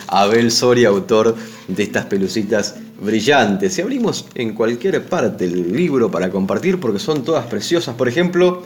Abel 0.07 0.53
Soria, 0.53 0.91
autor 0.91 1.35
de 1.67 1.83
estas 1.83 2.07
pelucitas 2.07 2.77
brillantes. 3.03 3.77
Y 3.79 3.83
abrimos 3.83 4.27
en 4.37 4.55
cualquier 4.55 5.05
parte 5.05 5.47
el 5.47 5.73
libro 5.73 6.09
para 6.09 6.31
compartir 6.31 6.79
porque 6.79 7.01
son 7.01 7.25
todas 7.25 7.47
preciosas. 7.47 7.97
Por 7.97 8.07
ejemplo, 8.07 8.63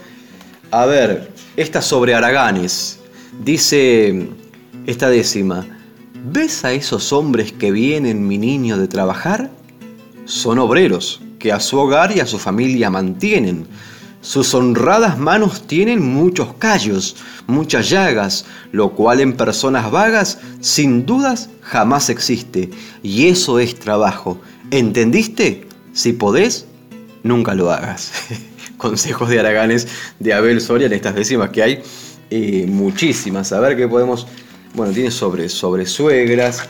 a 0.69 0.85
ver, 0.85 1.31
esta 1.57 1.81
sobre 1.81 2.13
Araganes. 2.13 2.99
Dice 3.43 4.29
esta 4.85 5.09
décima. 5.09 5.65
¿Ves 6.31 6.63
a 6.65 6.71
esos 6.71 7.11
hombres 7.11 7.51
que 7.51 7.71
vienen, 7.71 8.27
mi 8.27 8.37
niño, 8.37 8.77
de 8.77 8.87
trabajar? 8.87 9.49
Son 10.25 10.59
obreros 10.59 11.21
que 11.39 11.51
a 11.51 11.59
su 11.59 11.79
hogar 11.79 12.15
y 12.15 12.19
a 12.19 12.25
su 12.25 12.37
familia 12.37 12.89
mantienen 12.89 13.67
sus 14.21 14.53
honradas 14.53 15.17
manos 15.17 15.65
tienen 15.65 16.03
muchos 16.03 16.53
callos, 16.59 17.15
muchas 17.47 17.89
llagas, 17.89 18.45
lo 18.73 18.91
cual 18.91 19.21
en 19.21 19.33
personas 19.37 19.89
vagas, 19.91 20.39
sin 20.59 21.05
dudas, 21.05 21.49
jamás 21.61 22.09
existe. 22.09 22.69
Y 23.01 23.27
eso 23.27 23.59
es 23.59 23.79
trabajo. 23.79 24.39
¿Entendiste? 24.71 25.67
Si 25.93 26.11
podés, 26.11 26.65
nunca 27.23 27.55
lo 27.55 27.71
hagas. 27.71 28.11
Consejos 28.77 29.29
de 29.29 29.39
Araganes 29.39 29.87
de 30.19 30.33
Abel 30.33 30.59
Soria 30.59 30.87
en 30.87 30.93
estas 30.93 31.15
décimas 31.15 31.49
que 31.51 31.63
hay 31.63 31.81
eh, 32.29 32.65
muchísimas. 32.67 33.53
A 33.53 33.59
ver 33.61 33.77
qué 33.77 33.87
podemos. 33.87 34.27
Bueno, 34.73 34.91
tiene 34.91 35.11
sobre, 35.11 35.47
sobre 35.47 35.85
suegras, 35.85 36.67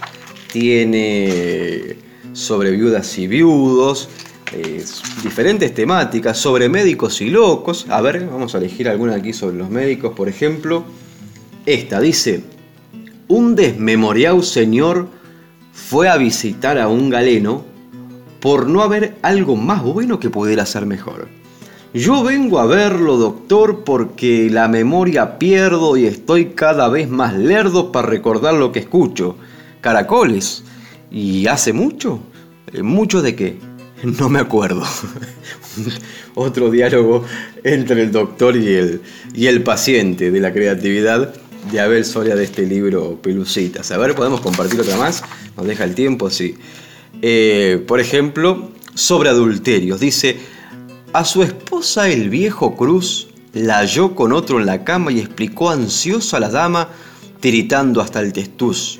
tiene 0.51 1.97
sobre 2.33 2.71
viudas 2.71 3.17
y 3.17 3.27
viudos 3.27 4.07
diferentes 5.23 5.73
temáticas 5.73 6.37
sobre 6.37 6.69
médicos 6.69 7.21
y 7.21 7.29
locos. 7.29 7.85
A 7.89 8.01
ver, 8.01 8.27
vamos 8.27 8.55
a 8.55 8.57
elegir 8.57 8.89
alguna 8.89 9.15
aquí 9.15 9.33
sobre 9.33 9.57
los 9.57 9.69
médicos, 9.69 10.13
por 10.15 10.27
ejemplo. 10.27 10.83
Esta 11.65 11.99
dice, 11.99 12.43
un 13.27 13.55
desmemoriado 13.55 14.41
señor 14.41 15.07
fue 15.71 16.09
a 16.09 16.17
visitar 16.17 16.77
a 16.77 16.87
un 16.87 17.09
galeno 17.09 17.63
por 18.39 18.67
no 18.67 18.81
haber 18.81 19.17
algo 19.21 19.55
más 19.55 19.83
bueno 19.83 20.19
que 20.19 20.29
pudiera 20.29 20.65
ser 20.65 20.85
mejor. 20.85 21.27
Yo 21.93 22.23
vengo 22.23 22.59
a 22.59 22.67
verlo, 22.67 23.17
doctor, 23.17 23.83
porque 23.83 24.49
la 24.51 24.67
memoria 24.67 25.39
pierdo 25.39 25.97
y 25.97 26.05
estoy 26.05 26.47
cada 26.53 26.87
vez 26.87 27.09
más 27.09 27.33
lerdo 27.33 27.91
para 27.91 28.07
recordar 28.07 28.53
lo 28.53 28.71
que 28.71 28.79
escucho. 28.79 29.35
Caracoles. 29.81 30.63
¿Y 31.11 31.47
hace 31.47 31.73
mucho? 31.73 32.19
Eh, 32.71 32.83
¿Mucho 32.83 33.23
de 33.23 33.35
qué? 33.35 33.68
No 34.03 34.29
me 34.29 34.39
acuerdo. 34.39 34.83
Otro 36.35 36.71
diálogo 36.71 37.25
entre 37.63 38.03
el 38.03 38.11
doctor 38.11 38.55
y 38.55 38.73
el, 38.73 39.01
y 39.33 39.47
el 39.47 39.63
paciente 39.63 40.31
de 40.31 40.39
la 40.39 40.53
creatividad 40.53 41.33
de 41.71 41.79
Abel 41.79 42.05
Soria 42.05 42.35
de 42.35 42.45
este 42.45 42.65
libro 42.65 43.19
Pelucitas. 43.21 43.91
A 43.91 43.97
ver, 43.97 44.15
¿podemos 44.15 44.41
compartir 44.41 44.79
otra 44.79 44.97
más? 44.97 45.23
¿Nos 45.57 45.67
deja 45.67 45.83
el 45.83 45.95
tiempo? 45.95 46.29
Sí. 46.29 46.55
Eh, 47.21 47.83
por 47.87 47.99
ejemplo, 47.99 48.71
sobre 48.93 49.29
adulterios. 49.29 49.99
Dice, 49.99 50.37
a 51.13 51.25
su 51.25 51.43
esposa 51.43 52.09
el 52.09 52.29
viejo 52.29 52.75
Cruz 52.75 53.27
la 53.53 53.77
halló 53.77 54.15
con 54.15 54.31
otro 54.31 54.59
en 54.59 54.65
la 54.65 54.83
cama 54.83 55.11
y 55.11 55.19
explicó 55.19 55.69
ansioso 55.69 56.37
a 56.37 56.39
la 56.39 56.49
dama, 56.49 56.89
tiritando 57.39 58.01
hasta 58.01 58.21
el 58.21 58.31
testuz. 58.31 58.99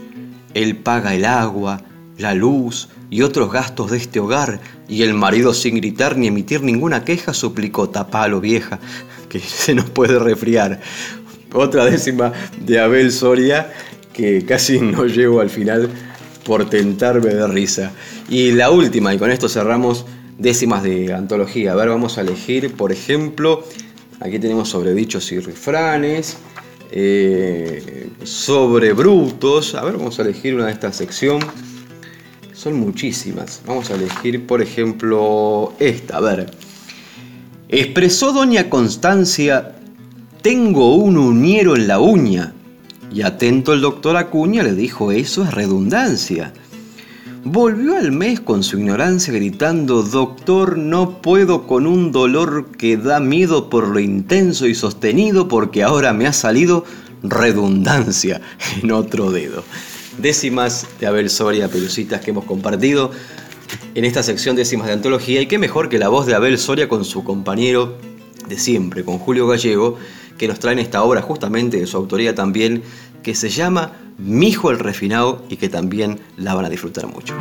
Él 0.54 0.76
paga 0.76 1.16
el 1.16 1.26
agua, 1.26 1.82
la 2.18 2.34
luz 2.34 2.90
y 3.10 3.22
otros 3.24 3.52
gastos 3.52 3.92
de 3.92 3.98
este 3.98 4.20
hogar, 4.20 4.60
y 4.88 5.04
el 5.04 5.14
marido 5.14 5.54
sin 5.54 5.76
gritar 5.76 6.18
ni 6.18 6.28
emitir 6.28 6.62
ninguna 6.62 7.04
queja 7.04 7.34
suplicó, 7.34 7.90
tapalo 7.90 8.40
vieja, 8.40 8.80
que 9.30 9.40
se 9.40 9.74
nos 9.74 9.90
puede 9.90 10.20
resfriar. 10.20 10.80
Otra 11.54 11.86
décima 11.86 12.32
de 12.60 12.80
Abel 12.80 13.12
Soria, 13.12 13.74
que 14.14 14.46
casi 14.46 14.80
no 14.80 15.06
llego 15.06 15.42
al 15.42 15.50
final 15.50 15.90
por 16.44 16.70
tentarme 16.70 17.34
de 17.34 17.48
risa. 17.48 17.92
Y 18.30 18.52
la 18.52 18.70
última, 18.70 19.14
y 19.14 19.18
con 19.18 19.32
esto 19.32 19.50
cerramos 19.50 20.06
décimas 20.38 20.84
de 20.84 21.14
antología. 21.14 21.74
A 21.74 21.76
ver, 21.76 21.90
vamos 21.90 22.18
a 22.18 22.22
elegir, 22.22 22.74
por 22.74 22.92
ejemplo, 22.92 23.64
aquí 24.20 24.40
tenemos 24.40 24.70
sobre 24.70 24.94
dichos 24.94 25.32
y 25.32 25.40
refranes, 25.40 26.38
eh, 26.92 28.10
sobre 28.24 28.94
brutos. 28.94 29.74
A 29.76 29.84
ver, 29.84 29.98
vamos 29.98 30.20
a 30.20 30.22
elegir 30.22 30.56
una 30.56 30.68
de 30.68 30.72
esta 30.72 30.94
sección 30.94 31.40
son 32.60 32.78
muchísimas. 32.78 33.62
Vamos 33.66 33.90
a 33.90 33.96
elegir, 33.96 34.46
por 34.46 34.62
ejemplo, 34.62 35.74
esta. 35.80 36.18
A 36.18 36.20
ver. 36.20 36.52
Expresó 37.70 38.34
doña 38.34 38.70
Constancia, 38.70 39.78
tengo 40.42 40.96
un 40.96 41.18
uñero 41.18 41.78
en 41.78 41.88
la 41.88 42.00
uña. 42.00 42.54
Y 43.14 43.22
atento 43.22 43.74
el 43.74 43.80
doctor 43.80 44.18
Acuña 44.18 44.62
le 44.62 44.76
dijo, 44.76 45.14
eso 45.14 45.44
es 45.46 45.54
redundancia. 45.54 46.52
Volvió 47.46 47.96
al 47.96 48.12
mes 48.12 48.42
con 48.42 48.62
su 48.64 48.78
ignorancia 48.78 49.34
gritando, 49.34 50.04
Doctor, 50.04 50.78
no 50.78 51.22
puedo 51.22 51.66
con 51.66 51.88
un 51.88 52.12
dolor 52.12 52.72
que 52.78 52.98
da 52.98 53.22
miedo 53.22 53.70
por 53.70 53.88
lo 53.88 54.02
intenso 54.02 54.68
y 54.68 54.76
sostenido 54.76 55.48
porque 55.48 55.82
ahora 55.82 56.12
me 56.12 56.28
ha 56.28 56.34
salido 56.34 56.84
redundancia 57.24 58.42
en 58.84 58.92
otro 58.92 59.32
dedo 59.32 59.64
décimas 60.22 60.88
de 61.00 61.08
Abel 61.08 61.30
Soria, 61.30 61.68
Pelucitas 61.68 62.22
que 62.22 62.32
hemos 62.32 62.46
compartido 62.46 63.12
en 63.96 64.06
esta 64.06 64.24
sección 64.24 64.56
décimas 64.56 64.88
de 64.88 64.94
antología. 64.94 65.42
Y 65.42 65.48
qué 65.48 65.58
mejor 65.58 65.90
que 65.90 66.00
la 66.00 66.10
voz 66.10 66.26
de 66.26 66.36
Abel 66.36 66.58
Soria 66.58 66.90
con 66.90 67.06
su 67.06 67.24
compañero 67.24 67.98
de 68.48 68.58
siempre, 68.58 69.04
con 69.04 69.20
Julio 69.20 69.48
Gallego, 69.48 69.98
que 70.38 70.48
nos 70.48 70.60
traen 70.60 70.80
esta 70.80 71.04
obra 71.04 71.22
justamente 71.22 71.78
de 71.78 71.86
su 71.86 71.98
autoría 71.98 72.34
también, 72.34 72.84
que 73.24 73.36
se 73.36 73.50
llama 73.50 73.94
Mijo 74.18 74.72
el 74.72 74.80
Refinado 74.80 75.44
y 75.50 75.58
que 75.58 75.70
también 75.70 76.20
la 76.38 76.56
van 76.56 76.66
a 76.66 76.70
disfrutar 76.70 77.08
mucho. 77.08 77.36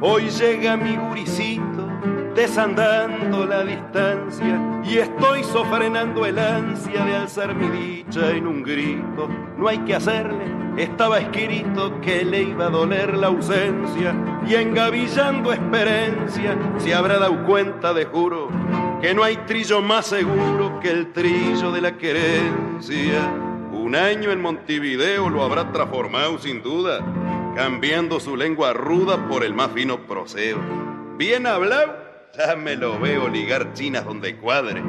Hoy 0.00 0.30
llega 0.30 0.76
mi 0.76 0.96
guricito, 0.96 1.88
desandando 2.36 3.44
la 3.44 3.64
distancia, 3.64 4.80
y 4.84 4.98
estoy 4.98 5.42
sofrenando 5.42 6.24
el 6.24 6.38
ansia 6.38 7.04
de 7.04 7.16
alzar 7.16 7.52
mi 7.52 7.66
dicha 7.66 8.30
en 8.30 8.46
un 8.46 8.62
grito. 8.62 9.28
No 9.56 9.66
hay 9.66 9.78
que 9.78 9.96
hacerle, 9.96 10.44
estaba 10.76 11.18
escrito 11.18 12.00
que 12.00 12.24
le 12.24 12.42
iba 12.42 12.66
a 12.66 12.70
doler 12.70 13.16
la 13.16 13.26
ausencia, 13.26 14.14
y 14.46 14.54
engavillando 14.54 15.52
experiencia 15.52 16.56
se 16.76 16.94
habrá 16.94 17.18
dado 17.18 17.44
cuenta 17.44 17.92
de 17.92 18.04
juro 18.04 18.50
que 19.02 19.12
no 19.14 19.24
hay 19.24 19.36
trillo 19.48 19.82
más 19.82 20.06
seguro 20.06 20.78
que 20.80 20.90
el 20.90 21.12
trillo 21.12 21.72
de 21.72 21.80
la 21.80 21.96
querencia. 21.96 23.34
Un 23.72 23.96
año 23.96 24.30
en 24.30 24.42
Montevideo 24.42 25.28
lo 25.28 25.42
habrá 25.42 25.72
transformado 25.72 26.38
sin 26.38 26.62
duda 26.62 27.00
cambiando 27.58 28.20
su 28.20 28.36
lengua 28.36 28.72
ruda 28.72 29.28
por 29.28 29.42
el 29.42 29.52
más 29.52 29.72
fino 29.72 30.06
proseo. 30.06 30.60
Bien 31.16 31.44
hablado, 31.44 31.92
ya 32.38 32.54
me 32.54 32.76
lo 32.76 33.00
veo 33.00 33.28
ligar 33.28 33.72
chinas 33.72 34.04
donde 34.04 34.36
cuadre. 34.36 34.80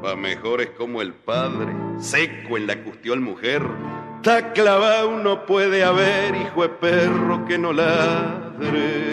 Pa' 0.00 0.14
mejores 0.14 0.70
como 0.78 1.02
el 1.02 1.12
padre, 1.12 1.74
seco 1.98 2.56
en 2.56 2.68
la 2.68 2.84
custión 2.84 3.20
mujer. 3.20 3.62
Ta 4.22 4.52
clavado 4.52 5.18
no 5.18 5.44
puede 5.44 5.82
haber 5.82 6.36
hijo 6.36 6.62
de 6.62 6.68
perro 6.68 7.44
que 7.46 7.58
no 7.58 7.72
ladre. 7.72 9.10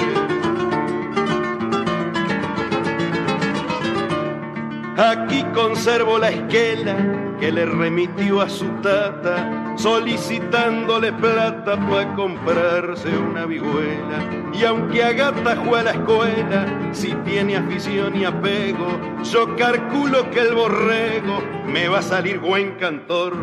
Aquí 5.01 5.43
conservo 5.55 6.19
la 6.19 6.29
esquela 6.29 6.95
que 7.39 7.51
le 7.51 7.65
remitió 7.65 8.39
a 8.39 8.47
su 8.47 8.67
tata, 8.83 9.73
solicitándole 9.75 11.11
plata 11.13 11.75
para 11.89 12.13
comprarse 12.13 13.09
una 13.17 13.47
vihuela. 13.47 14.19
Y 14.53 14.63
aunque 14.63 15.03
Agata 15.03 15.55
fue 15.65 15.79
a 15.79 15.83
la 15.83 15.91
escuela, 15.93 16.67
si 16.91 17.15
tiene 17.25 17.57
afición 17.57 18.15
y 18.15 18.25
apego, 18.25 18.99
yo 19.23 19.55
calculo 19.55 20.29
que 20.29 20.41
el 20.41 20.53
borrego 20.53 21.41
me 21.65 21.87
va 21.87 21.97
a 21.97 22.03
salir 22.03 22.37
buen 22.37 22.75
cantor, 22.75 23.33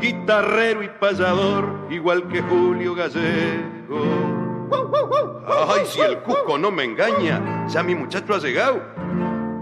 guitarrero 0.00 0.84
y 0.84 0.88
payador, 1.00 1.88
igual 1.90 2.28
que 2.28 2.42
Julio 2.42 2.94
Gallego. 2.94 4.38
Ay, 5.68 5.84
si 5.84 6.00
el 6.00 6.18
cuco 6.18 6.56
no 6.58 6.70
me 6.70 6.84
engaña, 6.84 7.66
ya 7.66 7.82
mi 7.82 7.96
muchacho 7.96 8.36
ha 8.36 8.38
llegado. 8.38 8.97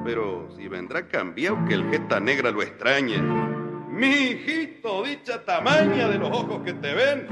Pero 0.07 0.47
si 0.55 0.69
vendrá 0.69 1.09
cambiado 1.09 1.59
que 1.67 1.75
el 1.75 1.91
jeta 1.91 2.21
negra 2.21 2.53
lo 2.53 2.63
extrañe. 2.63 3.19
Mi 3.91 4.07
hijito, 4.07 5.03
dicha 5.03 5.45
tamaña 5.45 6.07
de 6.07 6.17
los 6.17 6.31
ojos 6.31 6.63
que 6.65 6.75
te 6.75 6.95
ven. 6.95 7.27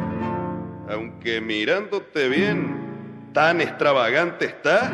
Aunque 0.91 1.41
mirándote 1.41 2.29
bien, 2.29 3.31
tan 3.33 3.61
extravagante 3.61 4.47
está 4.47 4.91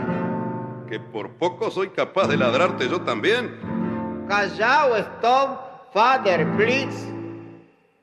que 0.91 1.01
por 1.01 1.31
poco 1.31 1.71
soy 1.71 1.89
capaz 1.89 2.29
de 2.29 2.37
ladrarte 2.37 2.87
yo 2.87 3.01
también. 3.01 3.57
Callao, 4.29 4.95
stop, 4.97 5.91
father, 5.95 6.47
please. 6.59 7.11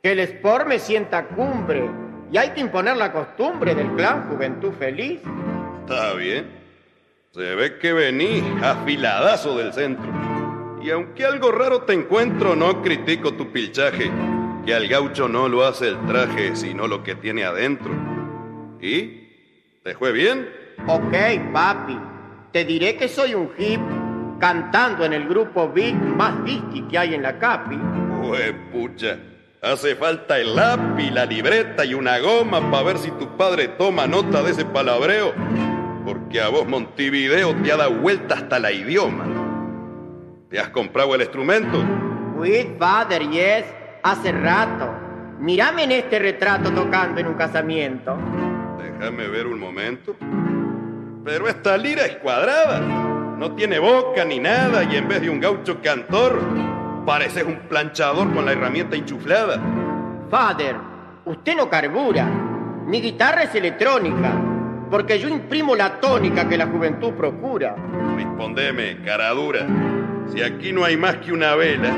Que 0.01 0.13
el 0.13 0.19
sport 0.21 0.65
me 0.67 0.79
sienta 0.79 1.27
cumbre 1.27 1.87
y 2.31 2.37
hay 2.37 2.49
que 2.49 2.61
imponer 2.61 2.97
la 2.97 3.13
costumbre 3.13 3.75
del 3.75 3.91
clan 3.91 4.27
Juventud 4.27 4.71
Feliz. 4.71 5.21
Está 5.81 6.15
bien. 6.15 6.56
Se 7.37 7.53
ve 7.53 7.77
que 7.77 7.93
venís 7.93 8.43
afiladazo 8.63 9.55
del 9.59 9.71
centro. 9.71 10.11
Y 10.81 10.89
aunque 10.89 11.23
algo 11.23 11.51
raro 11.51 11.83
te 11.83 11.93
encuentro, 11.93 12.55
no 12.55 12.81
critico 12.81 13.35
tu 13.35 13.51
pilchaje. 13.51 14.11
Que 14.65 14.73
al 14.73 14.87
gaucho 14.87 15.27
no 15.27 15.47
lo 15.47 15.63
hace 15.63 15.89
el 15.89 16.03
traje, 16.07 16.55
sino 16.55 16.87
lo 16.87 17.03
que 17.03 17.13
tiene 17.13 17.43
adentro. 17.43 17.91
¿Y? 18.81 19.27
¿Te 19.83 19.93
fue 19.93 20.13
bien? 20.13 20.49
Ok, 20.87 21.13
papi. 21.53 21.99
Te 22.51 22.65
diré 22.65 22.95
que 22.97 23.07
soy 23.07 23.35
un 23.35 23.51
hip 23.55 23.81
cantando 24.39 25.05
en 25.05 25.13
el 25.13 25.27
grupo 25.27 25.69
Big 25.69 25.93
más 25.93 26.43
disqui 26.43 26.87
que 26.87 26.97
hay 26.97 27.13
en 27.13 27.21
la 27.21 27.37
Capi. 27.37 27.77
Pues 28.23 28.51
pucha. 28.71 29.19
Hace 29.61 29.95
falta 29.95 30.39
el 30.39 30.55
lápiz, 30.55 31.11
la 31.11 31.27
libreta 31.27 31.85
y 31.85 31.93
una 31.93 32.17
goma 32.17 32.71
para 32.71 32.83
ver 32.83 32.97
si 32.97 33.11
tu 33.11 33.37
padre 33.37 33.67
toma 33.67 34.07
nota 34.07 34.41
de 34.41 34.51
ese 34.51 34.65
palabreo. 34.65 35.35
Porque 36.07 36.39
a 36.39 36.47
vos 36.47 36.65
Montevideo 36.65 37.53
te 37.57 37.69
ha 37.69 37.75
dado 37.75 37.95
vuelta 37.95 38.35
hasta 38.35 38.59
la 38.59 38.71
idioma. 38.71 39.25
¿Te 40.49 40.57
has 40.57 40.69
comprado 40.69 41.13
el 41.15 41.19
instrumento? 41.19 41.83
With 42.37 42.77
father, 42.79 43.29
yes, 43.29 43.65
hace 44.03 44.31
rato. 44.31 44.89
Mírame 45.37 45.83
en 45.83 45.91
este 45.91 46.17
retrato 46.19 46.71
tocando 46.71 47.19
en 47.19 47.27
un 47.27 47.33
casamiento. 47.33 48.17
Déjame 48.81 49.27
ver 49.27 49.47
un 49.47 49.59
momento. 49.59 50.15
Pero 51.25 51.49
esta 51.49 51.77
lira 51.77 52.05
es 52.05 52.15
cuadrada. 52.19 52.79
No 52.79 53.51
tiene 53.51 53.77
boca 53.77 54.23
ni 54.23 54.39
nada 54.39 54.85
y 54.85 54.95
en 54.95 55.09
vez 55.09 55.19
de 55.19 55.29
un 55.29 55.41
gaucho 55.41 55.81
cantor, 55.81 56.39
pareces 57.05 57.43
un 57.43 57.59
planchador 57.67 58.33
con 58.33 58.45
la 58.45 58.53
herramienta 58.53 58.95
enchuflada. 58.95 59.59
Father, 60.31 60.77
usted 61.25 61.57
no 61.57 61.69
carbura. 61.69 62.25
Mi 62.85 63.01
guitarra 63.01 63.43
es 63.43 63.53
electrónica, 63.53 64.56
porque 64.89 65.19
yo 65.19 65.27
imprimo 65.27 65.75
la 65.75 65.99
tónica 65.99 66.47
que 66.47 66.57
la 66.57 66.67
juventud 66.67 67.13
procura. 67.13 67.75
Respondeme, 68.15 68.97
cara 69.03 69.29
dura. 69.31 69.67
Si 70.31 70.41
aquí 70.41 70.71
no 70.71 70.83
hay 70.83 70.97
más 70.97 71.17
que 71.17 71.31
una 71.31 71.55
vela, 71.55 71.93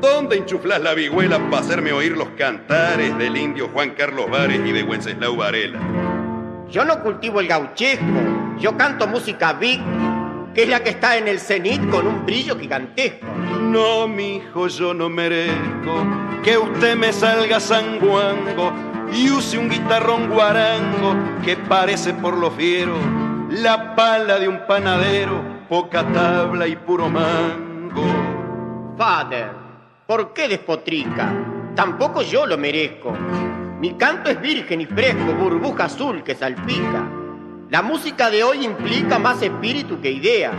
¿dónde 0.00 0.36
enchuflas 0.36 0.80
la 0.80 0.94
vihuela 0.94 1.38
para 1.50 1.58
hacerme 1.58 1.92
oír 1.92 2.16
los 2.16 2.28
cantares 2.30 3.16
del 3.18 3.36
indio 3.36 3.68
Juan 3.68 3.90
Carlos 3.90 4.30
Vares 4.30 4.60
y 4.64 4.72
de 4.72 4.82
Wenceslao 4.82 5.36
Varela? 5.36 5.78
Yo 6.70 6.84
no 6.84 7.02
cultivo 7.02 7.40
el 7.40 7.48
gauchesco, 7.48 8.04
yo 8.58 8.76
canto 8.76 9.06
música 9.06 9.52
big, 9.52 9.80
que 10.54 10.62
es 10.62 10.68
la 10.68 10.80
que 10.80 10.90
está 10.90 11.16
en 11.16 11.28
el 11.28 11.38
cenit 11.38 11.86
con 11.90 12.06
un 12.06 12.24
brillo 12.24 12.58
gigantesco. 12.58 13.26
No, 13.72 14.06
mijo, 14.06 14.68
yo 14.68 14.92
no 14.92 15.08
merezco 15.08 16.04
que 16.44 16.58
usted 16.58 16.94
me 16.94 17.10
salga 17.10 17.58
sanguango 17.58 18.70
y 19.10 19.30
use 19.30 19.56
un 19.56 19.70
guitarrón 19.70 20.28
guarango 20.28 21.16
que 21.42 21.56
parece 21.56 22.12
por 22.12 22.36
lo 22.36 22.50
fiero 22.50 22.92
la 23.48 23.94
pala 23.94 24.38
de 24.38 24.46
un 24.46 24.66
panadero, 24.66 25.64
poca 25.70 26.06
tabla 26.12 26.66
y 26.66 26.76
puro 26.76 27.08
mango. 27.08 28.04
Father, 28.98 29.52
¿por 30.06 30.34
qué 30.34 30.48
despotrica? 30.48 31.32
Tampoco 31.74 32.20
yo 32.20 32.44
lo 32.44 32.58
merezco. 32.58 33.16
Mi 33.80 33.94
canto 33.94 34.28
es 34.28 34.38
virgen 34.38 34.82
y 34.82 34.86
fresco, 34.86 35.32
burbuja 35.32 35.84
azul 35.84 36.22
que 36.22 36.34
salpica. 36.34 37.08
La 37.70 37.80
música 37.80 38.28
de 38.28 38.44
hoy 38.44 38.66
implica 38.66 39.18
más 39.18 39.40
espíritu 39.40 39.98
que 39.98 40.10
idea. 40.10 40.52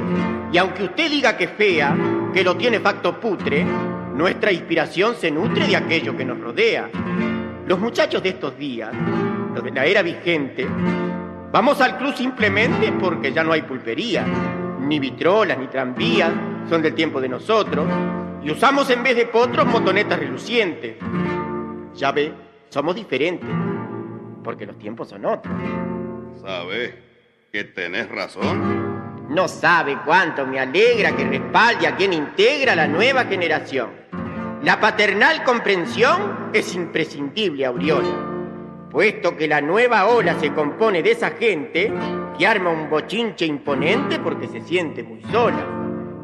Y 0.51 0.57
aunque 0.57 0.85
usted 0.85 1.11
diga 1.11 1.37
que 1.37 1.47
fea, 1.47 1.95
que 2.33 2.43
lo 2.43 2.57
tiene 2.57 2.79
facto 2.79 3.19
putre, 3.19 3.63
nuestra 3.63 4.51
inspiración 4.51 5.15
se 5.15 5.29
nutre 5.29 5.67
de 5.67 5.75
aquello 5.75 6.17
que 6.17 6.25
nos 6.25 6.39
rodea. 6.39 6.89
Los 7.67 7.79
muchachos 7.79 8.23
de 8.23 8.29
estos 8.29 8.57
días, 8.57 8.91
los 9.53 9.63
de 9.63 9.71
la 9.71 9.85
era 9.85 10.01
vigente, 10.01 10.67
vamos 11.51 11.79
al 11.79 11.97
club 11.97 12.15
simplemente 12.15 12.91
porque 12.93 13.31
ya 13.31 13.43
no 13.43 13.51
hay 13.51 13.61
pulpería, 13.61 14.25
ni 14.79 14.99
vitrolas, 14.99 15.57
ni 15.59 15.67
tranvías, 15.67 16.31
son 16.67 16.81
del 16.81 16.95
tiempo 16.95 17.21
de 17.21 17.29
nosotros, 17.29 17.85
y 18.43 18.51
usamos 18.51 18.89
en 18.89 19.03
vez 19.03 19.15
de 19.15 19.27
potros 19.27 19.67
motonetas 19.67 20.19
relucientes. 20.19 20.97
Ya 21.93 22.11
ve, 22.11 22.33
somos 22.69 22.95
diferentes, 22.95 23.49
porque 24.43 24.65
los 24.65 24.77
tiempos 24.79 25.09
son 25.09 25.25
otros. 25.25 25.53
¿Sabes 26.41 26.95
que 27.51 27.63
tenés 27.63 28.09
razón? 28.09 28.92
No 29.33 29.47
sabe 29.47 29.97
cuánto 30.05 30.45
me 30.45 30.59
alegra 30.59 31.15
que 31.15 31.25
respalde 31.25 31.87
a 31.87 31.95
quien 31.95 32.13
integra 32.13 32.75
la 32.75 32.87
nueva 32.87 33.25
generación. 33.25 33.89
La 34.61 34.79
paternal 34.79 35.43
comprensión 35.43 36.51
es 36.53 36.75
imprescindible, 36.75 37.65
Auriola, 37.65 38.87
puesto 38.91 39.35
que 39.35 39.47
la 39.47 39.59
nueva 39.59 40.05
ola 40.05 40.39
se 40.39 40.53
compone 40.53 41.01
de 41.01 41.13
esa 41.13 41.31
gente 41.31 41.91
que 42.37 42.45
arma 42.45 42.69
un 42.69 42.91
bochinche 42.91 43.47
imponente 43.47 44.19
porque 44.19 44.47
se 44.47 44.61
siente 44.61 45.01
muy 45.01 45.23
sola. 45.31 45.65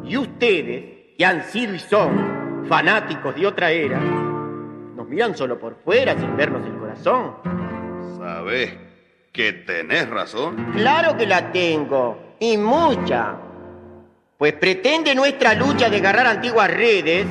Y 0.03 0.15
ustedes, 0.15 1.15
que 1.17 1.25
han 1.25 1.43
sido 1.45 1.73
y 1.73 1.79
son 1.79 2.65
fanáticos 2.69 3.35
de 3.35 3.47
otra 3.47 3.71
era, 3.71 3.99
nos 3.99 5.07
miran 5.07 5.35
solo 5.35 5.57
por 5.57 5.77
fuera 5.83 6.15
sin 6.15 6.37
vernos 6.37 6.63
el 6.63 6.77
corazón. 6.77 7.37
¿Sabes 8.19 8.71
que 9.31 9.51
tenés 9.51 10.07
razón? 10.07 10.73
Claro 10.73 11.17
que 11.17 11.25
la 11.25 11.51
tengo, 11.51 12.28
y 12.39 12.57
mucha. 12.57 13.35
Pues 14.37 14.53
pretende 14.53 15.13
nuestra 15.13 15.53
lucha 15.53 15.89
de 15.89 15.97
agarrar 15.97 16.27
antiguas 16.27 16.71
redes 16.71 17.27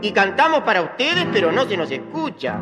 y 0.00 0.12
cantamos 0.12 0.60
para 0.60 0.82
ustedes, 0.82 1.26
pero 1.32 1.50
no 1.50 1.68
se 1.68 1.76
nos 1.76 1.90
escucha. 1.90 2.58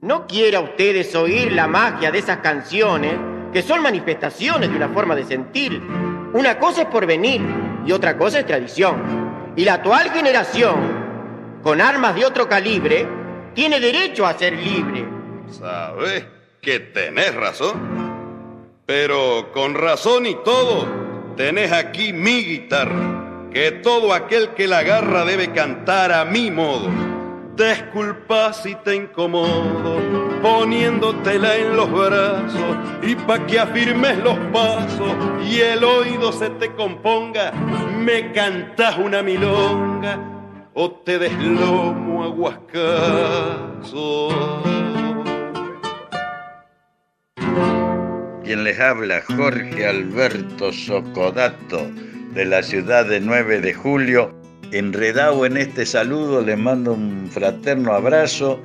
No 0.00 0.26
quiera 0.26 0.60
ustedes 0.60 1.14
oír 1.14 1.52
la 1.52 1.66
magia 1.66 2.10
de 2.10 2.18
esas 2.18 2.38
canciones, 2.38 3.14
que 3.52 3.62
son 3.62 3.82
manifestaciones 3.82 4.70
de 4.70 4.76
una 4.76 4.88
forma 4.88 5.14
de 5.14 5.24
sentir. 5.24 5.80
Una 6.32 6.58
cosa 6.58 6.82
es 6.82 6.88
porvenir 6.88 7.40
y 7.86 7.92
otra 7.92 8.16
cosa 8.16 8.40
es 8.40 8.46
tradición. 8.46 9.52
Y 9.56 9.64
la 9.64 9.74
actual 9.74 10.10
generación, 10.10 10.74
con 11.62 11.80
armas 11.80 12.14
de 12.14 12.24
otro 12.24 12.48
calibre, 12.48 13.06
tiene 13.54 13.80
derecho 13.80 14.26
a 14.26 14.34
ser 14.34 14.52
libre. 14.52 15.06
¿Sabes 15.48 16.26
que 16.60 16.80
tenés 16.80 17.34
razón? 17.34 18.03
Pero 18.86 19.50
con 19.54 19.74
razón 19.74 20.26
y 20.26 20.34
todo, 20.44 20.86
tenés 21.36 21.72
aquí 21.72 22.12
mi 22.12 22.44
guitarra, 22.44 23.48
que 23.50 23.70
todo 23.70 24.12
aquel 24.12 24.50
que 24.50 24.66
la 24.66 24.80
agarra 24.80 25.24
debe 25.24 25.52
cantar 25.52 26.12
a 26.12 26.26
mi 26.26 26.50
modo. 26.50 26.90
Disculpa 27.56 28.52
si 28.52 28.74
te 28.74 28.94
incomodo, 28.94 29.96
poniéndotela 30.42 31.56
en 31.56 31.76
los 31.76 31.90
brazos 31.90 32.76
y 33.02 33.14
pa' 33.14 33.46
que 33.46 33.58
afirmes 33.58 34.18
los 34.18 34.36
pasos 34.52 35.12
y 35.48 35.60
el 35.60 35.82
oído 35.82 36.30
se 36.30 36.50
te 36.50 36.74
componga, 36.74 37.52
me 37.52 38.32
cantas 38.32 38.98
una 38.98 39.22
milonga 39.22 40.18
o 40.74 40.90
te 40.90 41.18
deslomo 41.18 42.24
aguascazo. 42.24 44.23
Quien 48.44 48.62
les 48.62 48.78
habla, 48.78 49.22
Jorge 49.22 49.86
Alberto 49.86 50.70
Socodato, 50.70 51.90
de 52.34 52.44
la 52.44 52.62
ciudad 52.62 53.06
de 53.06 53.18
9 53.18 53.62
de 53.62 53.72
julio. 53.72 54.34
Enredado 54.70 55.46
en 55.46 55.56
este 55.56 55.86
saludo, 55.86 56.42
les 56.42 56.58
mando 56.58 56.92
un 56.92 57.26
fraterno 57.30 57.94
abrazo 57.94 58.62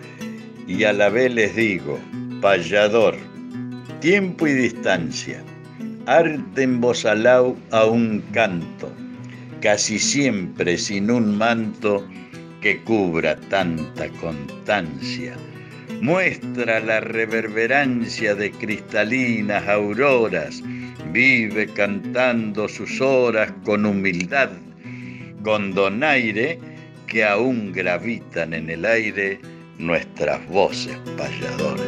y 0.68 0.84
a 0.84 0.92
la 0.92 1.08
vez 1.08 1.34
les 1.34 1.56
digo, 1.56 1.98
payador, 2.42 3.16
tiempo 4.02 4.48
y 4.48 4.54
distancia, 4.54 5.42
arte 6.08 6.68
voz 6.68 7.06
a 7.06 7.86
un 7.86 8.22
canto, 8.34 8.92
casi 9.62 9.98
siempre 9.98 10.78
sin 10.78 11.10
un 11.10 11.38
manto 11.38 12.06
que 12.60 12.82
cubra 12.84 13.38
tanta 13.50 14.10
constancia. 14.20 15.38
Muestra 16.02 16.80
la 16.80 17.02
reverberancia 17.02 18.34
de 18.34 18.52
cristalinas 18.52 19.68
auroras, 19.68 20.64
vive 21.12 21.68
cantando 21.68 22.70
sus 22.70 23.02
horas 23.02 23.52
con 23.66 23.86
humildad, 23.86 24.50
con 25.44 25.74
donaire 25.74 26.60
que 27.06 27.26
aún 27.26 27.74
gravitan 27.74 28.54
en 28.54 28.70
el 28.70 28.86
aire 28.86 29.40
nuestras 29.78 30.48
voces 30.48 30.98
payadoras. 31.18 31.86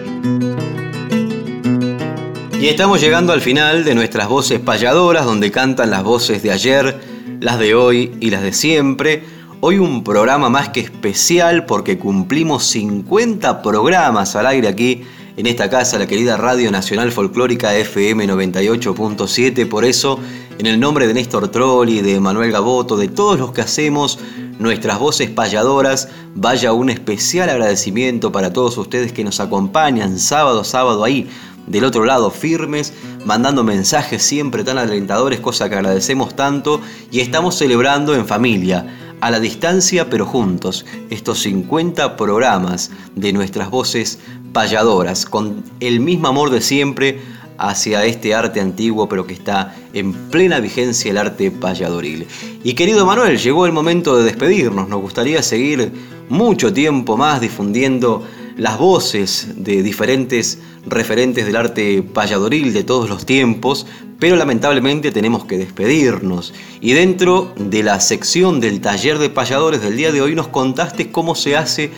Y 2.60 2.68
estamos 2.68 3.02
llegando 3.02 3.34
al 3.34 3.42
final 3.42 3.84
de 3.86 3.96
nuestras 3.96 4.28
voces 4.28 4.60
payadoras, 4.60 5.26
donde 5.26 5.52
cantan 5.52 5.90
las 5.90 6.04
voces 6.04 6.44
de 6.44 6.52
ayer, 6.52 6.96
las 7.40 7.58
de 7.60 7.74
hoy 7.74 8.12
y 8.20 8.30
las 8.30 8.44
de 8.44 8.54
siempre. 8.54 9.24
Hoy 9.64 9.78
un 9.78 10.04
programa 10.04 10.50
más 10.50 10.70
que 10.70 10.80
especial 10.80 11.68
porque 11.68 12.00
cumplimos 12.00 12.64
50 12.64 13.62
programas 13.62 14.36
al 14.36 14.48
aire 14.48 14.68
aquí 14.68 15.04
en 15.38 15.46
esta 15.46 15.70
casa, 15.70 16.00
la 16.00 16.08
querida 16.08 16.36
Radio 16.36 16.72
Nacional 16.72 17.12
Folclórica 17.12 17.76
FM 17.76 18.28
98.7. 18.28 19.70
Por 19.70 19.86
eso, 19.86 20.18
en 20.58 20.66
el 20.66 20.80
nombre 20.80 21.06
de 21.06 21.14
Néstor 21.14 21.50
Trolli, 21.50 22.02
de 22.02 22.20
Manuel 22.20 22.52
Gaboto, 22.52 22.98
de 22.98 23.08
todos 23.08 23.38
los 23.38 23.52
que 23.52 23.62
hacemos 23.62 24.18
nuestras 24.58 24.98
voces 24.98 25.30
payadoras, 25.30 26.10
vaya 26.34 26.74
un 26.74 26.90
especial 26.90 27.48
agradecimiento 27.52 28.32
para 28.32 28.52
todos 28.52 28.76
ustedes 28.80 29.14
que 29.14 29.24
nos 29.24 29.40
acompañan 29.40 30.18
sábado 30.18 30.64
sábado 30.64 31.04
ahí, 31.04 31.30
del 31.68 31.84
otro 31.84 32.04
lado, 32.06 32.32
firmes, 32.32 32.94
mandando 33.26 33.64
mensajes 33.64 34.24
siempre 34.24 34.64
tan 34.64 34.80
alentadores, 34.80 35.40
cosa 35.40 35.70
que 35.70 35.76
agradecemos 35.76 36.36
tanto, 36.36 36.82
y 37.12 37.20
estamos 37.20 37.60
celebrando 37.60 38.16
en 38.16 38.26
familia 38.26 38.98
a 39.22 39.32
la 39.32 39.40
distancia 39.40 40.10
pero 40.10 40.26
juntos, 40.26 40.86
estos 41.10 41.40
50 41.44 42.18
programas 42.18 42.92
de 43.16 43.32
nuestras 43.32 43.70
voces 43.70 44.20
payadoras, 44.52 45.26
con 45.26 45.64
el 45.80 46.00
mismo 46.00 46.28
amor 46.28 46.50
de 46.50 46.62
siempre 46.62 47.22
hacia 47.58 48.04
este 48.06 48.34
arte 48.34 48.60
antiguo 48.60 49.08
pero 49.08 49.26
que 49.26 49.34
está 49.34 49.76
en 49.94 50.14
plena 50.14 50.60
vigencia 50.60 51.12
el 51.12 51.18
arte 51.18 51.52
payadoril. 51.52 52.28
Y 52.64 52.74
querido 52.74 53.06
Manuel, 53.06 53.38
llegó 53.38 53.66
el 53.66 53.72
momento 53.72 54.18
de 54.18 54.24
despedirnos, 54.24 54.90
nos 54.90 55.02
gustaría 55.02 55.44
seguir 55.44 55.92
mucho 56.28 56.74
tiempo 56.74 57.16
más 57.18 57.40
difundiendo 57.40 58.26
las 58.58 58.78
voces 58.78 59.50
de 59.56 59.84
diferentes 59.84 60.60
referentes 60.86 61.46
del 61.46 61.56
arte 61.56 62.04
payadoril 62.04 62.74
de 62.74 62.84
todos 62.84 63.10
los 63.10 63.26
tiempos, 63.26 63.86
pero 64.20 64.36
lamentablemente 64.36 65.12
tenemos 65.12 65.46
que 65.46 65.58
despedirnos. 65.58 66.54
Y 66.80 66.94
dentro 66.94 67.54
de 67.58 67.84
la 67.84 68.00
sección 68.00 68.60
del 68.60 68.82
taller 68.82 69.18
de 69.18 69.30
payadores 69.30 69.82
del 69.82 69.98
día 69.98 70.12
de 70.12 70.22
hoy 70.22 70.36
nos 70.36 70.48
contaste 70.48 71.12
cómo 71.12 71.36
se 71.36 71.56
hace 71.58 71.92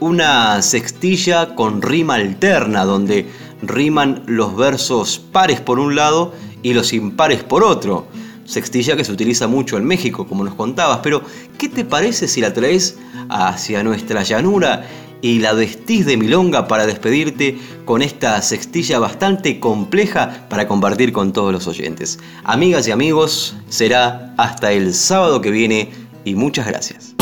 una 0.00 0.62
sextilla 0.62 1.54
con 1.54 1.82
rima 1.82 2.14
alterna, 2.14 2.84
donde 2.84 3.26
riman 3.62 4.22
los 4.26 4.56
versos 4.56 5.18
pares 5.18 5.60
por 5.60 5.78
un 5.78 5.94
lado 5.94 6.32
y 6.62 6.72
los 6.72 6.92
impares 6.92 7.42
por 7.42 7.62
otro. 7.62 8.06
Sextilla 8.46 8.96
que 8.96 9.04
se 9.04 9.12
utiliza 9.12 9.46
mucho 9.46 9.76
en 9.76 9.84
México, 9.84 10.26
como 10.26 10.42
nos 10.42 10.54
contabas, 10.54 11.00
pero 11.02 11.22
¿qué 11.58 11.68
te 11.68 11.84
parece 11.84 12.26
si 12.26 12.40
la 12.40 12.52
traes 12.52 12.98
hacia 13.28 13.82
nuestra 13.84 14.22
llanura 14.22 14.86
y 15.22 15.38
la 15.38 15.52
vestís 15.52 16.06
de 16.06 16.16
milonga 16.16 16.68
para 16.68 16.86
despedirte 16.86 17.58
con 17.84 18.02
esta 18.02 18.40
sextilla 18.42 18.98
bastante 18.98 19.60
compleja 19.60 20.46
para 20.48 20.66
compartir 20.66 21.12
con 21.12 21.32
todos 21.32 21.52
los 21.52 21.66
oyentes. 21.66 22.18
Amigas 22.44 22.86
y 22.88 22.90
amigos, 22.90 23.56
será 23.68 24.34
hasta 24.36 24.72
el 24.72 24.94
sábado 24.94 25.40
que 25.40 25.50
viene 25.50 25.90
y 26.24 26.34
muchas 26.34 26.66
gracias. 26.66 27.14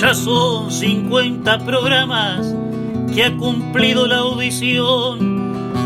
Ya 0.00 0.14
son 0.14 0.70
50 0.70 1.58
programas 1.66 2.54
que 3.14 3.24
ha 3.24 3.36
cumplido 3.36 4.06
la 4.06 4.18
audición 4.18 5.39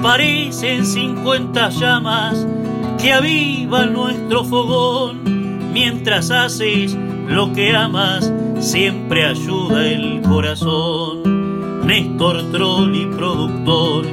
parecen 0.04 0.84
50 0.84 1.70
llamas 1.70 2.46
que 3.00 3.10
avivan 3.10 3.94
nuestro 3.94 4.44
fogón. 4.44 5.72
Mientras 5.72 6.30
haces 6.30 6.94
lo 7.26 7.54
que 7.54 7.74
amas, 7.74 8.30
siempre 8.60 9.24
ayuda 9.24 9.86
el 9.86 10.20
corazón. 10.20 11.86
Néstor 11.86 12.50
Trolli, 12.52 13.06
productor, 13.16 14.04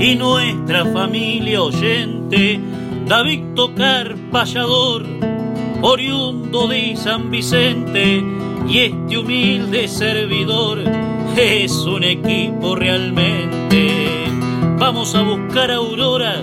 y 0.00 0.16
nuestra 0.16 0.86
familia 0.86 1.62
oyente, 1.64 2.58
David 3.06 3.42
Tocar, 3.54 4.16
payador, 4.32 5.04
oriundo 5.82 6.66
de 6.66 6.96
San 6.96 7.30
Vicente, 7.30 8.24
y 8.66 8.78
este 8.78 9.18
humilde 9.18 9.86
servidor 9.86 10.78
es 11.36 11.72
un 11.72 12.04
equipo 12.04 12.74
realmente 12.74 13.99
Vamos 14.80 15.14
a 15.14 15.20
buscar 15.20 15.70
auroras 15.70 16.42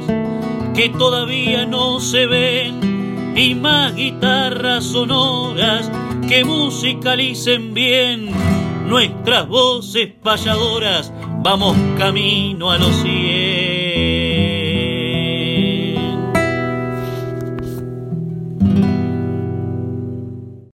que 0.76 0.90
todavía 0.90 1.66
no 1.66 2.00
se 2.00 2.28
ven 2.28 3.34
y 3.36 3.56
más 3.56 3.96
guitarras 3.96 4.84
sonoras 4.84 5.92
que 6.30 6.46
musicalicen 6.46 7.74
bien 7.74 8.30
nuestras 8.88 9.48
voces 9.48 10.10
payadoras. 10.22 11.12
Vamos 11.40 11.76
camino 11.98 12.70
a 12.70 12.78
los 12.78 12.96
cielos. 12.98 13.77